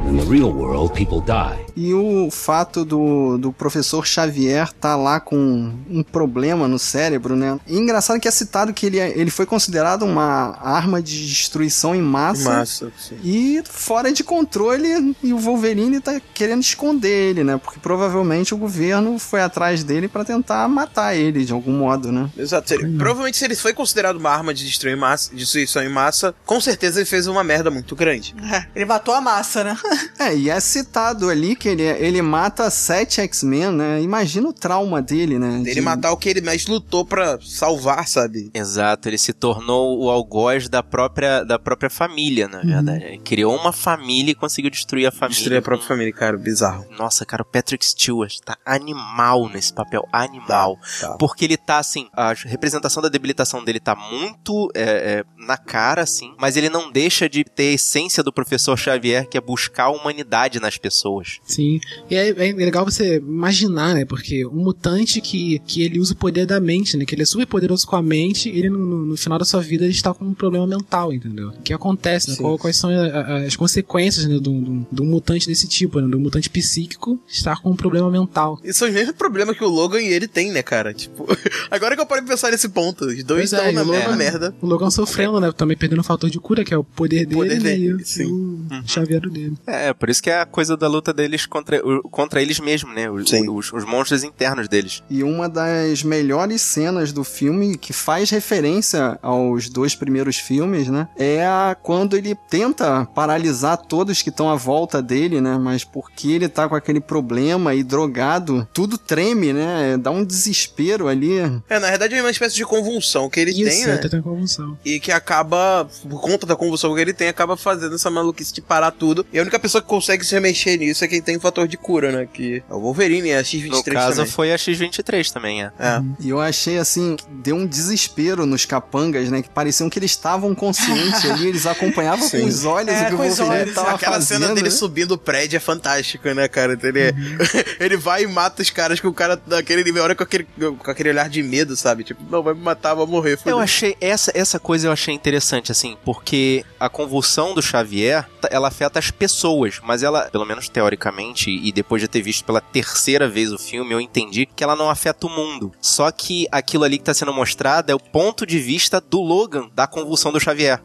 In 0.09 0.17
the 0.17 0.25
real 0.31 0.53
world, 0.53 0.95
people 0.95 1.21
die. 1.21 1.59
E 1.81 1.95
o 1.95 2.29
fato 2.31 2.85
do, 2.85 3.39
do 3.39 3.53
professor 3.53 4.05
Xavier 4.07 4.73
tá 4.73 4.97
lá 4.97 5.21
com 5.21 5.73
um 5.89 6.03
problema 6.03 6.67
no 6.67 6.79
cérebro, 6.79 7.37
né? 7.37 7.59
E 7.69 7.77
engraçado 7.79 8.19
que 8.19 8.27
é 8.27 8.31
citado 8.31 8.73
que 8.73 8.85
ele, 8.87 8.99
é- 8.99 9.17
ele 9.17 9.31
foi 9.31 9.47
considerado 9.47 10.03
uma 10.03 10.59
arma 10.61 11.01
de 11.01 11.27
destruição 11.29 11.95
em 11.95 12.03
massa. 12.03 12.51
Massa, 12.51 12.93
sim. 12.99 13.17
E 13.23 13.63
fora 13.65 14.11
de 14.13 14.25
controle, 14.25 15.15
e 15.23 15.33
o 15.33 15.39
Wolverine 15.39 16.01
tá 16.01 16.21
querendo 16.35 16.63
esconder 16.63 17.31
ele, 17.31 17.45
né? 17.45 17.57
Porque 17.59 17.79
provavelmente 17.79 18.53
o 18.53 18.57
governo 18.57 19.19
foi 19.19 19.41
atrás 19.41 19.85
dele 19.85 20.09
pra 20.09 20.25
tentar 20.25 20.67
matar 20.69 21.15
ele 21.15 21.45
de 21.45 21.53
algum 21.53 21.73
modo, 21.73 22.11
né? 22.11 22.29
Exato. 22.37 22.75
Ele- 22.75 22.97
provavelmente 22.99 23.37
se 23.37 23.45
ele 23.45 23.55
foi 23.55 23.73
considerado 23.73 24.17
uma 24.17 24.31
arma 24.31 24.53
de 24.53 24.67
destruir 24.67 24.97
massa, 24.97 25.35
destruição 25.35 25.83
em 25.83 25.89
massa, 25.89 26.35
com 26.45 26.61
certeza 26.61 26.99
ele 26.99 27.07
fez 27.07 27.27
uma 27.29 27.45
merda 27.45 27.71
muito 27.71 27.95
grande. 27.95 28.35
É, 28.53 28.67
ele 28.75 28.85
matou 28.85 29.15
a 29.15 29.21
massa, 29.21 29.63
né? 29.63 29.79
É, 30.19 30.35
e 30.35 30.51
é 30.51 30.59
citado 30.59 31.29
ali 31.29 31.55
que 31.55 31.68
ele, 31.69 31.83
ele 31.83 32.23
mata 32.23 32.69
sete 32.71 33.21
X-Men, 33.21 33.73
né? 33.73 34.01
Imagina 34.03 34.49
o 34.49 34.53
trauma 34.53 35.01
dele, 35.03 35.39
né? 35.39 35.63
Ele 35.65 35.75
De- 35.75 35.81
matar 35.81 36.13
o 36.13 36.17
que 36.17 36.29
ele 36.29 36.41
mais 36.41 36.67
lutou 36.67 37.05
pra 37.05 37.39
salvar, 37.41 38.07
sabe? 38.09 38.51
Exato, 38.55 39.09
ele 39.09 39.19
se 39.19 39.33
tornou 39.33 39.99
o 40.03 40.11
algoz 40.11 40.69
da 40.69 40.83
própria, 40.83 41.45
da 41.45 41.59
própria 41.59 41.91
família, 41.91 42.49
na 42.49 42.61
verdade. 42.61 43.05
Ele 43.05 43.19
criou 43.19 43.55
uma 43.57 43.73
família 43.73 44.33
e 44.33 44.35
conseguiu 44.35 44.71
destruir 44.71 45.07
a 45.07 45.11
família. 45.11 45.37
Destruir 45.37 45.59
a 45.59 45.63
própria 45.63 45.87
família, 45.89 46.13
cara, 46.13 46.37
bizarro. 46.37 46.85
Nossa, 46.99 47.25
cara, 47.25 47.43
o 47.43 47.47
Patrick 47.47 47.85
Stewart 47.85 48.37
tá 48.45 48.57
animal 48.65 49.49
nesse 49.49 49.73
papel, 49.73 50.07
animal. 50.13 50.79
Tá. 51.01 51.17
Porque 51.19 51.45
ele 51.45 51.57
tá, 51.57 51.79
assim, 51.79 52.09
a 52.13 52.33
representação 52.33 53.03
da 53.03 53.09
debilitação 53.09 53.65
dele 53.65 53.81
tá 53.81 53.95
muito 53.95 54.71
é, 54.75 54.83
é, 54.83 55.25
na 55.47 55.57
cara, 55.57 56.03
assim, 56.03 56.35
mas 56.39 56.57
ele 56.57 56.69
não 56.69 56.91
deixa 56.91 57.29
de 57.29 57.45
ter 57.45 57.69
a 57.71 57.73
essência 57.75 58.23
do 58.23 58.33
professor 58.33 58.77
Xavier, 58.77 59.27
que 59.29 59.37
é 59.37 59.41
buscar 59.41 59.85
a 59.85 59.91
humanidade 59.91 60.61
nas 60.61 60.77
pessoas. 60.79 61.39
Sim. 61.59 61.81
E 62.09 62.15
é, 62.15 62.29
é 62.29 62.53
legal 62.53 62.85
você 62.85 63.17
imaginar, 63.17 63.93
né? 63.95 64.05
Porque 64.05 64.47
um 64.47 64.63
mutante 64.63 65.21
que, 65.21 65.59
que 65.67 65.83
ele 65.83 65.99
usa 65.99 66.13
o 66.13 66.17
poder 66.17 66.47
da 66.47 66.61
mente, 66.61 66.97
né? 66.97 67.05
Que 67.05 67.17
ele 67.17 67.23
é 67.23 67.27
super 67.27 67.47
poderoso 67.47 67.85
com 67.85 67.97
a 67.97 68.03
mente, 68.03 68.49
ele 68.49 68.71
no, 68.71 68.79
no- 68.79 69.07
no 69.07 69.17
final 69.17 69.39
da 69.41 69.45
sua 69.45 69.61
vida 69.61 69.83
ele 69.85 69.93
está 69.93 70.15
com 70.15 70.25
um 70.25 70.35
problema 70.35 70.67
mental, 70.69 71.13
entendeu? 71.13 71.49
O 71.49 71.63
que 71.63 71.73
acontece, 71.73 72.31
né? 72.31 72.37
Qual- 72.37 72.57
quais 72.59 72.77
são 72.77 72.91
a- 72.91 72.95
a- 73.07 73.37
as 73.45 73.57
consequências 73.57 74.25
né, 74.27 74.39
de, 74.39 74.49
um, 74.49 74.87
de 74.91 75.03
um 75.03 75.07
mutante 75.07 75.49
desse 75.49 75.67
tipo, 75.67 76.01
né? 76.01 76.09
De 76.09 76.15
um 76.17 76.21
mutante 76.21 76.49
psíquico 76.49 77.19
estar 77.27 77.61
com 77.61 77.71
um 77.73 77.77
problema 77.77 78.09
mental. 78.11 78.61
Isso 78.63 78.85
é 78.85 78.91
o 78.91 78.93
mesmo 78.93 79.15
problema 79.15 79.53
que 79.55 79.65
o 79.65 79.69
Logan 79.69 80.01
e 80.01 80.07
ele 80.13 80.29
tem, 80.29 80.53
né, 80.53 80.63
cara? 80.63 80.95
Tipo, 80.95 81.27
agora 81.71 81.97
que 81.97 82.01
eu 82.03 82.07
parei 82.07 82.23
de 82.23 82.31
pensar 82.31 82.51
nesse 82.53 82.69
ponto, 82.69 83.05
os 83.07 83.25
dois 83.25 83.51
Pois 83.51 83.53
é, 83.53 83.57
estão 83.57 83.71
e 83.71 83.75
na 83.75 83.83
o 83.83 83.87
mesma 83.87 84.05
Logan- 84.11 84.17
merda. 84.17 84.55
O 84.63 84.67
Logan 84.67 84.91
sofrendo, 84.91 85.41
né? 85.41 85.51
Também 85.53 85.77
perdendo 85.77 86.01
o 86.01 86.05
fator 86.05 86.31
de 86.31 86.39
cura, 86.39 86.65
que 86.65 86.73
é 86.73 86.77
o 86.79 86.85
poder 86.85 87.27
dele, 87.27 87.35
poder 87.35 87.55
né, 87.61 87.71
dele, 87.71 87.85
e 87.87 87.95
o- 87.95 88.07
sim. 88.07 88.25
o 88.71 88.87
chaveiro 88.87 89.29
dele. 89.31 89.55
É, 89.67 89.93
por 89.93 90.09
isso 90.09 90.23
que 90.23 90.31
é 90.31 90.41
a 90.41 90.47
coisa 90.47 90.77
da 90.77 90.87
luta 90.87 91.13
deles 91.13 91.47
contra, 91.49 91.81
contra 92.11 92.43
eles 92.43 92.61
mesmos, 92.61 92.95
né? 92.95 93.11
Os, 93.11 93.31
os, 93.33 93.73
os 93.73 93.85
monstros 93.85 94.23
internos 94.25 94.69
deles. 94.69 95.03
E 95.09 95.23
uma 95.23 95.49
das 95.49 96.03
melhores 96.03 96.63
cenas 96.63 97.13
do 97.13 97.25
filme, 97.25 97.77
que 97.77 97.93
faz 97.93 98.31
referência 98.31 99.19
aos 99.23 99.69
dois 99.69 99.95
primeiros 99.95 100.37
filmes, 100.37 100.89
né? 100.89 101.09
É 101.17 101.45
a, 101.45 101.77
quando 101.81 102.17
ele 102.17 102.35
tenta 102.49 103.05
paralisar 103.07 103.77
todos 103.77 104.23
que 104.23 104.31
estão 104.31 104.49
à 104.49 104.57
volta 104.57 105.03
dele, 105.03 105.41
né? 105.41 105.59
Mas 105.59 105.85
porque 105.85 106.33
ele 106.33 106.49
tá 106.49 106.69
com 106.69 106.75
aquele 106.75 107.01
problema 107.01 107.75
e 107.75 107.83
drogado, 107.83 108.67
tudo 108.73 108.99
treme, 108.99 109.53
né? 109.53 109.97
Dá 109.97 110.11
um 110.11 110.25
desespero 110.25 111.09
ali. 111.09 111.39
É, 111.69 111.79
na 111.79 111.91
verdade 111.91 112.15
é 112.15 112.21
uma 112.21 112.31
espécie 112.31 112.57
de 112.57 112.65
convulsão 112.65 113.29
que 113.29 113.41
ele 113.41 113.51
Isso, 113.51 113.65
tem, 113.65 113.83
é, 113.85 113.87
né? 113.87 113.97
tendo 113.99 114.23
convulsão. 114.23 114.79
E 114.85 115.01
que 115.01 115.13
acaba, 115.13 115.89
por 116.09 116.21
conta 116.21 116.47
da 116.47 116.57
convulsão 116.57 116.95
que 116.95 117.01
ele 117.01 117.13
tem, 117.13 117.29
acaba 117.29 117.57
fazendo 117.57 117.95
essa 117.95 118.11
maluquice 118.11 118.53
de 118.53 118.61
parar 118.61 118.91
tudo. 118.91 119.27
E 119.33 119.39
a 119.39 119.43
única 119.43 119.59
pessoa 119.59 119.83
que 119.83 119.89
consegue 119.89 120.25
se 120.25 120.35
remexer 120.35 120.79
nisso 120.79 121.05
é 121.05 121.09
quem 121.09 121.21
tem 121.29 121.37
o 121.37 121.41
fator 121.41 121.69
de 121.69 121.77
cura, 121.77 122.11
né? 122.11 122.27
Que 122.33 122.63
é 122.71 122.75
o 122.75 122.81
Wolverine, 122.81 123.29
é 123.29 123.37
a 123.37 123.45
X-23 123.45 123.69
No 123.69 123.85
caso, 123.85 124.17
também. 124.17 124.33
foi 124.33 124.51
a 124.51 124.57
X-23 124.57 125.31
também, 125.31 125.63
é. 125.63 125.71
É. 125.79 126.01
E 126.21 126.31
eu 126.31 126.41
achei 126.41 126.79
assim, 126.79 127.19
deu 127.29 127.55
um 127.55 127.67
desespero 127.67 128.47
nos 128.47 128.65
capangas, 128.65 129.29
né? 129.29 129.43
Que 129.43 129.51
pareciam 129.51 129.91
que 129.91 129.99
eles 129.99 130.11
estavam 130.13 130.55
conscientes 130.55 131.23
ali, 131.31 131.49
eles 131.49 131.67
acompanhavam 131.67 132.27
com 132.31 132.45
os 132.47 132.65
olhos 132.65 132.95
É, 132.95 133.03
o 133.03 133.07
que 133.09 133.15
o 133.15 133.17
Wolverine 133.19 133.49
olhos. 133.63 133.75
tava 133.75 133.91
Aquela 133.93 134.15
fazendo. 134.15 134.41
cena 134.41 134.55
dele 134.55 134.71
né? 134.71 134.75
subindo 134.75 135.13
o 135.13 135.19
prédio 135.19 135.59
é 135.59 135.61
fantástica, 135.61 136.33
né, 136.33 136.49
cara? 136.49 136.73
Ele, 136.83 137.13
ele 137.79 137.97
vai 137.99 138.23
e 138.23 138.27
mata 138.27 138.63
os 138.63 138.71
caras 138.71 138.99
com 138.99 139.09
o 139.09 139.13
cara 139.13 139.37
daquele 139.37 139.85
nível, 139.85 140.05
olha 140.05 140.15
com 140.15 140.23
aquele, 140.23 140.45
com 140.79 140.91
aquele 140.91 141.11
olhar 141.11 141.29
de 141.29 141.43
medo, 141.43 141.77
sabe? 141.77 142.05
Tipo, 142.05 142.23
não, 142.31 142.43
vai 142.43 142.55
me 142.55 142.61
matar, 142.63 142.95
vou 142.95 143.07
morrer. 143.07 143.33
Eu 143.35 143.39
fodeu. 143.39 143.59
achei 143.59 143.95
essa 144.01 144.33
essa 144.35 144.59
coisa 144.59 144.89
eu 144.89 144.93
achei 144.93 145.13
interessante 145.15 145.71
assim, 145.71 145.95
porque 146.07 146.65
a 146.81 146.89
convulsão 146.89 147.53
do 147.55 147.61
Xavier, 147.61 148.27
ela 148.51 148.69
afeta 148.69 148.99
as 148.99 149.11
pessoas, 149.11 149.79
mas 149.83 150.03
ela, 150.03 150.23
pelo 150.31 150.47
menos 150.47 150.69
teoricamente, 150.71 151.18
e 151.47 151.73
depois 151.73 152.01
de 152.01 152.09
ter 152.09 152.23
visto 152.23 152.45
pela 152.45 152.61
terceira 152.61 153.29
vez 153.29 153.53
o 153.53 153.59
filme, 153.59 153.93
eu 153.93 154.01
entendi 154.01 154.47
que 154.47 154.63
ela 154.63 154.77
não 154.77 154.89
afeta 154.91 155.27
o 155.27 155.31
mundo. 155.31 155.73
Só 155.81 156.11
que 156.11 156.47
aquilo 156.53 156.85
ali 156.85 156.99
que 156.99 157.05
tá 157.05 157.15
sendo 157.15 157.33
mostrado 157.33 157.91
é 157.91 157.95
o 157.95 157.99
ponto 158.01 158.47
de 158.47 158.59
vista 158.59 159.01
do 159.01 159.21
Logan 159.21 159.69
da 159.75 159.87
convulsão 159.87 160.33
do 160.33 160.41
Xavier. 160.41 160.81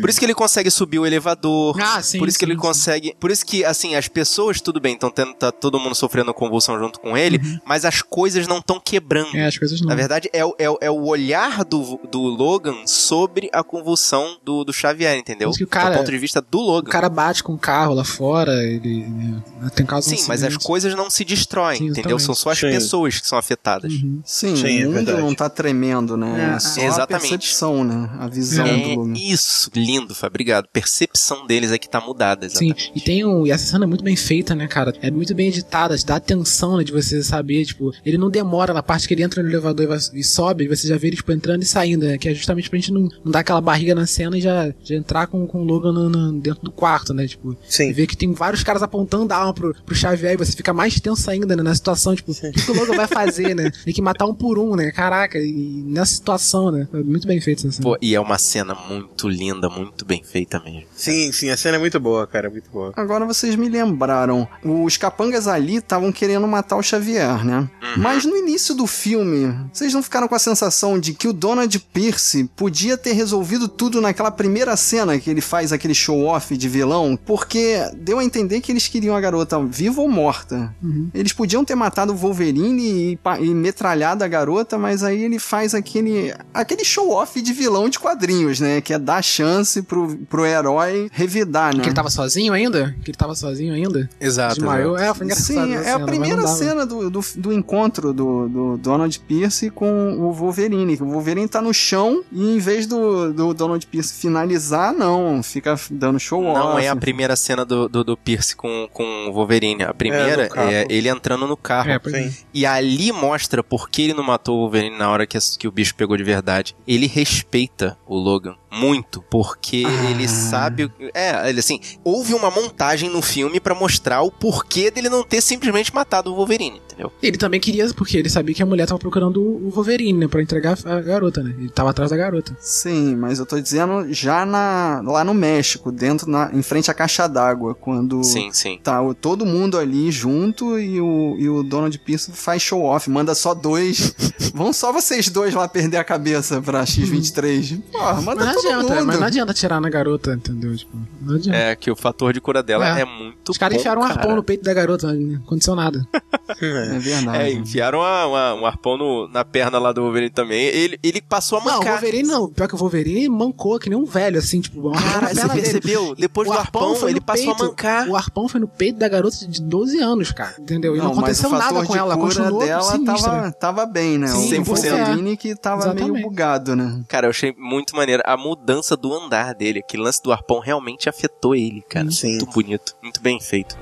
Por 0.00 0.10
isso 0.10 0.18
que 0.18 0.26
ele 0.26 0.34
consegue 0.34 0.70
subir 0.70 0.98
o 0.98 1.06
elevador. 1.06 1.76
Ah, 1.80 2.02
sim, 2.02 2.18
por 2.18 2.28
isso 2.28 2.38
que 2.38 2.44
sim, 2.44 2.50
ele 2.50 2.58
sim. 2.58 2.66
consegue. 2.66 3.16
Por 3.18 3.30
isso 3.30 3.44
que, 3.46 3.64
assim, 3.64 3.94
as 3.94 4.08
pessoas, 4.08 4.60
tudo 4.60 4.80
bem, 4.80 4.94
estão 4.94 5.10
tendo. 5.10 5.34
Tá 5.34 5.50
todo 5.52 5.78
mundo 5.78 5.94
sofrendo 5.94 6.32
convulsão 6.34 6.78
junto 6.78 7.00
com 7.00 7.16
ele, 7.16 7.40
mas 7.64 7.84
as 7.84 8.02
coisas 8.02 8.46
não 8.46 8.58
estão 8.58 8.80
quebrando. 8.80 9.28
Uhum. 9.32 9.38
É, 9.40 9.46
as 9.46 9.56
coisas 9.58 9.80
não. 9.80 9.88
Na 9.88 9.94
verdade, 9.94 10.28
é, 10.32 10.44
o- 10.44 10.54
é, 10.58 10.68
o- 10.70 10.78
é 10.80 10.90
o 10.90 11.04
olhar 11.06 11.64
do, 11.64 11.98
do 12.10 12.20
Logan 12.20 12.86
sobre 12.86 13.48
a 13.52 13.62
convulsão 13.62 14.38
do, 14.44 14.64
do 14.64 14.72
Xavier, 14.72 15.16
entendeu? 15.16 15.50
Que 15.52 15.64
o 15.64 15.66
cara- 15.66 15.90
do 15.90 15.98
ponto 15.98 16.10
de 16.10 16.18
vista 16.18 16.40
do 16.40 16.58
O 16.58 16.62
Logan. 16.62 16.90
cara 16.90 17.08
bate 17.08 17.42
com 17.42 17.54
o 17.54 17.58
carro 17.58 17.94
lá 17.94 18.04
fora, 18.04 18.62
ele 18.64 19.04
né, 19.06 19.42
tem 19.74 19.86
causa 19.86 20.08
Sim, 20.10 20.22
mas 20.28 20.42
as 20.42 20.56
coisas 20.56 20.94
não 20.94 21.08
se 21.08 21.24
destroem, 21.24 21.78
Sim, 21.78 21.86
entendeu? 21.88 22.18
São 22.18 22.34
só 22.34 22.50
as 22.50 22.58
Sim. 22.58 22.68
pessoas 22.70 23.18
que 23.20 23.26
são 23.26 23.38
afetadas. 23.38 23.92
Sim, 23.92 24.56
Sim, 24.56 24.80
é 24.80 24.82
o 24.86 24.90
mundo 24.90 24.94
verdade. 24.94 25.20
não 25.20 25.34
tá 25.34 25.48
tremendo, 25.48 26.16
né? 26.16 26.54
É, 26.56 26.58
só 26.58 26.80
Exatamente. 26.80 27.14
a 27.26 27.30
percepção, 27.30 27.84
né? 27.84 28.10
A 28.18 28.26
visão 28.28 28.66
É 28.66 28.76
do 28.94 29.00
Logan. 29.00 29.14
isso, 29.16 29.70
lindo, 29.74 30.14
Fábio, 30.14 30.32
obrigado. 30.34 30.68
Percepção 30.72 31.46
deles 31.46 31.72
é 31.72 31.78
que 31.78 31.88
tá 31.88 32.00
mudada, 32.00 32.48
Sim, 32.48 32.66
exatamente. 32.66 32.92
e 32.94 33.00
tem 33.00 33.24
um. 33.24 33.46
E 33.46 33.50
essa 33.50 33.66
cena 33.66 33.84
é 33.84 33.88
muito 33.88 34.04
bem 34.04 34.16
feita, 34.16 34.54
né, 34.54 34.66
cara? 34.66 34.92
É 35.00 35.10
muito 35.10 35.34
bem 35.34 35.48
editada, 35.48 35.96
te 35.96 36.04
dá 36.04 36.16
atenção, 36.16 36.76
né, 36.76 36.84
de 36.84 36.92
você 36.92 37.22
saber, 37.22 37.64
tipo, 37.64 37.92
ele 38.04 38.18
não 38.18 38.30
demora 38.30 38.72
na 38.74 38.82
parte 38.82 39.08
que 39.08 39.14
ele 39.14 39.22
entra 39.22 39.42
no 39.42 39.48
elevador 39.48 39.84
e, 39.84 39.88
vai- 39.88 39.98
e 40.14 40.22
sobe, 40.24 40.68
você 40.68 40.86
já 40.88 40.96
vê 40.96 41.08
ele, 41.08 41.16
tipo, 41.16 41.32
entrando 41.32 41.62
e 41.62 41.66
saindo, 41.66 42.04
né? 42.06 42.18
Que 42.18 42.28
é 42.28 42.34
justamente 42.34 42.68
pra 42.68 42.78
gente 42.78 42.92
não, 42.92 43.08
não 43.24 43.32
dar 43.32 43.40
aquela 43.40 43.60
barriga 43.60 43.94
na 43.94 44.06
cena 44.06 44.36
e 44.36 44.40
já, 44.40 44.72
já 44.82 44.94
entrar 44.94 45.26
com, 45.26 45.46
com 45.46 45.60
o 45.62 45.64
Logan 45.64 45.92
no- 45.92 46.08
no- 46.10 46.40
dentro 46.40 46.62
do 46.62 46.70
quarto, 46.72 47.12
né? 47.14 47.26
Tipo, 47.26 47.56
Sim. 47.68 47.88
e 47.88 47.92
ver 47.92 48.06
que 48.06 48.16
tem 48.16 48.32
vários 48.32 48.62
caras 48.62 48.82
apontando 48.82 49.26
a 49.34 49.38
arma 49.38 49.54
pro, 49.54 49.74
pro 49.74 49.94
Xavier 49.94 50.34
e 50.34 50.36
você 50.36 50.52
fica 50.52 50.72
mais 50.72 50.98
tenso 51.00 51.30
ainda, 51.30 51.56
né? 51.56 51.62
Na 51.62 51.74
situação, 51.74 52.14
tipo, 52.14 52.32
o 52.32 52.34
que, 52.34 52.52
que 52.52 52.70
o 52.70 52.74
Logan 52.74 52.96
vai 52.96 53.06
fazer, 53.06 53.54
né? 53.54 53.70
Tem 53.84 53.92
que 53.92 54.02
matar 54.02 54.26
um 54.26 54.34
por 54.34 54.58
um, 54.58 54.76
né? 54.76 54.90
Caraca, 54.90 55.38
e 55.38 55.82
nessa 55.86 56.14
situação, 56.14 56.70
né? 56.70 56.88
Muito 56.92 57.26
bem 57.26 57.40
feito 57.40 57.66
essa 57.66 57.72
cena. 57.72 57.88
Pô, 57.88 57.98
e 58.00 58.14
é 58.14 58.20
uma 58.20 58.38
cena 58.38 58.74
muito 58.74 59.28
linda, 59.28 59.68
muito 59.68 60.04
bem 60.04 60.22
feita 60.22 60.60
mesmo. 60.60 60.84
Sim, 60.94 61.32
sim, 61.32 61.50
a 61.50 61.56
cena 61.56 61.76
é 61.76 61.80
muito 61.80 61.98
boa, 61.98 62.26
cara, 62.26 62.50
muito 62.50 62.70
boa. 62.70 62.92
Agora 62.96 63.24
vocês 63.24 63.56
me 63.56 63.68
lembraram, 63.68 64.46
os 64.62 64.96
capangas 64.96 65.48
ali 65.48 65.76
estavam 65.76 66.12
querendo 66.12 66.46
matar 66.46 66.76
o 66.76 66.82
Xavier, 66.82 67.44
né? 67.44 67.68
Mas 67.96 68.24
no 68.24 68.36
início 68.36 68.74
do 68.74 68.86
filme, 68.86 69.54
vocês 69.72 69.92
não 69.92 70.02
ficaram 70.02 70.28
com 70.28 70.34
a 70.34 70.38
sensação 70.38 70.98
de 70.98 71.14
que 71.14 71.28
o 71.28 71.32
Donald 71.32 71.78
Pierce 71.92 72.44
podia 72.56 72.96
ter 72.96 73.12
resolvido 73.12 73.68
tudo 73.68 74.00
naquela 74.00 74.30
primeira 74.30 74.76
cena 74.76 75.18
que 75.18 75.30
ele 75.30 75.40
faz 75.40 75.72
aquele 75.72 75.94
show-off 75.94 76.56
de 76.56 76.68
vilão? 76.68 77.16
Porque 77.16 77.78
deu 77.96 78.18
a 78.18 78.24
entender 78.24 78.60
que 78.60 78.72
eles 78.72 78.88
queriam 78.88 79.16
a 79.16 79.20
garota 79.24 79.58
viva 79.64 80.00
ou 80.00 80.08
morta. 80.08 80.74
Eles 81.14 81.32
podiam 81.32 81.64
ter 81.64 81.74
matado 81.74 82.12
o 82.12 82.16
Wolverine 82.16 82.82
e, 83.12 83.18
e 83.40 83.54
metralhado 83.54 84.22
a 84.22 84.28
garota, 84.28 84.76
mas 84.76 85.02
aí 85.02 85.24
ele 85.24 85.38
faz 85.38 85.74
aquele, 85.74 86.34
aquele 86.52 86.84
show-off 86.84 87.40
de 87.40 87.52
vilão 87.52 87.88
de 87.88 87.98
quadrinhos, 87.98 88.60
né? 88.60 88.80
Que 88.80 88.92
é 88.92 88.98
dar 88.98 89.22
chance 89.22 89.82
pro, 89.82 90.16
pro 90.28 90.44
herói 90.44 91.08
revidar, 91.12 91.74
né? 91.74 91.82
Que 91.82 91.88
ele 91.88 91.94
tava 91.94 92.10
sozinho 92.10 92.52
ainda? 92.52 92.94
Que 93.02 93.10
ele 93.10 93.18
tava 93.18 93.34
sozinho 93.34 93.72
ainda? 93.72 94.08
Exato. 94.20 94.56
Desmaiou? 94.56 94.96
É, 94.96 95.12
foi 95.14 95.26
engraçado. 95.26 95.66
Sim, 95.66 95.74
essa 95.74 95.88
é 95.88 95.92
a 95.92 95.94
cena, 95.94 95.98
mas 95.98 96.06
primeira 96.06 96.46
cena 96.46 96.86
do, 96.86 97.10
do, 97.10 97.20
do 97.36 97.52
encontro 97.52 98.12
do, 98.12 98.48
do 98.48 98.76
Donald 98.78 99.18
Pierce 99.20 99.70
com 99.70 100.14
o 100.18 100.32
Wolverine. 100.32 100.96
O 101.00 101.10
Wolverine 101.10 101.48
tá 101.48 101.62
no 101.62 101.72
chão 101.72 102.22
e 102.30 102.56
em 102.56 102.58
vez 102.58 102.86
do, 102.86 103.32
do 103.32 103.54
Donald 103.54 103.86
Pierce 103.86 104.14
finalizar, 104.14 104.92
não, 104.92 105.42
fica 105.42 105.76
dando 105.90 106.18
show 106.18 106.44
off. 106.44 106.58
Não 106.58 106.78
é 106.78 106.88
a 106.88 106.96
primeira 106.96 107.36
cena 107.36 107.64
do, 107.64 107.88
do, 107.88 108.04
do 108.04 108.16
Pierce 108.16 108.54
com, 108.54 108.88
com 108.92 109.04
o 109.28 109.32
Wolverine. 109.32 109.84
A 109.84 109.94
primeira 109.94 110.48
É, 110.54 110.74
é, 110.82 110.86
ele 110.88 111.08
entrando 111.08 111.46
no 111.46 111.56
carro. 111.56 111.90
É, 111.90 112.00
é. 112.12 112.30
E 112.52 112.64
ali 112.66 113.12
mostra 113.12 113.62
por 113.62 113.88
que 113.88 114.02
ele 114.02 114.14
não 114.14 114.22
matou 114.24 114.56
o 114.56 114.60
Wolverine 114.60 114.96
na 114.96 115.10
hora 115.10 115.26
que, 115.26 115.38
que 115.58 115.68
o 115.68 115.72
bicho 115.72 115.94
pegou 115.94 116.16
de 116.16 116.24
verdade. 116.24 116.74
Ele 116.86 117.06
respeita 117.06 117.96
o 118.06 118.16
Logan 118.16 118.56
muito, 118.70 119.22
porque 119.30 119.84
Ah. 119.86 120.10
ele 120.10 120.26
sabe. 120.28 120.90
É, 121.14 121.48
ele 121.48 121.60
assim, 121.60 121.80
houve 122.02 122.34
uma 122.34 122.50
montagem 122.50 123.08
no 123.08 123.22
filme 123.22 123.60
pra 123.60 123.74
mostrar 123.74 124.22
o 124.22 124.30
porquê 124.32 124.90
dele 124.90 125.08
não 125.08 125.22
ter 125.22 125.40
simplesmente 125.40 125.94
matado 125.94 126.32
o 126.32 126.34
Wolverine, 126.34 126.80
entendeu? 126.94 127.12
Ele 127.22 127.36
também 127.36 127.60
queria, 127.60 127.86
porque 127.94 128.16
ele 128.16 128.28
sabia 128.30 128.54
que 128.54 128.62
a 128.62 128.66
mulher 128.66 128.86
tava 128.86 128.98
procurando 128.98 129.40
o 129.42 129.70
Wolverine, 129.70 130.18
né? 130.20 130.28
Pra 130.28 130.42
entregar 130.42 130.78
a 130.84 131.00
garota, 131.00 131.42
né? 131.42 131.54
Ele 131.58 131.68
tava 131.68 131.90
atrás 131.90 132.10
da 132.10 132.16
garota. 132.16 132.56
Sim, 132.60 133.16
mas 133.16 133.38
eu 133.38 133.46
tô 133.46 133.60
dizendo 133.60 134.12
já 134.12 134.46
na, 134.46 135.00
lá 135.04 135.24
no 135.24 135.34
México, 135.34 135.90
dentro, 135.92 136.30
na, 136.30 136.50
em 136.52 136.62
frente 136.62 136.90
à 136.90 136.94
caixa 136.94 137.26
d'água, 137.28 137.74
quando 137.74 138.22
Sim, 138.24 138.50
sim. 138.52 138.78
tá 138.82 139.02
o- 139.02 139.14
todo 139.14 139.44
mundo 139.44 139.76
ali 139.78 140.10
junto 140.10 140.78
e 140.78 141.00
o, 141.00 141.36
e 141.38 141.48
o 141.48 141.62
Donald 141.62 141.98
Pierce 141.98 142.30
faz 142.32 142.62
show 142.62 142.82
off, 142.82 143.10
manda 143.10 143.34
só 143.34 143.54
dois. 143.54 144.14
Vão 144.54 144.72
só 144.72 144.92
vocês 144.92 145.28
dois 145.28 145.52
lá 145.54 145.66
perder 145.66 145.96
a 145.96 146.04
cabeça 146.04 146.62
pra 146.62 146.84
X23. 146.84 147.80
Porra, 147.90 148.22
manda 148.22 148.44
Mas 148.44 148.54
não 148.54 148.62
todo 148.62 148.66
adianta, 148.72 148.94
mundo. 148.94 149.06
mas 149.06 149.18
não 149.20 149.26
adianta 149.26 149.54
tirar 149.54 149.80
na 149.80 149.90
garota, 149.90 150.32
entendeu? 150.34 150.76
Tipo, 150.76 150.96
não 151.22 151.34
adianta. 151.34 151.58
É 151.58 151.74
que 151.74 151.90
o 151.90 151.96
fator 151.96 152.32
de 152.32 152.40
cura 152.40 152.62
dela 152.62 152.98
É. 152.98 153.02
é, 153.02 153.04
muito 153.04 153.50
Os 153.50 153.58
caras 153.58 153.78
enfiaram 153.78 154.02
um 154.02 154.06
cara. 154.06 154.20
arpão 154.20 154.36
no 154.36 154.42
peito 154.44 154.62
da 154.62 154.72
garota, 154.72 155.12
não 155.12 155.36
aconteceu 155.36 155.74
nada. 155.74 156.06
É 156.48 156.98
verdade. 156.98 157.38
É, 157.38 157.52
enfiaram 157.52 158.00
uma- 158.00 158.26
uma- 158.26 158.54
um 158.54 158.66
arpão 158.66 158.96
no- 158.96 159.28
na 159.28 159.44
perna 159.44 159.78
lá 159.78 159.92
do 159.92 160.02
Wolverine 160.02 160.30
também. 160.30 160.62
Ele, 160.64 160.98
ele 161.02 161.20
passou 161.22 161.58
a 161.58 161.64
Não, 161.64 161.70
o 161.70 161.74
mancar. 161.78 161.92
Wolverine 161.94 162.28
não. 162.28 162.48
Pior 162.48 162.68
que 162.68 162.74
o 162.74 162.78
Wolverine 162.78 163.28
mancou 163.28 163.78
que 163.78 163.88
nem 163.88 163.98
um 163.98 164.04
velho, 164.04 164.38
assim, 164.38 164.60
tipo, 164.60 164.88
uma 164.88 164.92
Cara, 165.00 165.28
você 165.28 165.34
perna 165.34 165.54
dele. 165.54 165.62
percebeu? 165.62 166.14
Depois 166.14 166.48
O 166.48 166.52
do 166.52 166.58
arpão, 166.58 166.94
foi 166.94 167.10
ele 167.10 167.20
passou 167.20 167.52
a 167.52 167.54
peito. 167.54 167.68
mancar. 167.70 168.08
O 168.08 168.16
arpão 168.16 168.48
foi 168.48 168.60
no 168.60 168.68
peito 168.68 168.98
da 168.98 169.08
garota 169.08 169.36
de 169.46 169.62
12 169.62 169.98
anos, 169.98 170.32
cara. 170.32 170.54
Entendeu? 170.58 170.94
E 170.94 170.98
não, 170.98 171.08
mas 171.14 171.18
aconteceu 171.42 171.50
nada 171.50 171.84
com 171.86 171.92
de 171.92 171.98
ela. 171.98 172.14
Ela 172.14 172.16
cura 172.22 172.34
continuou 172.34 172.64
dela 172.64 172.82
sinistra. 172.82 173.30
tava, 173.30 173.52
tava 173.52 173.86
bem, 173.86 174.18
né? 174.18 174.26
Sim, 174.28 174.60
o 174.60 174.64
100%. 174.64 174.96
Wolverine 174.96 175.36
que 175.36 175.54
tava 175.54 175.82
Exatamente. 175.82 176.10
meio 176.12 176.24
bugado, 176.28 176.76
né? 176.76 177.02
Cara, 177.08 177.26
eu 177.26 177.30
achei 177.30 177.54
muito 177.58 177.96
maneiro 177.96 178.22
a 178.26 178.36
mudança 178.36 178.96
do 178.96 179.12
andar 179.14 179.54
dele. 179.54 179.78
Aquele 179.80 180.02
lance 180.02 180.22
do 180.22 180.32
arpão 180.32 180.60
realmente 180.60 181.08
afetou 181.08 181.54
ele, 181.54 181.82
cara. 181.88 182.10
Sim. 182.10 182.30
Muito 182.30 182.46
bonito, 182.46 182.94
muito 183.02 183.20
bem 183.22 183.40
feito. 183.40 183.76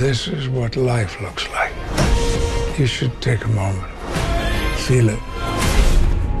This 0.00 0.28
is 0.28 0.48
what 0.48 0.76
life 0.76 1.20
looks 1.20 1.46
like. 1.50 1.74
You 2.78 2.86
should 2.86 3.20
take 3.20 3.44
a 3.44 3.48
moment. 3.48 3.92
Feel 4.86 5.10
it. 5.10 5.18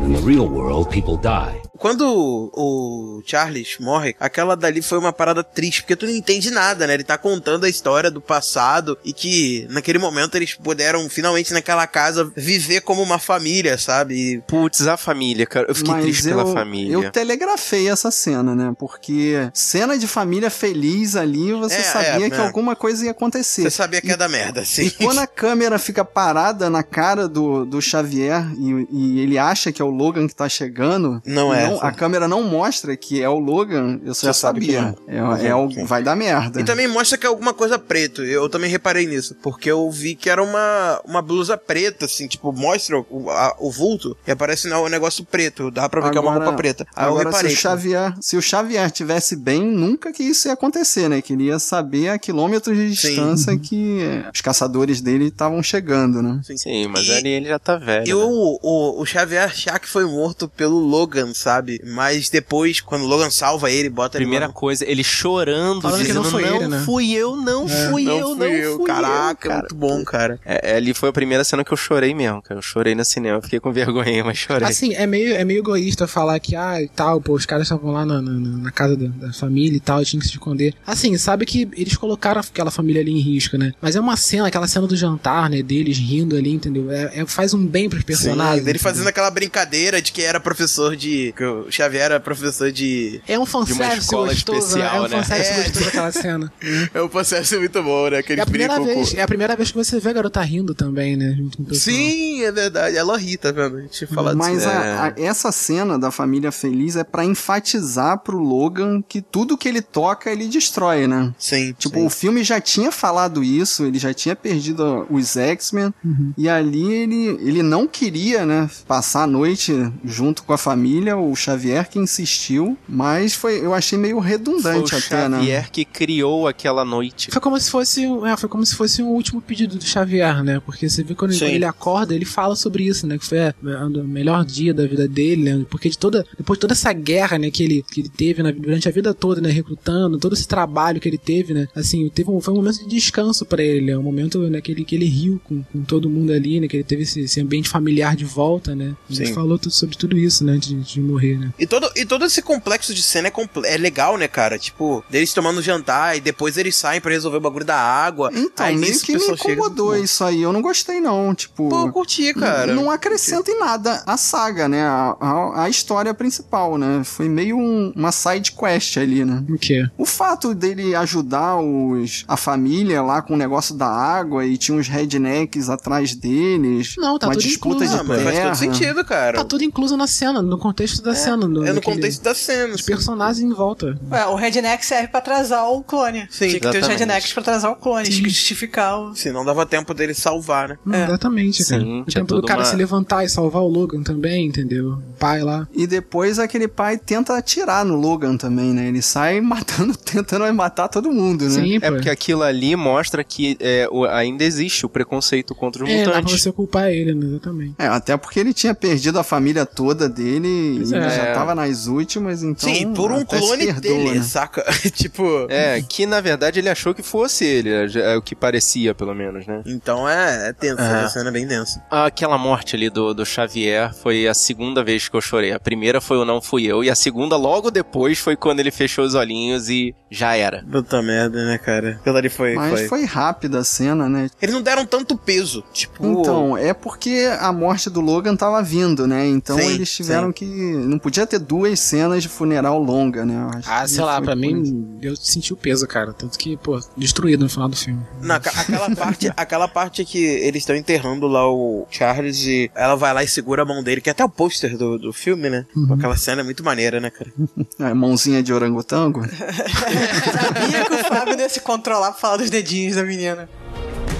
In 0.02 0.14
the 0.14 0.22
real 0.24 0.48
world, 0.48 0.90
people 0.90 1.18
die. 1.18 1.60
Quando 1.80 2.50
o 2.54 3.22
Charles 3.24 3.78
morre, 3.80 4.14
aquela 4.20 4.54
dali 4.54 4.82
foi 4.82 4.98
uma 4.98 5.14
parada 5.14 5.42
triste, 5.42 5.80
porque 5.80 5.96
tu 5.96 6.04
não 6.06 6.12
entende 6.12 6.50
nada, 6.50 6.86
né? 6.86 6.92
Ele 6.92 7.02
tá 7.02 7.16
contando 7.16 7.64
a 7.64 7.70
história 7.70 8.10
do 8.10 8.20
passado 8.20 8.98
e 9.02 9.14
que 9.14 9.66
naquele 9.70 9.98
momento 9.98 10.34
eles 10.36 10.52
puderam 10.54 11.08
finalmente 11.08 11.54
naquela 11.54 11.86
casa 11.86 12.30
viver 12.36 12.82
como 12.82 13.02
uma 13.02 13.18
família, 13.18 13.78
sabe? 13.78 14.14
E 14.34 14.40
Putz, 14.42 14.86
a 14.86 14.98
família, 14.98 15.46
cara. 15.46 15.68
Eu 15.70 15.74
fiquei 15.74 15.94
Mas 15.94 16.04
triste 16.04 16.28
eu, 16.28 16.36
pela 16.36 16.52
família. 16.52 16.92
eu 16.92 17.10
telegrafei 17.10 17.88
essa 17.88 18.10
cena, 18.10 18.54
né? 18.54 18.74
Porque 18.78 19.50
cena 19.54 19.96
de 19.96 20.06
família 20.06 20.50
feliz 20.50 21.16
ali, 21.16 21.52
você 21.54 21.76
É, 21.76 21.82
sabia 21.82 22.26
é, 22.26 22.30
que 22.30 22.36
é. 22.36 22.40
alguma 22.46 22.76
coisa 22.76 23.06
ia 23.06 23.12
acontecer. 23.12 23.62
você 23.62 23.70
sabia 23.70 24.02
que 24.02 24.08
ia 24.08 24.18
dar 24.18 24.28
merda, 24.28 24.60
assim. 24.60 24.82
E 24.82 24.90
quando 24.90 25.18
a 25.20 25.26
câmera 25.26 25.78
fica 25.78 26.04
parada 26.04 26.68
na 26.68 26.82
cara 26.82 27.26
do, 27.26 27.64
do 27.64 27.80
Xavier 27.80 28.46
e, 28.58 28.86
e 28.90 29.20
ele 29.20 29.38
acha 29.38 29.72
que 29.72 29.80
é 29.80 29.84
o 29.84 29.88
Logan 29.88 30.26
que 30.28 30.34
tá 30.34 30.46
chegando, 30.46 31.22
Não 31.24 31.54
é. 31.54 31.69
A 31.80 31.92
câmera 31.92 32.26
não 32.28 32.42
mostra 32.42 32.96
que 32.96 33.22
é 33.22 33.28
o 33.28 33.38
Logan, 33.38 34.00
eu 34.04 34.14
já 34.14 34.32
sabia. 34.32 34.94
É, 35.06 35.46
é 35.48 35.54
o, 35.54 35.70
Sim. 35.70 35.84
vai 35.84 36.02
dar 36.02 36.16
merda. 36.16 36.60
E 36.60 36.64
também 36.64 36.86
mostra 36.88 37.16
que 37.18 37.26
é 37.26 37.28
alguma 37.28 37.52
coisa 37.54 37.78
preto. 37.78 38.22
Eu 38.24 38.48
também 38.48 38.70
reparei 38.70 39.06
nisso. 39.06 39.36
Porque 39.42 39.70
eu 39.70 39.90
vi 39.90 40.14
que 40.14 40.28
era 40.30 40.42
uma, 40.42 41.00
uma 41.04 41.22
blusa 41.22 41.56
preta, 41.56 42.04
assim, 42.06 42.26
tipo, 42.26 42.52
mostra 42.52 42.98
o, 43.10 43.30
a- 43.30 43.56
o 43.58 43.70
vulto 43.70 44.16
e 44.26 44.30
aparece 44.30 44.68
né, 44.68 44.76
o 44.76 44.88
negócio 44.88 45.24
preto. 45.24 45.70
Dá 45.70 45.88
pra 45.88 46.00
ver 46.00 46.10
que 46.10 46.18
é 46.18 46.20
uma 46.20 46.32
roupa 46.34 46.52
preta. 46.54 46.86
Aí 46.96 47.04
eu 47.06 47.10
agora 47.10 47.28
reparei. 47.30 47.50
se, 47.50 47.56
o 47.56 47.60
Xavier, 47.60 48.14
se 48.20 48.36
o 48.36 48.42
Xavier 48.42 48.90
tivesse 48.90 49.36
bem, 49.36 49.62
nunca 49.62 50.12
que 50.12 50.22
isso 50.22 50.48
ia 50.48 50.54
acontecer, 50.54 51.08
né? 51.08 51.20
Que 51.22 51.32
ele 51.34 51.44
ia 51.44 51.58
saber 51.58 52.08
a 52.10 52.18
quilômetros 52.18 52.76
de 52.76 52.96
Sim. 52.96 53.08
distância 53.08 53.58
que 53.58 54.00
os 54.34 54.40
caçadores 54.40 55.00
dele 55.00 55.26
estavam 55.26 55.62
chegando, 55.62 56.22
né? 56.22 56.40
Sim, 56.56 56.86
mas 56.88 57.04
E- 57.06 57.12
ali 57.12 57.28
ele 57.28 57.48
já 57.48 57.58
tá 57.58 57.76
velho. 57.76 58.04
E 58.06 58.08
né? 58.08 58.14
o, 58.14 58.58
o, 58.62 59.00
o 59.02 59.06
Xavier 59.06 59.44
achar 59.44 59.78
que 59.78 59.88
foi 59.88 60.04
morto 60.04 60.48
pelo 60.48 60.78
Logan, 60.78 61.32
sabe? 61.34 61.59
Mas 61.84 62.28
depois, 62.30 62.80
quando 62.80 63.02
o 63.02 63.06
Logan 63.06 63.30
salva 63.30 63.70
ele, 63.70 63.88
bota 63.88 64.18
Primeira 64.18 64.46
ele. 64.46 64.52
coisa, 64.52 64.84
ele 64.88 65.02
chorando, 65.04 65.82
Falando 65.82 66.00
que 66.00 66.06
dizendo, 66.06 66.22
não 66.22 66.30
foi 66.30 66.44
ele, 66.44 66.68
né?" 66.68 66.82
fui 66.84 67.12
eu, 67.12 67.36
não 67.36 67.68
fui 67.68 68.04
Não 68.04 68.18
eu, 68.18 68.26
fui 68.28 68.38
não 68.38 68.46
eu. 68.46 68.76
fui 68.76 68.86
Caraca, 68.86 69.46
eu, 69.46 69.50
cara. 69.50 69.60
muito 69.60 69.74
bom, 69.74 70.04
cara. 70.04 70.40
É, 70.44 70.72
é, 70.72 70.76
ali 70.76 70.94
foi 70.94 71.08
a 71.08 71.12
primeira 71.12 71.44
cena 71.44 71.64
que 71.64 71.72
eu 71.72 71.76
chorei 71.76 72.14
mesmo, 72.14 72.42
cara. 72.42 72.58
Eu 72.58 72.62
chorei 72.62 72.94
no 72.94 73.04
cinema, 73.04 73.40
fiquei 73.42 73.60
com 73.60 73.72
vergonha, 73.72 74.24
mas 74.24 74.38
chorei. 74.38 74.68
Assim, 74.68 74.94
é 74.94 75.06
meio, 75.06 75.34
é 75.34 75.44
meio 75.44 75.60
egoísta 75.60 76.06
falar 76.06 76.38
que, 76.40 76.54
ah, 76.56 76.80
e 76.82 76.88
tal, 76.88 77.20
pô, 77.20 77.34
os 77.34 77.46
caras 77.46 77.64
estavam 77.66 77.90
lá 77.92 78.04
na, 78.04 78.20
na, 78.20 78.30
na 78.32 78.70
casa 78.70 78.96
da, 78.96 79.06
da 79.26 79.32
família 79.32 79.76
e 79.76 79.80
tal, 79.80 80.04
tinha 80.04 80.20
que 80.20 80.26
se 80.26 80.32
esconder. 80.32 80.74
Assim, 80.86 81.16
sabe 81.16 81.44
que 81.46 81.68
eles 81.76 81.96
colocaram 81.96 82.40
aquela 82.40 82.70
família 82.70 83.00
ali 83.02 83.12
em 83.12 83.20
risco, 83.20 83.56
né? 83.56 83.72
Mas 83.80 83.96
é 83.96 84.00
uma 84.00 84.16
cena, 84.16 84.48
aquela 84.48 84.66
cena 84.66 84.86
do 84.86 84.96
jantar, 84.96 85.48
né, 85.50 85.62
deles 85.62 85.98
rindo 85.98 86.36
ali, 86.36 86.50
entendeu? 86.50 86.90
É, 86.90 87.20
é- 87.20 87.26
faz 87.26 87.54
um 87.54 87.64
bem 87.66 87.88
pros 87.88 88.02
personagens. 88.02 88.58
Sim, 88.60 88.64
dele 88.64 88.78
fazendo 88.78 89.08
aquela 89.08 89.30
brincadeira 89.30 90.00
de 90.02 90.10
que 90.12 90.22
era 90.22 90.40
professor 90.40 90.96
de. 90.96 91.32
O 91.50 91.70
Xavier 91.70 92.02
era 92.04 92.20
professor 92.20 92.70
de. 92.72 93.20
É 93.28 93.38
um 93.38 93.46
fanservice 93.46 93.98
escola 94.00 94.28
gostoso, 94.28 94.58
especial, 94.58 94.92
né? 94.92 94.96
É 94.96 95.00
um 95.00 95.02
né? 95.08 95.22
fanservice 95.24 95.50
É. 95.52 95.62
gostoso 95.64 95.88
aquela 95.88 96.12
cena. 96.12 96.52
É 96.94 97.02
um 97.02 97.08
processo 97.08 97.58
muito 97.58 97.82
bom, 97.82 98.08
né? 98.10 98.22
Que 98.22 98.32
É 98.34 98.40
a 98.40 98.46
primeira 98.46 98.74
brincam 98.74 98.94
vez, 98.94 99.14
é 99.14 99.22
a 99.22 99.26
primeira 99.26 99.56
vez 99.56 99.70
que 99.70 99.76
você 99.76 99.98
vê 100.00 100.10
a 100.10 100.12
garota 100.12 100.40
rindo 100.42 100.74
também, 100.74 101.16
né? 101.16 101.36
Sim, 101.72 102.42
é 102.42 102.52
verdade. 102.52 102.96
Ela 102.96 103.16
ri, 103.16 103.36
tá 103.36 103.50
vendo? 103.52 103.76
A 103.78 103.80
gente 103.82 104.06
fala 104.06 104.34
Mas 104.34 104.58
disso. 104.58 104.68
a- 104.68 105.06
a- 105.06 105.14
essa 105.16 105.52
cena 105.52 105.98
da 105.98 106.10
família 106.10 106.50
feliz 106.52 106.96
é 106.96 107.04
pra 107.04 107.24
enfatizar 107.24 108.18
pro 108.18 108.38
Logan 108.38 109.02
que 109.06 109.20
tudo 109.20 109.56
que 109.56 109.68
ele 109.68 109.82
toca 109.82 110.30
ele 110.30 110.46
destrói, 110.48 111.06
né? 111.06 111.32
Sim. 111.38 111.74
Tipo, 111.78 111.96
sim. 111.98 112.06
o 112.06 112.10
filme 112.10 112.42
já 112.44 112.60
tinha 112.60 112.90
falado 112.92 113.42
isso, 113.42 113.84
ele 113.84 113.98
já 113.98 114.12
tinha 114.14 114.34
perdido 114.36 115.06
os 115.10 115.36
X-Men, 115.36 115.92
e 116.36 116.48
ali 116.48 116.92
ele, 116.92 117.26
ele 117.40 117.62
não 117.62 117.86
queria, 117.86 118.44
né, 118.46 118.68
passar 118.86 119.22
a 119.22 119.26
noite 119.26 119.72
junto 120.04 120.42
com 120.42 120.52
a 120.52 120.58
família, 120.58 121.16
o 121.16 121.34
Xavier 121.40 121.88
que 121.88 121.98
insistiu, 121.98 122.76
mas 122.88 123.34
foi, 123.34 123.64
eu 123.64 123.72
achei 123.74 123.98
meio 123.98 124.10
foi 124.16 124.20
o 124.20 124.26
redundante 124.26 124.94
até, 124.94 125.28
né? 125.28 125.38
Xavier 125.38 125.70
que 125.70 125.84
criou 125.84 126.46
aquela 126.48 126.84
noite. 126.84 127.30
Foi 127.30 127.40
como 127.40 127.58
se 127.58 127.70
fosse, 127.70 128.06
um- 128.06 128.26
é, 128.26 128.36
foi 128.36 128.48
como 128.48 128.64
se 128.66 128.74
fosse 128.74 129.02
um 129.02 129.08
último 129.08 129.40
pedido 129.40 129.76
do 129.76 129.84
Xavier, 129.84 130.42
né? 130.42 130.60
Porque 130.64 130.88
você 130.88 131.02
vê 131.02 131.14
quando, 131.14 131.32
Sim. 131.32 131.46
ele 131.46 131.64
acorda, 131.64 132.14
ele 132.14 132.24
fala 132.24 132.54
sobre 132.56 132.84
isso, 132.84 133.06
né? 133.06 133.18
Que 133.18 133.24
foi 133.26 133.38
é, 133.38 133.54
o 133.62 134.04
melhor 134.06 134.44
dia 134.44 134.74
da 134.74 134.86
vida 134.86 135.06
dele, 135.08 135.44
né? 135.54 135.66
Porque 135.70 135.88
de 135.88 135.96
toda, 135.98 136.26
depois 136.36 136.56
de 136.56 136.60
toda 136.60 136.72
essa 136.72 136.92
guerra, 136.92 137.38
né, 137.38 137.50
que 137.50 137.62
ele, 137.62 137.84
que 137.90 138.00
ele 138.00 138.08
teve 138.08 138.42
na- 138.42 138.50
durante 138.52 138.88
a 138.88 138.92
vida 138.92 139.14
toda, 139.14 139.40
né, 139.40 139.50
recrutando, 139.50 140.18
todo 140.18 140.32
esse 140.34 140.46
trabalho 140.48 141.00
que 141.00 141.08
ele 141.08 141.18
teve, 141.18 141.54
né? 141.54 141.68
Assim, 141.74 142.08
teve 142.08 142.30
um, 142.30 142.40
foi 142.40 142.52
um 142.52 142.56
momento 142.58 142.78
de 142.80 142.88
descanso 142.88 143.44
pra 143.46 143.62
ele, 143.62 143.86
né? 143.86 143.96
Um 143.96 144.02
momento, 144.02 144.38
né, 144.50 144.60
que 144.60 144.72
ele, 144.72 144.84
que 144.84 144.94
ele 144.94 145.06
riu 145.06 145.40
com, 145.44 145.62
com 145.62 145.82
todo 145.82 146.08
mundo 146.10 146.32
ali, 146.32 146.60
né? 146.60 146.68
Que 146.68 146.76
ele 146.76 146.84
teve 146.84 147.02
esse, 147.02 147.20
esse 147.20 147.40
ambiente 147.40 147.68
familiar 147.68 148.16
de 148.16 148.24
volta, 148.24 148.74
né? 148.74 148.94
Ele 149.08 149.26
Sim. 149.26 149.34
falou 149.34 149.58
tudo 149.58 149.72
sobre 149.72 149.96
tudo 149.96 150.18
isso, 150.18 150.44
né? 150.44 150.56
De, 150.58 150.74
de 150.74 151.00
morrer, 151.00 151.19
né? 151.20 151.50
E 151.58 151.66
todo, 151.66 151.90
e 151.96 152.04
todo 152.04 152.24
esse 152.24 152.42
complexo 152.42 152.94
de 152.94 153.02
cena 153.02 153.28
é, 153.28 153.30
comple- 153.30 153.66
é 153.66 153.76
legal, 153.76 154.16
né, 154.16 154.28
cara? 154.28 154.58
Tipo, 154.58 155.04
deles 155.08 155.32
tomando 155.32 155.62
jantar 155.62 156.16
e 156.16 156.20
depois 156.20 156.56
eles 156.56 156.76
saem 156.76 157.00
pra 157.00 157.10
resolver 157.12 157.36
o 157.38 157.40
bagulho 157.40 157.64
da 157.64 157.76
água. 157.78 158.30
Então, 158.34 158.66
Aí 158.66 158.76
meio 158.76 158.98
que 159.00 159.12
me 159.12 159.18
pessoal 159.18 159.36
chega- 159.36 159.52
incomodou 159.54 159.96
isso 159.96 160.24
aí, 160.24 160.42
eu 160.42 160.52
não 160.52 160.62
gostei 160.62 161.00
não, 161.00 161.34
tipo... 161.34 161.68
Pô, 161.68 161.86
eu 161.86 161.92
curti, 161.92 162.32
cara. 162.34 162.74
Não 162.74 162.90
acrescenta 162.90 163.50
em 163.50 163.58
nada 163.58 164.02
a 164.06 164.16
saga, 164.16 164.68
né? 164.68 164.82
A, 164.82 165.16
a, 165.20 165.64
a 165.64 165.68
história 165.68 166.12
principal, 166.14 166.76
né? 166.78 167.02
Foi 167.04 167.28
meio 167.28 167.56
um- 167.56 167.92
uma 167.94 168.12
side 168.12 168.52
quest 168.52 168.96
ali, 168.96 169.24
né? 169.24 169.42
O 169.48 169.58
quê? 169.58 169.88
O 169.98 170.04
fato 170.06 170.54
dele 170.54 170.94
ajudar 170.94 171.56
os, 171.56 172.24
a 172.28 172.36
família 172.36 173.02
lá 173.02 173.22
com 173.22 173.34
o 173.34 173.36
negócio 173.36 173.74
da 173.74 173.86
água 173.88 174.44
e 174.46 174.56
tinha 174.56 174.76
uns 174.76 174.88
rednecks 174.88 175.68
atrás 175.68 176.14
deles. 176.14 176.94
Não, 176.98 177.18
tá 177.18 177.26
uma 177.28 177.34
tudo 177.34 177.42
disputa 177.42 177.84
incluso. 177.84 177.94
de 177.94 178.00
Ah, 178.00 178.04
mas 178.04 178.22
faz 178.22 178.38
todo 178.40 178.54
sentido, 178.56 179.04
cara. 179.04 179.38
Tá 179.38 179.44
tudo 179.44 179.64
incluso 179.64 179.96
na 179.96 180.06
cena, 180.06 180.40
no 180.42 180.58
contexto 180.58 181.02
da 181.02 181.09
cena. 181.14 181.48
No, 181.48 181.64
é 181.66 181.72
no 181.72 181.80
contexto 181.82 182.22
da 182.22 182.34
cena. 182.34 182.68
Os 182.74 182.80
assim. 182.80 182.84
personagens 182.86 183.40
em 183.44 183.52
volta. 183.52 183.98
Ué, 184.10 184.26
o 184.26 184.34
redneck 184.34 184.84
serve 184.84 185.08
pra 185.08 185.18
atrasar 185.18 185.68
o 185.70 185.82
clone. 185.82 186.26
Sim, 186.30 186.48
Tinha 186.48 186.52
que 186.54 186.60
ter 186.60 186.68
os 186.68 186.74
exatamente. 186.76 186.98
rednecks 187.00 187.32
pra 187.32 187.42
atrasar 187.42 187.72
o 187.72 187.76
clone, 187.76 188.08
tinha 188.08 188.22
que 188.24 188.30
justificar 188.30 188.98
o. 189.00 189.14
Senão 189.14 189.44
dava 189.44 189.64
tempo 189.66 189.92
dele 189.94 190.14
salvar, 190.14 190.68
né? 190.70 190.78
Hum, 190.86 190.94
É. 190.94 191.04
Exatamente, 191.04 191.64
cara. 191.64 191.82
Sim, 191.82 192.00
o 192.00 192.04
tempo 192.04 192.34
do 192.34 192.42
cara 192.42 192.60
uma- 192.60 192.66
se 192.66 192.76
levantar 192.76 193.24
e 193.24 193.28
salvar 193.28 193.62
o 193.62 193.68
Logan 193.68 194.02
também, 194.02 194.46
entendeu? 194.46 194.90
O 194.92 195.02
pai 195.18 195.42
lá. 195.42 195.66
E 195.74 195.86
depois 195.86 196.38
aquele 196.38 196.68
pai 196.68 196.96
tenta 196.98 197.36
atirar 197.36 197.84
no 197.84 197.96
Logan 197.96 198.36
também, 198.36 198.72
né? 198.72 198.88
Ele 198.88 199.02
sai 199.02 199.40
matando, 199.40 199.96
tentando 199.96 200.50
matar 200.54 200.88
todo 200.88 201.12
mundo, 201.12 201.44
né? 201.44 201.50
Sim, 201.50 201.78
É 201.80 201.90
porque 201.90 202.10
aquilo 202.10 202.42
ali 202.42 202.74
mostra 202.76 203.22
que 203.24 203.56
é, 203.60 203.88
o- 203.90 204.04
ainda 204.04 204.44
existe 204.44 204.84
o 204.84 204.88
preconceito 204.88 205.54
contra 205.54 205.84
os 205.84 205.90
É, 205.90 205.98
dá 205.98 206.10
pra 206.10 206.20
mutantes. 206.20 206.42
você 206.42 206.52
culpar 206.52 206.90
ele, 206.90 207.14
né? 207.14 207.26
Exatamente. 207.26 207.74
É, 207.78 207.86
até 207.86 208.16
porque 208.16 208.40
ele 208.40 208.52
tinha 208.52 208.74
perdido 208.74 209.18
a 209.18 209.22
família 209.24 209.64
toda 209.66 210.08
dele 210.08 210.48
e 210.48 210.76
Pois 210.76 210.92
ele 211.00 211.12
é. 211.12 211.16
já 211.16 211.32
tava 211.34 211.54
nas 211.54 211.86
últimas, 211.86 212.42
então. 212.42 212.68
Sim, 212.68 212.92
por 212.94 213.12
um 213.12 213.24
clone 213.24 213.66
perdoa, 213.66 213.80
dele, 213.80 214.18
né? 214.18 214.22
saca? 214.22 214.64
tipo. 214.92 215.46
É, 215.48 215.80
que 215.82 216.06
na 216.06 216.20
verdade 216.20 216.58
ele 216.58 216.68
achou 216.68 216.94
que 216.94 217.02
fosse 217.02 217.44
ele, 217.44 217.70
é, 217.70 218.12
é 218.12 218.16
o 218.16 218.22
que 218.22 218.34
parecia, 218.34 218.94
pelo 218.94 219.14
menos, 219.14 219.46
né? 219.46 219.62
Então 219.66 220.08
é, 220.08 220.48
é 220.48 220.52
tenso, 220.52 220.80
É. 220.80 221.04
a 221.04 221.08
cena 221.08 221.30
é 221.30 221.32
bem 221.32 221.46
densa. 221.46 221.82
Aquela 221.90 222.38
morte 222.38 222.76
ali 222.76 222.90
do, 222.90 223.14
do 223.14 223.24
Xavier 223.24 223.92
foi 223.94 224.26
a 224.26 224.34
segunda 224.34 224.82
vez 224.82 225.08
que 225.08 225.16
eu 225.16 225.20
chorei. 225.20 225.52
A 225.52 225.60
primeira 225.60 226.00
foi 226.00 226.18
o 226.18 226.24
Não 226.24 226.40
Fui 226.40 226.64
Eu, 226.64 226.82
e 226.82 226.90
a 226.90 226.94
segunda, 226.94 227.36
logo 227.36 227.70
depois, 227.70 228.18
foi 228.18 228.36
quando 228.36 228.60
ele 228.60 228.70
fechou 228.70 229.04
os 229.04 229.14
olhinhos 229.14 229.68
e 229.68 229.94
já 230.10 230.34
era. 230.34 230.64
Puta 230.70 231.00
merda, 231.02 231.44
né, 231.44 231.58
cara? 231.58 231.98
Aquilo 232.00 232.16
ali 232.16 232.28
foi. 232.28 232.54
Mas 232.54 232.80
foi... 232.80 232.88
foi 232.88 233.04
rápida 233.04 233.60
a 233.60 233.64
cena, 233.64 234.08
né? 234.08 234.28
Eles 234.40 234.54
não 234.54 234.62
deram 234.62 234.84
tanto 234.84 235.16
peso. 235.16 235.62
Tipo. 235.72 236.06
Então, 236.06 236.56
é 236.56 236.74
porque 236.74 237.28
a 237.38 237.52
morte 237.52 237.88
do 237.88 238.00
Logan 238.00 238.36
tava 238.36 238.62
vindo, 238.62 239.06
né? 239.06 239.26
Então 239.26 239.56
Sim, 239.58 239.74
eles 239.74 239.94
tiveram 239.94 240.32
que. 240.32 240.44
Não 240.90 240.98
podia 240.98 241.26
ter 241.26 241.38
duas 241.38 241.78
cenas 241.78 242.22
de 242.22 242.28
funeral 242.28 242.82
longa, 242.82 243.24
né? 243.24 243.48
Ah, 243.66 243.86
sei 243.86 244.02
lá, 244.02 244.20
pra 244.20 244.34
mim, 244.34 244.98
eu 245.00 245.14
senti 245.16 245.52
o 245.52 245.56
peso, 245.56 245.86
cara. 245.86 246.12
Tanto 246.12 246.36
que, 246.36 246.56
pô, 246.56 246.80
destruído 246.96 247.44
no 247.44 247.48
final 247.48 247.68
do 247.68 247.76
filme. 247.76 248.02
Não, 248.20 248.34
aquela 248.34 248.94
parte, 248.96 249.32
aquela 249.36 249.68
parte 249.68 250.04
que 250.04 250.18
eles 250.18 250.62
estão 250.62 250.74
enterrando 250.74 251.28
lá 251.28 251.48
o 251.48 251.86
Charles 251.90 252.44
e 252.44 252.70
ela 252.74 252.96
vai 252.96 253.14
lá 253.14 253.22
e 253.22 253.28
segura 253.28 253.62
a 253.62 253.64
mão 253.64 253.82
dele, 253.82 254.00
que 254.00 254.10
é 254.10 254.12
até 254.12 254.24
o 254.24 254.28
pôster 254.28 254.76
do, 254.76 254.98
do 254.98 255.12
filme, 255.12 255.48
né? 255.48 255.64
Aquela 255.92 256.16
cena 256.16 256.40
é 256.40 256.44
muito 256.44 256.64
maneira, 256.64 257.00
né, 257.00 257.10
cara? 257.10 257.30
É, 257.78 257.94
mãozinha 257.94 258.42
de 258.42 258.52
orangotango. 258.52 259.22
Sabia 259.26 260.84
que 260.84 260.92
o 260.92 260.98
Fábio 261.04 261.38
ia 261.38 261.48
se 261.48 261.60
controlar 261.60 262.10
pra 262.10 262.20
falar 262.20 262.36
dos 262.36 262.50
dedinhos 262.50 262.96
da 262.96 263.02
menina. 263.02 263.48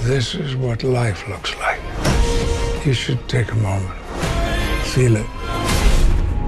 This 0.07 0.35
is 0.35 0.55
what 0.55 0.87
life 0.87 1.29
looks 1.29 1.55
like. 1.59 1.81
You 2.87 2.95
should 2.95 3.21
take 3.29 3.51
a 3.53 3.55
moment. 3.57 3.93
Feel 4.85 5.17
it. 5.17 5.27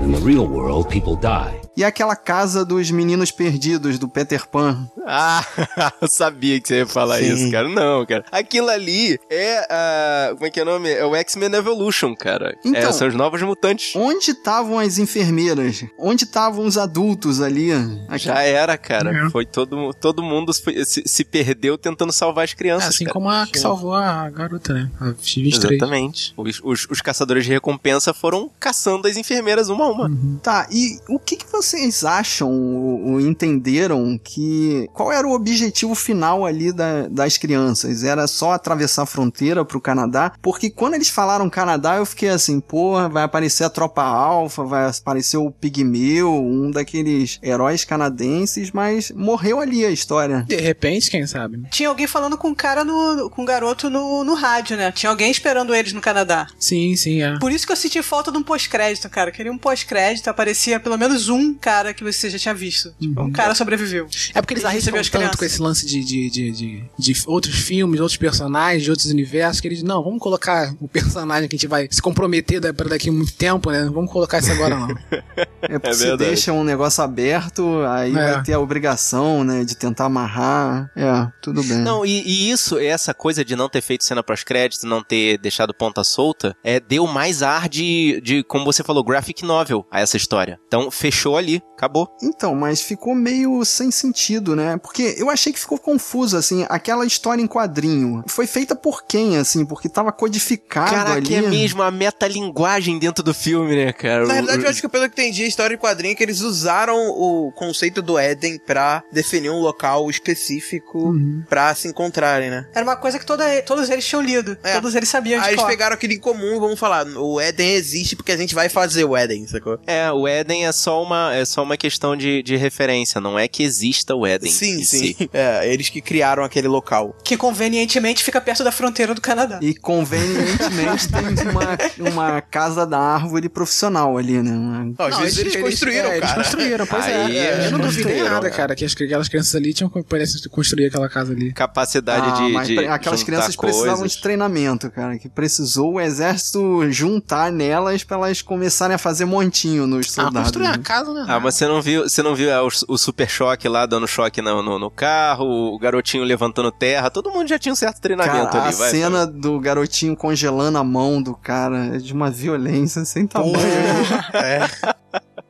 In 0.03 0.11
the 0.11 0.19
real 0.19 0.49
world, 0.49 0.91
people 0.91 1.15
die. 1.15 1.62
E 1.77 1.83
aquela 1.85 2.15
casa 2.15 2.65
dos 2.65 2.91
meninos 2.91 3.31
perdidos 3.31 3.99
do 3.99 4.07
Peter 4.09 4.47
Pan. 4.47 4.87
Ah, 5.07 5.45
eu 6.03 6.09
sabia 6.09 6.61
que 6.61 6.69
você 6.69 6.77
ia 6.79 6.87
falar 6.87 7.19
Sim. 7.19 7.33
isso, 7.33 7.51
cara. 7.51 7.69
Não, 7.69 8.05
cara. 8.05 8.25
Aquilo 8.31 8.69
ali 8.69 9.19
é 9.31 9.59
a. 9.71 10.33
Como 10.35 10.47
é 10.47 10.51
que 10.51 10.61
é 10.61 10.63
o 10.63 10.67
nome? 10.67 10.91
É 10.91 11.05
o 11.05 11.17
X-Men 11.17 11.55
Evolution, 11.55 12.15
cara. 12.15 12.55
Então- 12.65 12.81
É, 12.81 12.93
são 12.93 13.09
os 13.09 13.15
novos 13.15 13.41
mutantes. 13.43 13.93
Onde 13.97 14.33
estavam 14.33 14.79
as 14.79 14.99
enfermeiras? 14.99 15.85
Onde 15.99 16.25
estavam 16.25 16.67
os 16.67 16.77
adultos 16.77 17.41
ali? 17.41 17.71
Aqui- 18.09 18.25
Já 18.27 18.43
era, 18.43 18.77
cara. 18.77 19.27
É. 19.27 19.31
Foi 19.31 19.47
todo, 19.47 19.95
todo 19.95 20.23
mundo 20.23 20.53
se, 20.53 21.03
se 21.07 21.25
perdeu 21.25 21.79
tentando 21.79 22.13
salvar 22.13 22.45
as 22.45 22.51
É, 22.53 22.55
crianças. 22.55 22.89
assim 22.91 23.05
cara. 23.05 23.15
como 23.15 23.31
a 23.31 23.47
que 23.47 23.59
salvou 23.59 23.95
a 23.95 24.29
garota, 24.29 24.75
né? 24.75 24.91
A 25.01 25.07
23. 25.13 25.73
Exatamente. 25.73 26.35
Os, 26.37 26.61
os, 26.63 26.87
os 26.91 27.01
caçadores 27.01 27.45
de 27.45 27.51
recompensa 27.51 28.13
foram 28.13 28.51
caçando 28.61 29.09
as 29.09 29.17
enfermeiras 29.17 29.69
uma 29.71 29.87
a 29.87 29.91
uma. 29.91 30.11
Tá, 30.43 30.67
e 30.71 30.99
o 31.09 31.19
que, 31.19 31.37
que 31.37 31.47
vocês 31.63 32.05
acham 32.05 32.51
ou, 32.51 33.13
ou 33.13 33.21
entenderam 33.21 34.19
que. 34.23 34.89
Qual 34.93 35.13
era 35.13 35.27
o 35.27 35.33
objetivo 35.33 35.95
final 35.95 36.45
ali 36.45 36.73
da- 36.73 37.09
das 37.09 37.37
crianças? 37.37 38.03
Era 38.05 38.27
só 38.27 38.53
atravessar 38.53 39.03
a 39.03 39.07
fronteira 39.07 39.65
pro 39.65 39.81
Canadá? 39.81 40.33
Porque 40.43 40.71
quando 40.71 40.95
eles 40.95 41.09
falaram 41.09 41.49
Canadá, 41.51 41.97
eu 41.97 42.07
fiquei 42.07 42.29
assim, 42.29 42.61
porra, 42.61 43.09
vai 43.09 43.23
aparecer 43.25 43.65
a 43.65 43.71
tropa 43.71 44.03
alfa, 44.03 44.65
vai 44.65 44.89
aparecer 44.89 45.37
o 45.37 45.51
Pigmeu, 45.51 46.33
um 46.33 46.71
daqueles 46.71 47.39
heróis 47.43 47.85
canadenses, 47.85 48.71
mas 48.71 49.11
morreu 49.13 49.61
ali 49.61 49.85
a 49.85 49.91
história. 49.91 50.45
De 50.47 50.57
repente, 50.57 51.11
quem 51.11 51.27
sabe? 51.27 51.57
né? 51.57 51.69
Tinha 51.71 51.89
alguém 51.89 52.07
falando 52.07 52.37
com 52.37 52.49
um 52.49 52.55
cara 52.55 52.85
no. 52.85 53.31
com 53.31 53.43
um 53.43 53.45
garoto 53.45 53.89
no, 53.91 54.25
no 54.25 54.35
rádio, 54.35 54.77
né? 54.77 54.93
Tinha 54.93 55.11
alguém 55.11 55.31
esperando 55.31 55.75
eles 55.75 55.93
no 55.93 56.01
Canadá. 56.01 56.47
Sim, 56.59 56.95
sim, 56.97 57.23
é. 57.23 57.39
Por 57.39 57.51
isso 57.53 57.67
que 57.67 57.73
eu 57.73 57.77
senti 57.77 58.03
falta 58.03 58.31
de 58.33 58.39
um 58.39 58.43
pós-crédito, 58.43 59.09
cara. 59.09 59.31
Eu 59.31 59.35
queria 59.35 59.53
um 59.53 59.59
pós-crédito, 59.59 60.29
aparecia 60.29 60.79
pelo 60.81 60.99
menos 60.99 61.29
um 61.29 61.52
cara 61.55 61.93
que 61.95 62.03
você 62.05 62.29
já 62.31 62.39
tinha 62.39 62.55
visto. 62.55 62.95
Tipo, 63.01 63.23
um 63.23 63.31
cara 63.33 63.55
sobreviveu. 63.55 64.07
É 64.35 64.41
porque 64.41 64.55
eles 64.55 64.63
Ele 64.65 64.71
arriscam 64.73 64.93
tanto 64.95 65.11
crianças. 65.11 65.37
com 65.37 65.45
esse 65.45 65.61
lance 65.63 65.87
de, 65.87 66.05
de, 66.05 66.31
de, 66.31 66.51
de, 66.53 66.85
de 66.99 67.23
outros 67.27 67.55
filmes, 67.57 68.01
outros 68.01 68.17
personagens, 68.17 68.83
de 68.83 68.91
outros 68.91 69.11
universos, 69.11 69.61
que 69.61 69.69
eles, 69.69 69.83
não, 69.83 70.03
vamos 70.03 70.21
colocar 70.21 70.75
o 70.81 70.89
personagem 70.89 71.49
que 71.49 71.57
a 71.57 71.59
gente 71.59 71.67
vai 71.69 71.89
se 71.91 72.01
comprometer 72.03 72.61
pra 72.75 72.89
daqui 72.89 73.09
a 73.09 73.13
muito 73.13 73.33
tempo, 73.35 73.71
né? 73.71 73.89
Vamos 73.93 74.11
colocar 74.11 74.39
isso 74.39 74.51
agora 74.53 74.77
não. 74.77 74.89
É 75.63 75.79
porque 75.79 75.91
É 75.91 75.93
se 75.95 76.17
deixa 76.17 76.53
um 76.53 76.65
negócio 76.65 77.03
aberto, 77.05 77.83
aí 77.89 78.11
É. 78.11 78.15
vai 78.35 78.43
ter 78.43 78.53
a 78.53 78.59
obrigação, 78.59 79.45
né, 79.45 79.65
de 79.65 79.77
tentar 79.77 80.07
amarrar. 80.07 80.91
É, 80.97 81.29
tudo 81.41 81.63
bem. 81.63 81.79
Não, 81.79 82.05
e, 82.05 82.21
e 82.27 82.51
isso, 82.51 82.79
essa 82.79 83.15
coisa 83.15 83.45
de 83.45 83.55
não 83.55 83.69
ter 83.69 83.81
feito 83.81 84.03
cena 84.05 84.23
pós-crédito, 84.25 84.87
não 84.87 85.03
ter 85.03 85.39
deixado 85.39 85.73
ponta 85.73 86.03
solta, 86.03 86.57
é, 86.65 86.81
deu 86.81 87.07
mais 87.07 87.43
ar 87.43 87.69
de, 87.69 88.21
de, 88.23 88.43
como 88.43 88.65
você 88.65 88.83
falou, 88.83 89.05
graphic 89.05 89.45
novel 89.45 89.87
a 89.91 90.01
essa 90.01 90.17
história. 90.17 90.59
Então, 90.67 90.91
fechou 90.91 91.37
ali, 91.43 91.63
acabou. 91.77 92.09
Então, 92.23 92.55
mas 92.55 92.81
ficou 92.81 93.15
meio 93.15 93.65
sem 93.65 93.91
sentido, 93.91 94.55
né? 94.55 94.77
Porque 94.77 95.15
eu 95.19 95.29
achei 95.29 95.53
que 95.53 95.61
ficou 95.61 95.79
confuso, 95.79 96.37
assim, 96.37 96.65
aquela 96.69 97.05
história 97.05 97.43
em 97.43 97.47
quadrinho. 97.47 98.25
Foi 98.29 98.47
feita 98.47 98.75
por 98.75 99.05
quem, 99.05 99.37
assim? 99.37 99.65
Porque 99.65 99.89
tava 99.89 100.13
codificado 100.13 100.91
Caraca, 100.91 101.17
ali. 101.17 101.35
é 101.35 101.43
mesmo 101.43 101.83
a 101.83 101.91
metalinguagem 101.91 102.99
dentro 102.99 103.23
do 103.23 103.35
filme, 103.35 103.77
né, 103.77 103.93
cara? 103.93 104.27
Na 104.27 104.35
verdade, 104.35 104.63
eu 104.63 104.71
acho 104.71 104.81
que 104.81 104.89
pelo 104.89 105.09
que 105.09 105.21
entendi, 105.21 105.45
a 105.45 105.49
história 105.49 105.75
em 105.75 105.79
quadrinho 105.79 106.13
é 106.13 106.15
que 106.15 106.23
eles 106.23 106.41
usaram 106.41 106.97
o 107.11 107.53
conceito 107.53 108.01
do 108.01 108.19
Éden 108.19 108.59
pra 108.65 109.03
definir 109.13 109.51
um 109.51 109.61
local 109.61 110.09
específico 110.11 111.15
pra 111.49 111.75
se 111.75 111.89
encontrarem, 111.89 112.51
né? 112.51 112.67
Era 112.75 112.85
uma 112.85 112.97
coisa 112.97 113.19
que 113.19 113.27
toda, 113.27 113.45
todos 113.63 113.89
eles 113.91 114.05
tinham 114.05 114.23
lido. 114.23 114.57
É. 114.63 114.75
Todos 114.75 114.95
eles 114.95 115.09
sabiam 115.09 115.41
de 115.41 115.47
Aí 115.47 115.55
eles 115.55 115.65
pegaram 115.65 115.95
aquele 115.95 116.15
em 116.15 116.21
comum 116.21 116.57
e 116.57 116.61
vamos 116.61 116.79
falar, 116.79 117.07
o 117.07 117.41
Éden 117.41 117.75
existe 117.75 118.17
porque 118.17 118.33
a 118.33 118.37
gente 118.37 118.55
vai 118.55 118.69
fazer 118.69 119.05
o 119.05 119.17
Éden, 119.17 119.47
sacou? 119.47 119.79
É, 119.87 120.11
o 120.13 120.27
Éden 120.27 120.67
é 120.67 120.73
só 120.73 121.03
uma, 121.03 121.32
é 121.35 121.45
só 121.45 121.63
uma 121.63 121.77
questão 121.77 122.17
de, 122.17 122.43
de 122.43 122.57
referência, 122.57 123.21
não 123.21 123.39
é 123.39 123.47
que 123.49 123.63
exista 123.63 124.15
o 124.15 124.27
Éden. 124.27 124.51
Sim, 124.51 124.83
sim. 124.85 125.15
si. 125.19 125.31
É, 125.33 125.73
eles 125.73 125.89
que 125.89 126.01
criaram 126.01 126.43
aquele 126.45 126.69
local. 126.69 127.17
Que 127.25 127.37
convenientemente 127.37 128.23
fica 128.23 128.41
perto 128.41 128.63
da 128.65 128.73
fronteira 128.73 129.15
do 129.15 129.21
Canadá. 129.21 129.59
E 129.63 129.75
convenientemente 129.75 131.09
tem 131.09 131.49
uma, 131.51 132.11
uma 132.11 132.41
casa 132.41 132.87
da 132.87 132.99
árvore 132.99 133.49
profissional 133.49 134.17
ali, 134.19 134.43
né? 134.43 134.51
Uma- 134.53 134.95
Ó, 134.99 135.07
às 135.07 135.19
vezes 135.19 135.39
eles, 135.39 135.57
construíram, 135.57 136.09
é, 136.11 136.21
cara. 136.21 136.33
Eles 136.33 136.33
construíram, 136.47 136.87
pois 136.87 137.05
Aí, 137.05 137.37
é. 137.39 137.53
eles 137.55 137.65
Eu 137.67 137.71
não 137.73 137.81
duvidei 137.81 138.23
nada, 138.23 138.51
cara, 138.51 138.75
que 138.75 138.85
as, 138.85 138.93
aquelas 138.93 139.29
crianças 139.29 139.55
ali 139.55 139.73
tinham 139.75 139.91
parece 140.09 140.49
construir 140.49 140.87
aquela 140.87 141.09
casa 141.09 141.33
ali. 141.33 141.53
Capacidade 141.53 142.27
Ah, 142.29 142.47
de, 142.47 142.53
mas 142.53 142.67
de 142.69 142.79
aquelas 142.79 143.23
crianças 143.23 143.57
precisavam 143.57 143.99
coisas. 144.01 144.13
de 144.17 144.23
treinamento, 144.23 144.91
cara. 144.91 145.19
Que 145.19 145.29
precisou 145.29 145.95
o 145.95 146.01
exército 146.01 146.91
juntar 146.91 147.51
nelas 147.53 148.05
pra 148.05 148.17
elas 148.17 148.43
começarem 148.43 148.95
a 148.95 148.99
fazer 148.99 149.25
montinho 149.25 149.87
nos 149.87 150.07
Ah, 150.09 150.23
soldados. 150.23 150.43
construir 150.43 150.67
a 150.67 150.77
né? 150.77 150.83
casa, 150.83 151.13
né? 151.13 151.22
Ah, 151.29 151.41
mas 151.41 151.55
você 151.55 151.67
não 151.67 151.81
viu, 151.81 152.03
você 152.03 152.23
não 152.23 152.35
viu 152.35 152.51
é, 152.51 152.61
o, 152.61 152.69
o 152.89 152.99
super 152.99 153.29
choque 153.29 153.69
lá 153.69 153.87
dando 153.87 154.07
choque 154.07 154.41
no, 154.43 154.63
no, 154.63 154.79
no 154.79 154.91
carro, 154.91 155.75
o 155.75 155.79
garotinho 155.79 156.25
levantando 156.25 156.71
terra, 156.71 157.11
todo 157.11 157.31
mundo 157.31 157.49
já 157.49 157.59
tinha 157.59 157.73
um 157.73 157.77
certo 157.77 158.01
treinamento 158.01 158.53
Cara, 158.53 158.65
ali, 158.65 158.75
a 158.75 158.79
vai. 158.79 158.91
cena 158.91 159.27
do 159.27 159.59
garotinho 159.61 160.17
congelando 160.17 160.79
a 160.79 160.85
mão 160.85 161.23
do 161.23 161.35
cara 161.35 161.97
é 161.97 161.99
de 161.99 162.13
uma 162.13 162.31
violência 162.31 163.05
sem 163.05 163.27
tamanho. 163.27 163.57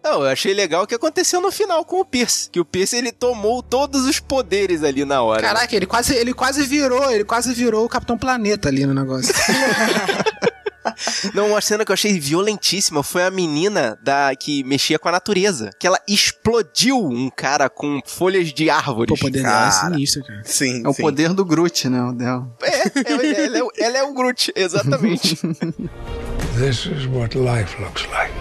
Não, 0.05 0.25
eu 0.25 0.29
achei 0.29 0.53
legal 0.53 0.83
o 0.83 0.87
que 0.87 0.95
aconteceu 0.95 1.41
no 1.41 1.53
final 1.53 1.85
com 1.85 2.01
o 2.01 2.05
Pierce, 2.05 2.51
que 2.51 2.59
o 2.59 2.65
Pierce 2.65 2.97
ele 2.97 3.13
tomou 3.13 3.63
todos 3.63 4.05
os 4.05 4.19
poderes 4.19 4.83
ali 4.83 5.05
na 5.05 5.23
hora. 5.23 5.43
Caraca, 5.43 5.77
ele 5.77 5.87
quase, 5.87 6.15
ele 6.15 6.35
quase 6.35 6.65
virou, 6.65 7.11
ele 7.11 7.25
quase 7.25 7.55
virou 7.55 7.85
o 7.85 7.89
Capitão 7.89 8.19
Planeta 8.19 8.69
ali 8.69 8.85
no 8.85 8.93
negócio. 8.93 9.33
Não, 11.35 11.49
uma 11.49 11.61
cena 11.61 11.85
que 11.85 11.91
eu 11.91 11.95
achei 11.95 12.19
violentíssima 12.19 13.03
foi 13.03 13.23
a 13.25 13.31
menina 13.31 13.99
da 14.03 14.35
que 14.35 14.63
mexia 14.65 14.99
com 14.99 15.09
a 15.09 15.13
natureza, 15.13 15.71
que 15.79 15.87
ela 15.87 15.99
explodiu 16.09 16.99
um 16.99 17.31
cara 17.31 17.69
com 17.69 18.01
folhas 18.05 18.53
de 18.53 18.69
árvores. 18.71 19.09
Pô, 19.09 19.15
o 19.15 19.19
poder 19.19 19.43
dela 19.43 19.69
é 19.69 19.71
sinistro, 19.71 20.25
cara. 20.25 20.43
Sim, 20.45 20.83
É 20.85 20.89
o 20.89 20.93
sim. 20.93 21.03
poder 21.03 21.33
do 21.33 21.45
Groot, 21.45 21.89
né? 21.89 22.03
O 22.03 22.13
dela. 22.13 22.49
É, 22.63 23.13
ela, 23.13 23.27
ela 23.27 23.59
é, 23.59 23.63
o- 23.63 23.71
ela 23.79 23.99
é 23.99 24.03
o 24.03 24.13
Groot, 24.15 24.53
exatamente. 24.57 25.37
This 26.59 26.87
is 26.87 27.07
what 27.07 27.37
life 27.39 27.81
looks 27.81 28.05
like. 28.11 28.33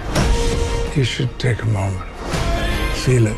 You 0.98 1.06
should 1.06 1.32
take 1.38 1.62
a 1.62 1.66
moment. 1.66 2.04
Feel 2.96 3.28
it. 3.28 3.38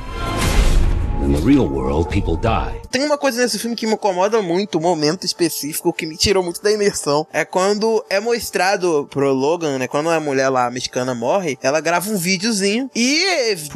Tem 2.91 3.03
uma 3.05 3.17
coisa 3.17 3.41
nesse 3.41 3.57
filme 3.57 3.75
que 3.75 3.87
me 3.87 3.93
incomoda 3.93 4.41
muito, 4.41 4.77
um 4.77 4.81
momento 4.81 5.25
específico 5.25 5.93
que 5.93 6.05
me 6.05 6.17
tirou 6.17 6.43
muito 6.43 6.61
da 6.61 6.69
imersão. 6.71 7.25
É 7.31 7.45
quando 7.45 8.03
é 8.09 8.19
mostrado 8.19 9.07
pro 9.09 9.31
Logan, 9.33 9.77
né? 9.79 9.87
Quando 9.87 10.09
a 10.09 10.19
mulher 10.19 10.49
lá, 10.49 10.69
mexicana, 10.69 11.15
morre, 11.15 11.57
ela 11.61 11.79
grava 11.79 12.09
um 12.09 12.17
videozinho 12.17 12.89
e 12.93 13.23
edita 13.51 13.71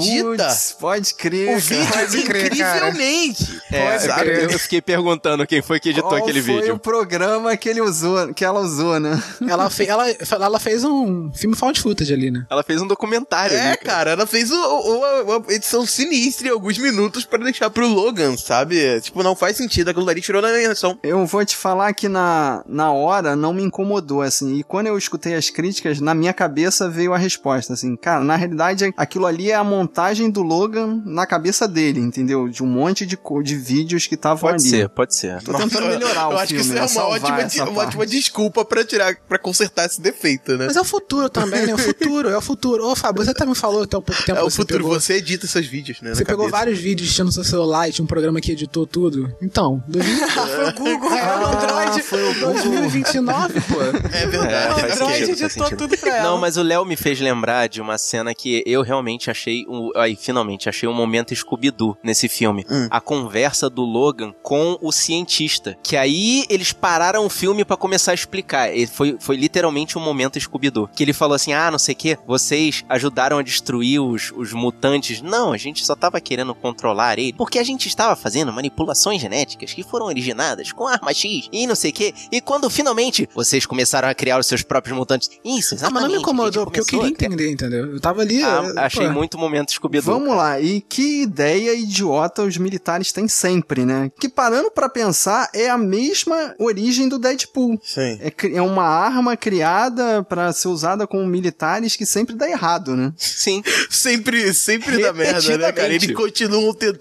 Putz, 0.45 0.75
pode 0.79 1.13
crer, 1.13 1.57
o 1.57 1.61
cara. 1.61 1.61
vídeo 1.61 1.87
Pode 1.93 2.23
crer, 2.23 2.57
cara. 2.57 2.75
incrivelmente. 2.89 3.61
É, 3.71 3.99
sabe? 3.99 4.29
eu, 4.29 4.49
eu 4.51 4.59
fiquei 4.59 4.81
perguntando 4.81 5.47
quem 5.47 5.61
foi 5.61 5.79
que 5.79 5.89
editou 5.89 6.09
Qual 6.09 6.21
aquele 6.21 6.41
foi 6.41 6.55
vídeo. 6.55 6.75
o 6.75 6.79
programa 6.79 7.55
que 7.55 7.69
ele 7.69 7.81
usou, 7.81 8.33
que 8.33 8.43
ela 8.43 8.59
usou, 8.59 8.99
né? 8.99 9.21
Ela, 9.47 9.69
fe, 9.69 9.85
ela, 9.87 10.05
ela 10.09 10.59
fez 10.59 10.83
um 10.83 11.31
filme 11.33 11.55
found 11.55 11.79
footage 11.79 12.13
ali, 12.13 12.29
né? 12.29 12.45
Ela 12.49 12.61
fez 12.63 12.81
um 12.81 12.87
documentário 12.87 13.55
É, 13.55 13.69
ali, 13.69 13.77
cara, 13.77 14.11
ela 14.11 14.27
fez 14.27 14.51
o- 14.51 15.21
uma 15.23 15.53
edição 15.53 15.85
sinistra 15.85 16.47
em 16.47 16.51
alguns 16.51 16.77
minutos 16.77 17.23
pra 17.25 17.36
deixar 17.43 17.69
pro 17.69 17.88
Logan, 17.88 18.35
sabe? 18.38 18.99
Tipo, 19.01 19.23
não 19.23 19.35
faz 19.35 19.57
sentido, 19.57 19.89
aquilo 19.89 20.09
ali 20.09 20.21
tirou 20.21 20.41
da 20.41 20.49
imersão. 20.49 20.97
Eu 21.03 21.25
vou 21.25 21.43
te 21.45 21.55
falar 21.55 21.93
que 21.93 22.07
na, 22.07 22.63
na 22.67 22.91
hora 22.91 23.35
não 23.35 23.53
me 23.53 23.63
incomodou, 23.63 24.21
assim. 24.21 24.55
E 24.55 24.63
quando 24.63 24.88
eu 24.88 24.97
escutei 24.97 25.33
as 25.35 25.49
críticas, 25.49 25.99
na 25.99 26.13
minha 26.13 26.33
cabeça 26.33 26.89
veio 26.89 27.13
a 27.13 27.17
resposta, 27.17 27.73
assim. 27.73 27.95
Cara, 27.95 28.23
na 28.23 28.35
realidade, 28.35 28.93
aquilo 28.97 29.25
ali 29.25 29.51
é 29.51 29.55
a 29.55 29.63
montagem 29.63 30.29
do 30.29 30.41
Logan 30.41 31.01
na 31.05 31.25
cabeça 31.25 31.67
dele, 31.67 31.99
entendeu? 31.99 32.47
De 32.47 32.63
um 32.63 32.67
monte 32.67 33.05
de, 33.05 33.17
co- 33.17 33.41
de 33.41 33.55
vídeos 33.55 34.07
que 34.07 34.15
estavam 34.15 34.49
Pode 34.49 34.61
ali. 34.63 34.69
ser, 34.69 34.89
pode 34.89 35.15
ser. 35.15 35.41
Tô 35.43 35.53
tentando 35.53 35.88
melhorar 35.88 36.23
eu 36.31 36.35
o 36.35 36.39
acho 36.39 36.47
filme, 36.47 36.61
que 36.63 36.65
isso 36.67 36.73
né? 36.73 36.79
é 36.79 36.81
uma, 36.81 36.88
Salvar 36.88 37.11
ótima, 37.41 37.69
uma 37.69 37.81
ótima 37.83 38.05
desculpa 38.05 38.63
pra 38.65 38.83
tirar, 38.85 39.15
para 39.27 39.38
consertar 39.38 39.85
esse 39.85 39.99
defeito, 40.01 40.57
né? 40.57 40.65
Mas 40.67 40.75
é 40.75 40.81
o 40.81 40.85
futuro 40.85 41.29
também, 41.29 41.65
né? 41.65 41.73
O 41.73 41.77
futuro, 41.77 42.29
é 42.29 42.38
o 42.38 42.41
futuro. 42.41 42.85
Ô, 42.88 42.95
Fábio, 42.95 43.23
você 43.23 43.33
também 43.33 43.55
falou 43.55 43.83
até 43.83 43.97
um 43.97 44.01
pouco 44.01 44.23
tempo 44.23 44.39
É 44.39 44.43
o 44.43 44.49
você 44.49 44.57
futuro, 44.57 44.83
pegou- 44.83 44.99
você 44.99 45.13
edita 45.15 45.47
seus 45.47 45.65
vídeos, 45.65 46.01
né? 46.01 46.13
Você 46.13 46.25
pegou 46.25 46.49
vários 46.49 46.79
vídeos 46.79 47.15
no 47.28 47.32
seu 47.32 47.43
celular 47.43 47.88
e 47.88 47.91
tinha 47.91 48.03
um 48.03 48.07
programa 48.07 48.39
que 48.41 48.51
editou 48.51 48.86
tudo. 48.88 49.32
Então, 49.41 49.84
2000 49.88 50.28
Foi 50.28 50.69
o 50.69 50.73
Google, 50.73 51.11
é 51.11 51.23
o 51.23 51.45
Ah, 51.45 51.84
Android. 51.84 52.01
foi 52.03 52.23
o 52.30 52.34
Google. 52.34 52.53
2029, 52.53 53.61
pô. 53.61 53.82
É 53.82 54.23
É, 54.23 54.28
verdade. 54.28 54.73
O 54.73 54.80
faz 54.80 54.93
Android 55.01 55.25
sentido, 55.25 55.43
editou 55.45 55.78
tudo 55.78 55.97
pra 55.97 56.17
ela. 56.17 56.30
Não, 56.30 56.38
mas 56.38 56.57
o 56.57 56.63
Léo 56.63 56.86
me 56.86 56.95
fez 56.95 57.19
lembrar 57.19 57.67
de 57.67 57.82
uma 57.82 57.97
cena 57.97 58.34
que 58.34 58.63
eu 58.65 58.82
realmente 58.82 59.30
achei. 59.30 59.65
Um, 59.67 59.91
aí, 59.95 60.15
finalmente, 60.15 60.69
achei 60.69 60.88
um 60.88 60.93
momento 60.93 61.36
Scooby-Doo 61.36 61.97
nesse 62.03 62.28
filme. 62.28 62.65
Hum. 62.69 62.88
A 62.89 62.99
conversa 63.01 63.69
do 63.69 63.82
Logan 63.84 64.34
com 64.41 64.78
o 64.82 64.91
cientista. 64.91 65.78
Que 65.84 65.95
aí 65.97 66.45
eles 66.49 66.71
pararam 66.71 67.25
o 67.25 67.30
filme 67.30 67.63
pra 67.65 67.75
começar 67.78 68.11
a 68.11 68.15
explicar. 68.15 68.73
E 68.75 68.88
foi, 68.88 69.17
foi 69.19 69.36
literalmente 69.36 69.97
um 69.97 70.01
momento 70.01 70.39
Scooby-Doo. 70.39 70.89
Que 70.95 71.03
ele 71.03 71.13
falou 71.13 71.36
assim: 71.36 71.53
ah, 71.53 71.69
não 71.71 71.80
sei 71.80 71.93
o 71.93 71.97
que, 71.97 72.17
vocês 72.25 72.84
ajudaram 72.89 73.38
a 73.38 73.43
destruir 73.43 73.99
os, 73.99 74.32
os 74.36 74.53
mutantes. 74.53 75.21
Não, 75.21 75.51
a 75.51 75.57
gente 75.57 75.86
só 75.86 75.95
tava 75.95 76.19
querendo 76.21 76.53
controlar 76.55 77.16
aparelho 77.18 77.34
porque 77.36 77.59
a 77.59 77.63
gente 77.63 77.88
estava 77.88 78.15
fazendo 78.15 78.53
manipulações 78.53 79.22
genéticas 79.22 79.74
que 79.74 79.84
foram 79.84 80.05
originadas 80.05 80.72
com 80.72 80.88
arma 80.88 81.13
X 81.13 81.47
e 81.51 81.65
não 81.68 81.76
sei 81.76 81.91
o 81.91 81.93
que. 81.93 82.13
E 82.32 82.39
quando 82.41 82.70
finalmente 82.70 83.28
vocês 83.34 83.65
começaram 83.65 84.07
a 84.07 84.13
criar 84.13 84.39
os 84.39 84.45
seus 84.47 84.61
próprios 84.61 84.95
mutantes. 84.97 85.30
Isso, 85.43 85.74
Ah, 85.74 85.78
exatamente. 85.78 85.93
mas 85.93 86.03
não 86.03 86.09
me 86.11 86.18
incomodou, 86.22 86.65
porque 86.65 86.80
eu 86.80 86.86
queria 86.86 87.07
entender, 87.07 87.51
entendeu? 87.51 87.86
Eu 87.93 87.99
tava 87.99 88.22
ali. 88.22 88.43
Ah, 88.43 88.63
eu- 88.65 88.80
achei 88.80 89.07
pô, 89.07 89.13
muito 89.13 89.38
momento 89.38 89.72
scooby 89.72 89.99
Vamos 89.99 90.36
lá, 90.36 90.59
e 90.59 90.82
que 90.82 91.24
ideia 91.24 91.74
idiota 91.74 92.43
os 92.43 92.57
militares 92.57 93.11
têm 93.11 93.28
sempre, 93.28 93.84
né? 93.86 94.11
Que 94.20 94.30
parando 94.30 94.70
pra 94.72 94.88
pensar, 94.89 95.49
é 95.53 95.70
a 95.70 95.78
mesma 95.78 96.53
origem 96.59 97.09
do 97.09 97.18
Deadpool. 97.18 97.80
Sim. 97.84 98.20
É, 98.22 98.32
é 98.57 98.61
uma 98.61 98.84
arma 98.84 99.36
criada 99.36 100.24
pra 100.24 100.51
ser 100.53 100.68
usada 100.68 101.07
com 101.07 101.26
militares 101.26 101.95
que 101.95 102.05
sempre 102.05 102.36
dá 102.36 102.49
errado, 102.49 102.95
né? 102.95 103.11
Sim. 103.18 103.61
Sempre, 103.89 104.53
sempre 104.53 105.01
dá 105.01 105.11
merda, 105.11 105.57
né, 105.57 105.72
cara? 105.72 105.93
Eles 105.93 106.11
continuam 106.11 106.74
tentando, 106.74 106.96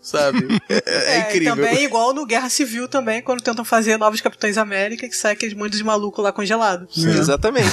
sabe? 0.00 0.46
É, 0.68 0.82
é 0.86 1.16
É, 1.16 1.18
incrível. 1.20 1.52
E 1.54 1.56
também 1.56 1.84
igual 1.84 2.12
no 2.12 2.26
Guerra 2.26 2.48
Civil 2.48 2.88
também, 2.88 3.22
quando 3.22 3.42
tentam 3.42 3.64
fazer 3.64 3.96
novos 3.96 4.20
Capitães 4.20 4.58
América, 4.58 5.08
que 5.08 5.16
sai 5.16 5.32
aqueles 5.32 5.54
montes 5.54 5.78
de 5.78 5.84
maluco 5.84 6.20
lá 6.22 6.32
congelado. 6.32 6.86
Exatamente. 6.96 7.66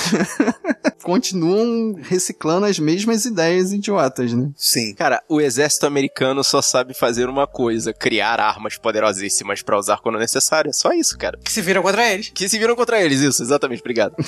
Continuam 1.03 1.95
reciclando 2.01 2.65
as 2.65 2.79
mesmas 2.79 3.25
ideias 3.25 3.73
idiotas, 3.73 4.31
né? 4.33 4.49
Sim. 4.55 4.93
Cara, 4.95 5.21
o 5.27 5.41
exército 5.41 5.85
americano 5.85 6.43
só 6.43 6.61
sabe 6.61 6.93
fazer 6.93 7.27
uma 7.27 7.45
coisa: 7.45 7.93
criar 7.93 8.39
armas 8.39 8.77
poderosíssimas 8.77 9.61
pra 9.61 9.77
usar 9.77 9.97
quando 9.97 10.17
necessário. 10.17 10.69
É 10.69 10.73
só 10.73 10.93
isso, 10.93 11.17
cara. 11.17 11.37
Que 11.43 11.51
se 11.51 11.61
viram 11.61 11.81
contra 11.81 12.09
eles. 12.09 12.29
Que 12.33 12.47
se 12.47 12.57
viram 12.57 12.75
contra 12.75 13.01
eles, 13.01 13.19
isso, 13.19 13.43
exatamente, 13.43 13.81
obrigado. 13.81 14.15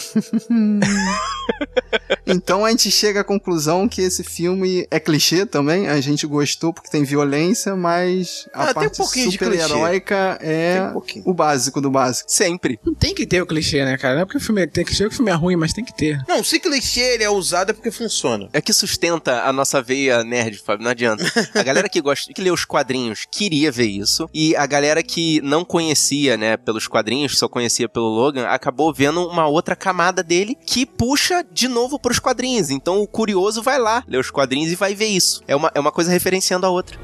Então 2.28 2.66
a 2.66 2.70
gente 2.70 2.90
chega 2.90 3.22
à 3.22 3.24
conclusão 3.24 3.88
que 3.88 4.02
esse 4.02 4.24
filme 4.24 4.88
é 4.90 5.00
clichê 5.00 5.46
também. 5.46 5.88
A 5.88 6.00
gente 6.02 6.26
gostou 6.26 6.74
porque 6.74 6.90
tem 6.90 7.04
violência, 7.04 7.76
mas 7.76 8.48
a 8.54 8.64
Ah, 8.64 8.66
tem 8.66 8.72
um 8.72 8.74
parte 8.86 8.98
pouquinho 8.98 9.26
de 9.30 9.32
super-heróica 9.34 10.38
é 10.42 10.88
um 10.90 10.94
pouquinho. 10.94 11.24
o 11.28 11.34
básico 11.34 11.80
do 11.82 11.90
básico. 11.92 12.32
Sempre. 12.32 12.80
Não 12.84 12.94
tem 12.94 13.14
que 13.14 13.26
ter 13.26 13.42
o 13.42 13.46
clichê, 13.46 13.84
né, 13.86 13.98
cara? 13.98 14.16
Não 14.16 14.22
é 14.22 14.26
porque 14.26 14.38
o 14.38 14.42
filme 14.42 14.62
é, 14.64 14.68
tem 14.68 14.84
clichê 14.84 15.04
que 15.08 15.14
o 15.14 15.16
filme 15.16 15.32
é 15.32 15.36
ruim, 15.36 15.56
mas 15.56 15.74
tem 15.74 15.84
que 15.84 15.94
ter. 15.96 16.22
Não, 16.28 16.44
se 16.44 16.60
clichê 16.60 17.02
ele 17.16 17.24
é 17.24 17.30
usado 17.30 17.70
é 17.72 17.74
porque 17.74 17.92
funciona. 17.92 18.50
É 18.54 18.62
que 18.62 18.74
sustenta 18.74 19.44
a 19.44 19.54
nossa 19.54 19.82
veia 19.82 20.24
nerd, 20.24 20.58
Fábio, 20.58 20.84
não 20.84 20.92
adianta. 20.92 21.24
A 21.54 21.64
galera 21.64 21.88
que 21.90 22.02
gosta, 22.02 22.34
que 22.34 22.42
lê 22.42 22.52
os 22.52 22.66
quadrinhos 22.66 23.26
queria 23.30 23.72
ver 23.72 23.88
isso, 23.88 24.30
e 24.34 24.56
a 24.56 24.66
galera 24.66 25.04
que 25.04 25.42
não 25.42 25.64
conhecia, 25.64 26.38
né, 26.38 26.58
pelos 26.58 26.88
quadrinhos, 26.88 27.38
só 27.38 27.48
conhecia 27.48 27.88
pelo 27.88 28.08
Logan, 28.08 28.48
acabou 28.48 28.94
vendo 28.94 29.28
uma 29.28 29.48
outra 29.48 29.76
camada 29.76 30.24
dele 30.24 30.58
que 30.66 30.86
puxa 30.86 31.46
de 31.52 31.68
novo 31.68 32.00
pros 32.16 32.20
quadrinhos. 32.20 32.70
Então 32.70 33.02
o 33.02 33.08
curioso 33.08 33.62
vai 33.62 33.78
lá, 33.80 34.04
ler 34.08 34.20
os 34.20 34.32
quadrinhos 34.32 34.72
e 34.72 34.76
vai 34.76 34.96
ver 34.96 35.08
isso. 35.08 35.42
É 35.48 35.56
uma, 35.56 35.72
é 35.74 35.80
uma 35.80 35.92
coisa 35.92 36.12
referenciando 36.12 36.66
a 36.66 36.70
outra. 36.70 36.98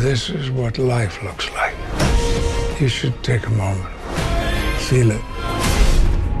This 0.00 0.28
is 0.28 0.50
what 0.50 0.80
life 0.80 1.24
looks 1.24 1.48
like. 1.54 1.76
You 2.80 2.88
should 2.88 3.16
take 3.22 3.46
a 3.46 3.50
moment. 3.50 3.88
Feel 4.88 5.12
it. 5.12 5.22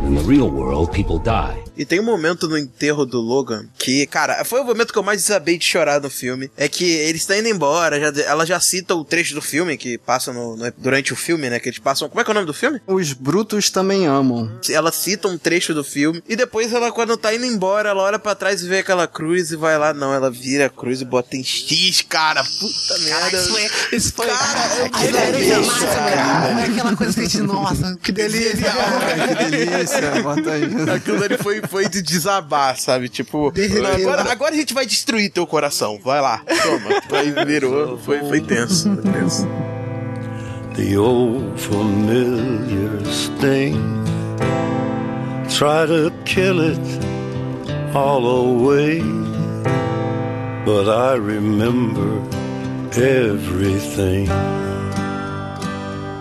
In 0.04 0.16
the 0.16 0.22
real 0.24 0.50
world, 0.50 0.90
people 0.92 1.18
die. 1.18 1.56
E 1.76 1.84
tem 1.84 2.00
um 2.00 2.04
momento 2.04 2.48
no 2.48 2.56
enterro 2.58 3.04
do 3.06 3.20
Logan 3.20 3.66
que, 3.78 4.06
cara, 4.06 4.44
foi 4.44 4.60
o 4.60 4.64
momento 4.64 4.92
que 4.92 4.98
eu 4.98 5.02
mais 5.02 5.22
desabei 5.22 5.56
de 5.58 5.64
chorar 5.64 6.00
no 6.00 6.10
filme. 6.10 6.50
É 6.56 6.68
que 6.68 6.84
eles 6.84 7.22
estão 7.22 7.36
indo 7.36 7.48
embora, 7.48 7.98
já, 8.12 8.22
ela 8.22 8.44
já 8.44 8.60
cita 8.60 8.94
o 8.94 9.04
trecho 9.04 9.34
do 9.34 9.42
filme 9.42 9.76
que 9.76 9.96
passa 9.98 10.32
no, 10.32 10.56
no- 10.56 10.72
durante 10.78 11.12
o 11.12 11.16
filme, 11.16 11.48
né? 11.48 11.58
Que 11.58 11.68
eles 11.68 11.78
passam. 11.78 12.08
Como 12.08 12.20
é 12.20 12.24
que 12.24 12.30
é 12.30 12.32
o 12.32 12.34
nome 12.34 12.46
do 12.46 12.54
filme? 12.54 12.80
Os 12.86 13.12
brutos 13.12 13.70
também 13.70 14.06
amam. 14.06 14.50
Ela 14.70 14.92
cita 14.92 15.28
um 15.28 15.38
trecho 15.38 15.72
do 15.74 15.82
filme 15.84 16.22
e 16.28 16.36
depois 16.36 16.72
ela, 16.72 16.92
quando 16.92 17.16
tá 17.16 17.34
indo 17.34 17.44
embora, 17.46 17.90
ela 17.90 18.02
olha 18.02 18.18
pra 18.18 18.34
trás 18.34 18.62
e 18.62 18.68
vê 18.68 18.78
aquela 18.78 19.06
cruz 19.06 19.50
e 19.50 19.56
vai 19.56 19.76
lá. 19.78 19.92
Não, 19.94 20.12
ela 20.12 20.30
vira 20.30 20.66
a 20.66 20.70
cruz 20.70 21.00
e 21.00 21.04
bota 21.04 21.36
em 21.36 21.42
X, 21.44 22.02
cara. 22.08 22.42
Puta 22.44 22.98
merda. 23.00 23.38
Isso 23.92 24.12
foi. 24.14 24.26
Cara, 24.26 24.76
eu 24.76 24.84
Aí, 24.84 24.90
queria 24.90 25.12
velho, 25.20 25.38
ver 25.38 25.50
é 25.52 25.60
isso, 25.60 25.70
massa, 25.70 25.86
cara. 25.86 26.16
cara. 26.16 26.60
É 26.60 26.64
aquela 26.64 26.96
coisa 26.96 27.14
que 27.14 27.20
a 27.20 27.24
gente, 27.24 27.38
nossa, 27.42 27.96
que 28.02 28.12
delícia. 28.12 28.52
que 29.38 29.50
delícia, 29.56 30.22
bota 30.22 30.50
aí. 30.52 30.62
Aquilo 30.94 31.22
ali 31.24 31.38
foi, 31.38 31.62
foi 31.72 31.88
de 31.88 32.02
desabar, 32.02 32.78
sabe? 32.78 33.08
Tipo, 33.08 33.50
agora, 33.96 34.30
agora 34.30 34.54
a 34.54 34.58
gente 34.58 34.74
vai 34.74 34.84
destruir 34.84 35.30
teu 35.30 35.46
coração. 35.46 35.98
Vai 36.04 36.20
lá, 36.20 36.42
toma. 36.62 37.18
Aí 37.18 37.44
virou, 37.46 37.98
foi, 37.98 38.20
foi 38.20 38.40
tenso. 38.42 38.94
Foi 38.94 39.10
tenso. 39.10 39.48
the 40.74 40.96
old 40.96 41.58
familiar 41.60 43.04
sting. 43.06 43.74
Try 45.48 45.86
to 45.86 46.12
kill 46.24 46.60
it 46.60 47.94
all 47.94 48.26
away, 48.26 49.00
but 50.64 50.88
I 50.88 51.14
remember 51.14 52.20
everything. 52.96 54.28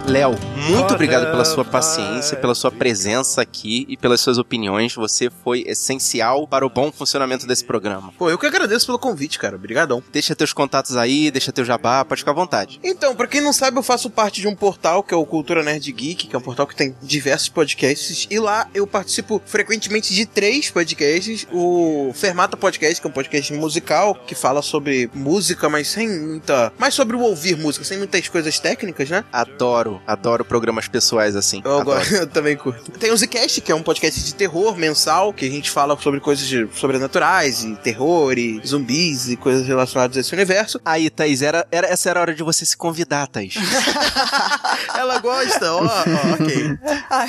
Léo, 0.07 0.35
muito 0.69 0.93
obrigado 0.93 1.31
pela 1.31 1.43
sua 1.43 1.65
paciência, 1.65 2.37
pela 2.37 2.53
sua 2.53 2.71
presença 2.71 3.41
aqui 3.41 3.85
e 3.89 3.97
pelas 3.97 4.21
suas 4.21 4.37
opiniões. 4.37 4.93
Você 4.95 5.29
foi 5.43 5.63
essencial 5.65 6.47
para 6.47 6.65
o 6.65 6.69
bom 6.69 6.91
funcionamento 6.91 7.47
desse 7.47 7.63
programa. 7.63 8.13
Pô, 8.17 8.29
eu 8.29 8.37
que 8.37 8.45
agradeço 8.45 8.85
pelo 8.85 8.99
convite, 8.99 9.39
cara. 9.39 9.55
Obrigadão. 9.55 10.03
Deixa 10.11 10.35
teus 10.35 10.53
contatos 10.53 10.95
aí, 10.95 11.31
deixa 11.31 11.51
teu 11.51 11.65
jabá, 11.65 12.05
pode 12.05 12.21
ficar 12.21 12.31
à 12.31 12.35
vontade. 12.35 12.79
Então, 12.83 13.15
pra 13.15 13.27
quem 13.27 13.41
não 13.41 13.53
sabe, 13.53 13.77
eu 13.77 13.83
faço 13.83 14.09
parte 14.09 14.41
de 14.41 14.47
um 14.47 14.55
portal 14.55 15.01
que 15.01 15.13
é 15.13 15.17
o 15.17 15.25
Cultura 15.25 15.63
Nerd 15.63 15.91
Geek, 15.91 16.27
que 16.27 16.35
é 16.35 16.39
um 16.39 16.41
portal 16.41 16.67
que 16.67 16.75
tem 16.75 16.95
diversos 17.01 17.49
podcasts. 17.49 18.27
E 18.29 18.39
lá 18.39 18.67
eu 18.73 18.85
participo 18.85 19.41
frequentemente 19.45 20.13
de 20.13 20.25
três 20.25 20.69
podcasts. 20.69 21.47
O 21.51 22.11
Fermata 22.13 22.55
Podcast, 22.55 23.01
que 23.01 23.07
é 23.07 23.09
um 23.09 23.13
podcast 23.13 23.53
musical 23.53 24.15
que 24.27 24.35
fala 24.35 24.61
sobre 24.61 25.09
música, 25.13 25.69
mas 25.69 25.87
sem 25.87 26.07
muita. 26.07 26.71
Mais 26.77 26.93
sobre 26.93 27.15
o 27.15 27.21
ouvir 27.21 27.57
música, 27.57 27.83
sem 27.83 27.97
muitas 27.97 28.27
coisas 28.27 28.59
técnicas, 28.59 29.09
né? 29.09 29.23
Adoro, 29.31 30.01
adoro 30.05 30.45
programas 30.51 30.85
pessoais 30.85 31.33
assim. 31.33 31.61
Eu, 31.63 31.81
gosto, 31.81 32.11
eu 32.13 32.27
também 32.27 32.57
curto. 32.57 32.91
Tem 32.91 33.09
o 33.09 33.15
Zcast, 33.15 33.61
que 33.61 33.71
é 33.71 33.75
um 33.75 33.81
podcast 33.81 34.21
de 34.21 34.35
terror 34.35 34.75
mensal, 34.75 35.31
que 35.31 35.47
a 35.47 35.49
gente 35.49 35.71
fala 35.71 35.97
sobre 35.97 36.19
coisas 36.19 36.45
de- 36.45 36.67
sobrenaturais, 36.75 37.63
e 37.63 37.73
terror, 37.77 38.37
e 38.37 38.61
zumbis, 38.67 39.29
e 39.29 39.37
coisas 39.37 39.65
relacionadas 39.65 40.17
a 40.17 40.19
esse 40.19 40.33
universo. 40.33 40.77
Aí, 40.83 41.09
Thaís, 41.09 41.41
era, 41.41 41.65
era, 41.71 41.87
essa 41.87 42.09
era 42.09 42.19
a 42.19 42.23
hora 42.23 42.35
de 42.35 42.43
você 42.43 42.65
se 42.65 42.75
convidar, 42.75 43.27
Thaís. 43.27 43.53
Ela 44.93 45.19
gosta, 45.19 45.71
ó, 45.73 45.85
ó, 45.85 46.33
ok. 46.33 46.77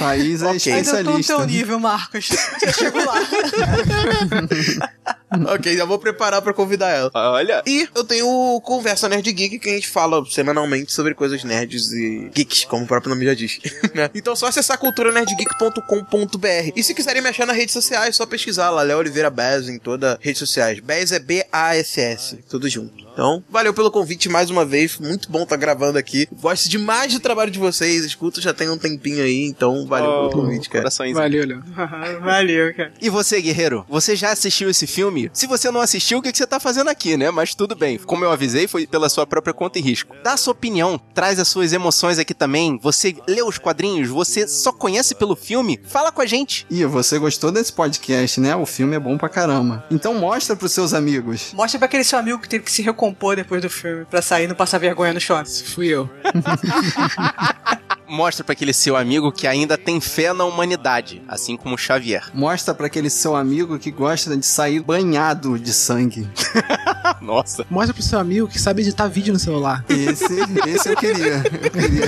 Thaís 0.00 0.42
é 0.42 0.46
Ok. 0.46 0.72
Ainda 0.72 0.90
tô 0.90 0.96
no 1.12 1.20
especialista. 1.20 1.36
teu 1.36 1.46
nível, 1.46 1.78
Marcos. 1.78 2.26
Já 2.60 2.72
chego 2.72 2.98
lá. 3.04 3.14
ok, 5.54 5.76
já 5.76 5.84
vou 5.84 5.98
preparar 5.98 6.42
pra 6.42 6.52
convidar 6.52 6.90
ela. 6.90 7.10
Olha. 7.14 7.62
E 7.66 7.88
eu 7.94 8.04
tenho 8.04 8.28
o 8.28 8.60
Conversa 8.60 9.08
Nerd 9.08 9.30
Geek, 9.32 9.58
que 9.58 9.70
a 9.70 9.74
gente 9.74 9.88
fala 9.88 10.24
semanalmente 10.26 10.92
sobre 10.92 11.14
coisas 11.14 11.42
nerds 11.44 11.92
e 11.92 12.30
geeks, 12.34 12.64
como 12.64 12.84
o 12.84 12.86
próprio 12.86 13.10
nome 13.10 13.24
já 13.24 13.34
diz. 13.34 13.58
né? 13.94 14.10
Então 14.14 14.32
é 14.32 14.36
só 14.36 14.46
acessar 14.46 14.78
culturanerdgeek.com.br. 14.78 16.72
E 16.74 16.82
se 16.82 16.94
quiserem 16.94 17.22
me 17.22 17.28
achar 17.28 17.46
nas 17.46 17.56
redes 17.56 17.72
sociais, 17.72 18.08
é 18.08 18.12
só 18.12 18.26
pesquisar 18.26 18.70
lá, 18.70 18.82
Léo 18.82 18.98
Oliveira 18.98 19.30
Bez 19.30 19.68
em 19.68 19.78
todas 19.78 20.12
as 20.12 20.18
redes 20.20 20.38
sociais. 20.38 20.80
Bez 20.80 21.12
é 21.12 21.18
B-A-S-S, 21.18 22.38
tudo 22.48 22.68
junto. 22.68 23.02
Então, 23.12 23.44
valeu 23.50 23.74
pelo 23.74 23.90
convite 23.90 24.28
mais 24.28 24.48
uma 24.48 24.64
vez. 24.64 24.98
Muito 24.98 25.30
bom 25.30 25.42
estar 25.42 25.56
gravando 25.56 25.98
aqui. 25.98 26.26
Gosto 26.32 26.68
demais 26.68 27.12
do 27.12 27.20
trabalho 27.20 27.50
de 27.50 27.58
vocês. 27.58 28.04
Escuto 28.04 28.40
já 28.40 28.54
tem 28.54 28.70
um 28.70 28.78
tempinho 28.78 29.22
aí, 29.22 29.44
então 29.44 29.86
valeu 29.86 30.30
pelo 30.30 30.30
convite, 30.30 30.70
cara. 30.70 30.88
Valeu, 31.12 31.46
Léo. 31.46 31.62
Valeu, 32.22 32.74
cara. 32.74 32.92
E 33.00 33.10
você, 33.10 33.40
guerreiro? 33.40 33.84
Você 33.88 34.16
já 34.16 34.32
assistiu 34.32 34.70
esse 34.70 34.86
filme? 34.86 35.21
Se 35.32 35.46
você 35.46 35.70
não 35.70 35.80
assistiu, 35.80 36.18
o 36.18 36.22
que 36.22 36.32
que 36.32 36.38
você 36.38 36.46
tá 36.46 36.58
fazendo 36.60 36.88
aqui, 36.88 37.16
né? 37.16 37.30
Mas 37.30 37.54
tudo 37.54 37.74
bem. 37.74 37.98
Como 37.98 38.24
eu 38.24 38.30
avisei, 38.30 38.66
foi 38.66 38.86
pela 38.86 39.08
sua 39.08 39.26
própria 39.26 39.54
conta 39.54 39.78
e 39.78 39.82
risco. 39.82 40.14
Dá 40.22 40.34
a 40.34 40.36
sua 40.36 40.52
opinião, 40.52 41.00
traz 41.14 41.38
as 41.38 41.48
suas 41.48 41.72
emoções 41.72 42.18
aqui 42.18 42.34
também. 42.34 42.78
Você 42.82 43.16
leu 43.26 43.46
os 43.46 43.58
quadrinhos? 43.58 44.08
Você 44.08 44.46
só 44.46 44.72
conhece 44.72 45.14
pelo 45.14 45.36
filme? 45.36 45.80
Fala 45.88 46.12
com 46.12 46.22
a 46.22 46.26
gente. 46.26 46.66
Ih, 46.70 46.84
você 46.84 47.18
gostou 47.18 47.50
desse 47.50 47.72
podcast, 47.72 48.40
né? 48.40 48.54
O 48.56 48.66
filme 48.66 48.96
é 48.96 49.00
bom 49.00 49.16
pra 49.18 49.28
caramba. 49.28 49.84
Então 49.90 50.14
mostra 50.14 50.56
pros 50.56 50.72
seus 50.72 50.94
amigos. 50.94 51.52
Mostra 51.52 51.78
pra 51.78 51.86
aquele 51.86 52.04
seu 52.04 52.18
amigo 52.18 52.38
que 52.38 52.48
teve 52.48 52.64
que 52.64 52.72
se 52.72 52.82
recompor 52.82 53.36
depois 53.36 53.60
do 53.62 53.70
filme 53.70 54.04
pra 54.04 54.22
sair 54.22 54.44
e 54.44 54.48
não 54.48 54.54
passar 54.54 54.78
vergonha 54.78 55.12
no 55.12 55.20
shopping. 55.20 55.50
Fui 55.64 55.88
eu. 55.88 56.08
Mostra 58.08 58.44
pra 58.44 58.52
aquele 58.52 58.72
seu 58.72 58.96
amigo 58.96 59.32
que 59.32 59.46
ainda 59.46 59.78
tem 59.78 60.00
fé 60.00 60.32
na 60.32 60.44
humanidade, 60.44 61.22
assim 61.28 61.56
como 61.56 61.74
o 61.74 61.78
Xavier. 61.78 62.30
Mostra 62.34 62.74
pra 62.74 62.86
aquele 62.86 63.08
seu 63.08 63.34
amigo 63.34 63.78
que 63.78 63.90
gosta 63.90 64.36
de 64.36 64.44
sair 64.44 64.80
banhado 64.80 65.58
de 65.58 65.72
sangue. 65.72 66.28
Nossa. 67.20 67.64
Mostra 67.70 67.94
pro 67.94 68.02
seu 68.02 68.18
amigo 68.18 68.48
que 68.48 68.58
sabe 68.58 68.82
editar 68.82 69.06
vídeo 69.08 69.32
no 69.32 69.38
celular. 69.38 69.84
Esse, 69.88 70.26
esse 70.68 70.88
eu 70.90 70.96
queria. 70.96 71.42
Eu 71.62 71.70
queria. 71.70 72.04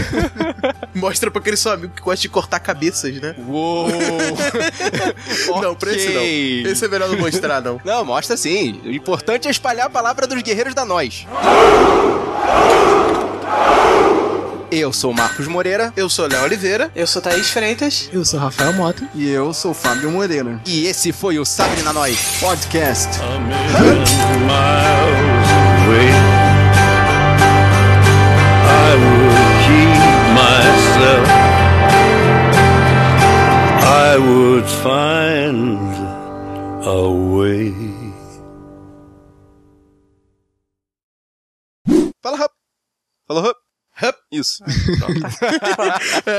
Mostra 0.95 1.31
pra 1.31 1.41
aquele 1.41 1.57
seu 1.57 1.73
amigo 1.73 1.93
que 1.95 2.03
gosta 2.03 2.21
de 2.21 2.29
cortar 2.29 2.61
cabeças, 2.61 3.15
né? 3.21 3.35
Uou! 3.47 3.89
Não, 5.63 5.75
pra 5.75 5.93
esse 5.93 6.09
não. 6.13 6.71
Esse 6.71 6.85
é 6.85 6.89
melhor 6.89 7.09
não 7.09 7.19
mostrar, 7.19 7.61
não. 7.63 7.81
Não, 7.85 8.05
mostra 8.05 8.37
sim. 8.37 8.81
O 8.85 8.91
importante 8.91 9.49
é 9.49 9.51
espalhar 9.51 9.87
a 9.87 9.91
palavra 9.91 10.27
dos 10.27 10.43
guerreiros 10.43 10.75
da 10.75 10.85
nós. 10.85 11.27
Eu 14.77 14.93
sou 14.93 15.13
o 15.13 15.15
Marcos 15.15 15.47
Moreira, 15.47 15.93
eu 15.97 16.09
sou 16.09 16.27
Léo 16.27 16.43
Oliveira, 16.43 16.91
eu 16.97 17.07
sou 17.07 17.23
Thaís 17.23 17.49
Freitas, 17.49 18.11
eu 18.13 18.25
sou 18.25 18.41
Rafael 18.41 18.73
Mota 18.73 19.09
e 19.15 19.31
eu 19.31 19.55
sou 19.55 19.73
Fábio 19.73 20.11
Moreira. 20.11 20.61
E 20.67 20.87
esse 20.89 21.13
foi 21.13 21.39
o 21.39 21.45
Sabre 21.45 21.81
na 21.83 21.93
Podcast. 22.41 23.21
I 33.87 34.19
would 34.19 34.69
find 34.83 35.95
a 36.85 37.09
way. 37.37 37.73
Fala, 42.21 42.39
rap. 42.39 42.51
Fala, 43.29 43.43
rap. 43.43 43.64
Isso. 44.35 44.65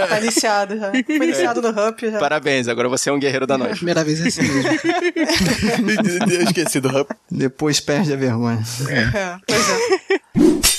Tá 0.10 0.20
iniciado 0.22 0.78
já. 0.78 0.92
Foi 0.92 1.16
iniciado 1.16 1.62
no 1.62 1.70
Hump 1.70 2.00
já. 2.02 2.20
Parabéns, 2.20 2.68
agora 2.68 2.90
você 2.90 3.10
é 3.10 3.14
um 3.14 3.20
guerreiro 3.20 3.48
da 3.48 3.58
noite. 3.58 3.78
Primeira 3.78 4.04
vez 4.04 4.20
é 4.22 4.28
assim 4.28 4.42
mesmo. 4.42 4.70
Eu 6.32 6.42
esqueci 6.44 6.80
do 6.80 6.90
Hub. 6.90 7.08
Depois 7.32 7.80
perde 7.80 8.14
a 8.14 8.16
vergonha. 8.18 8.62
É, 8.90 9.38
pois 9.48 9.70
é. 9.70 10.66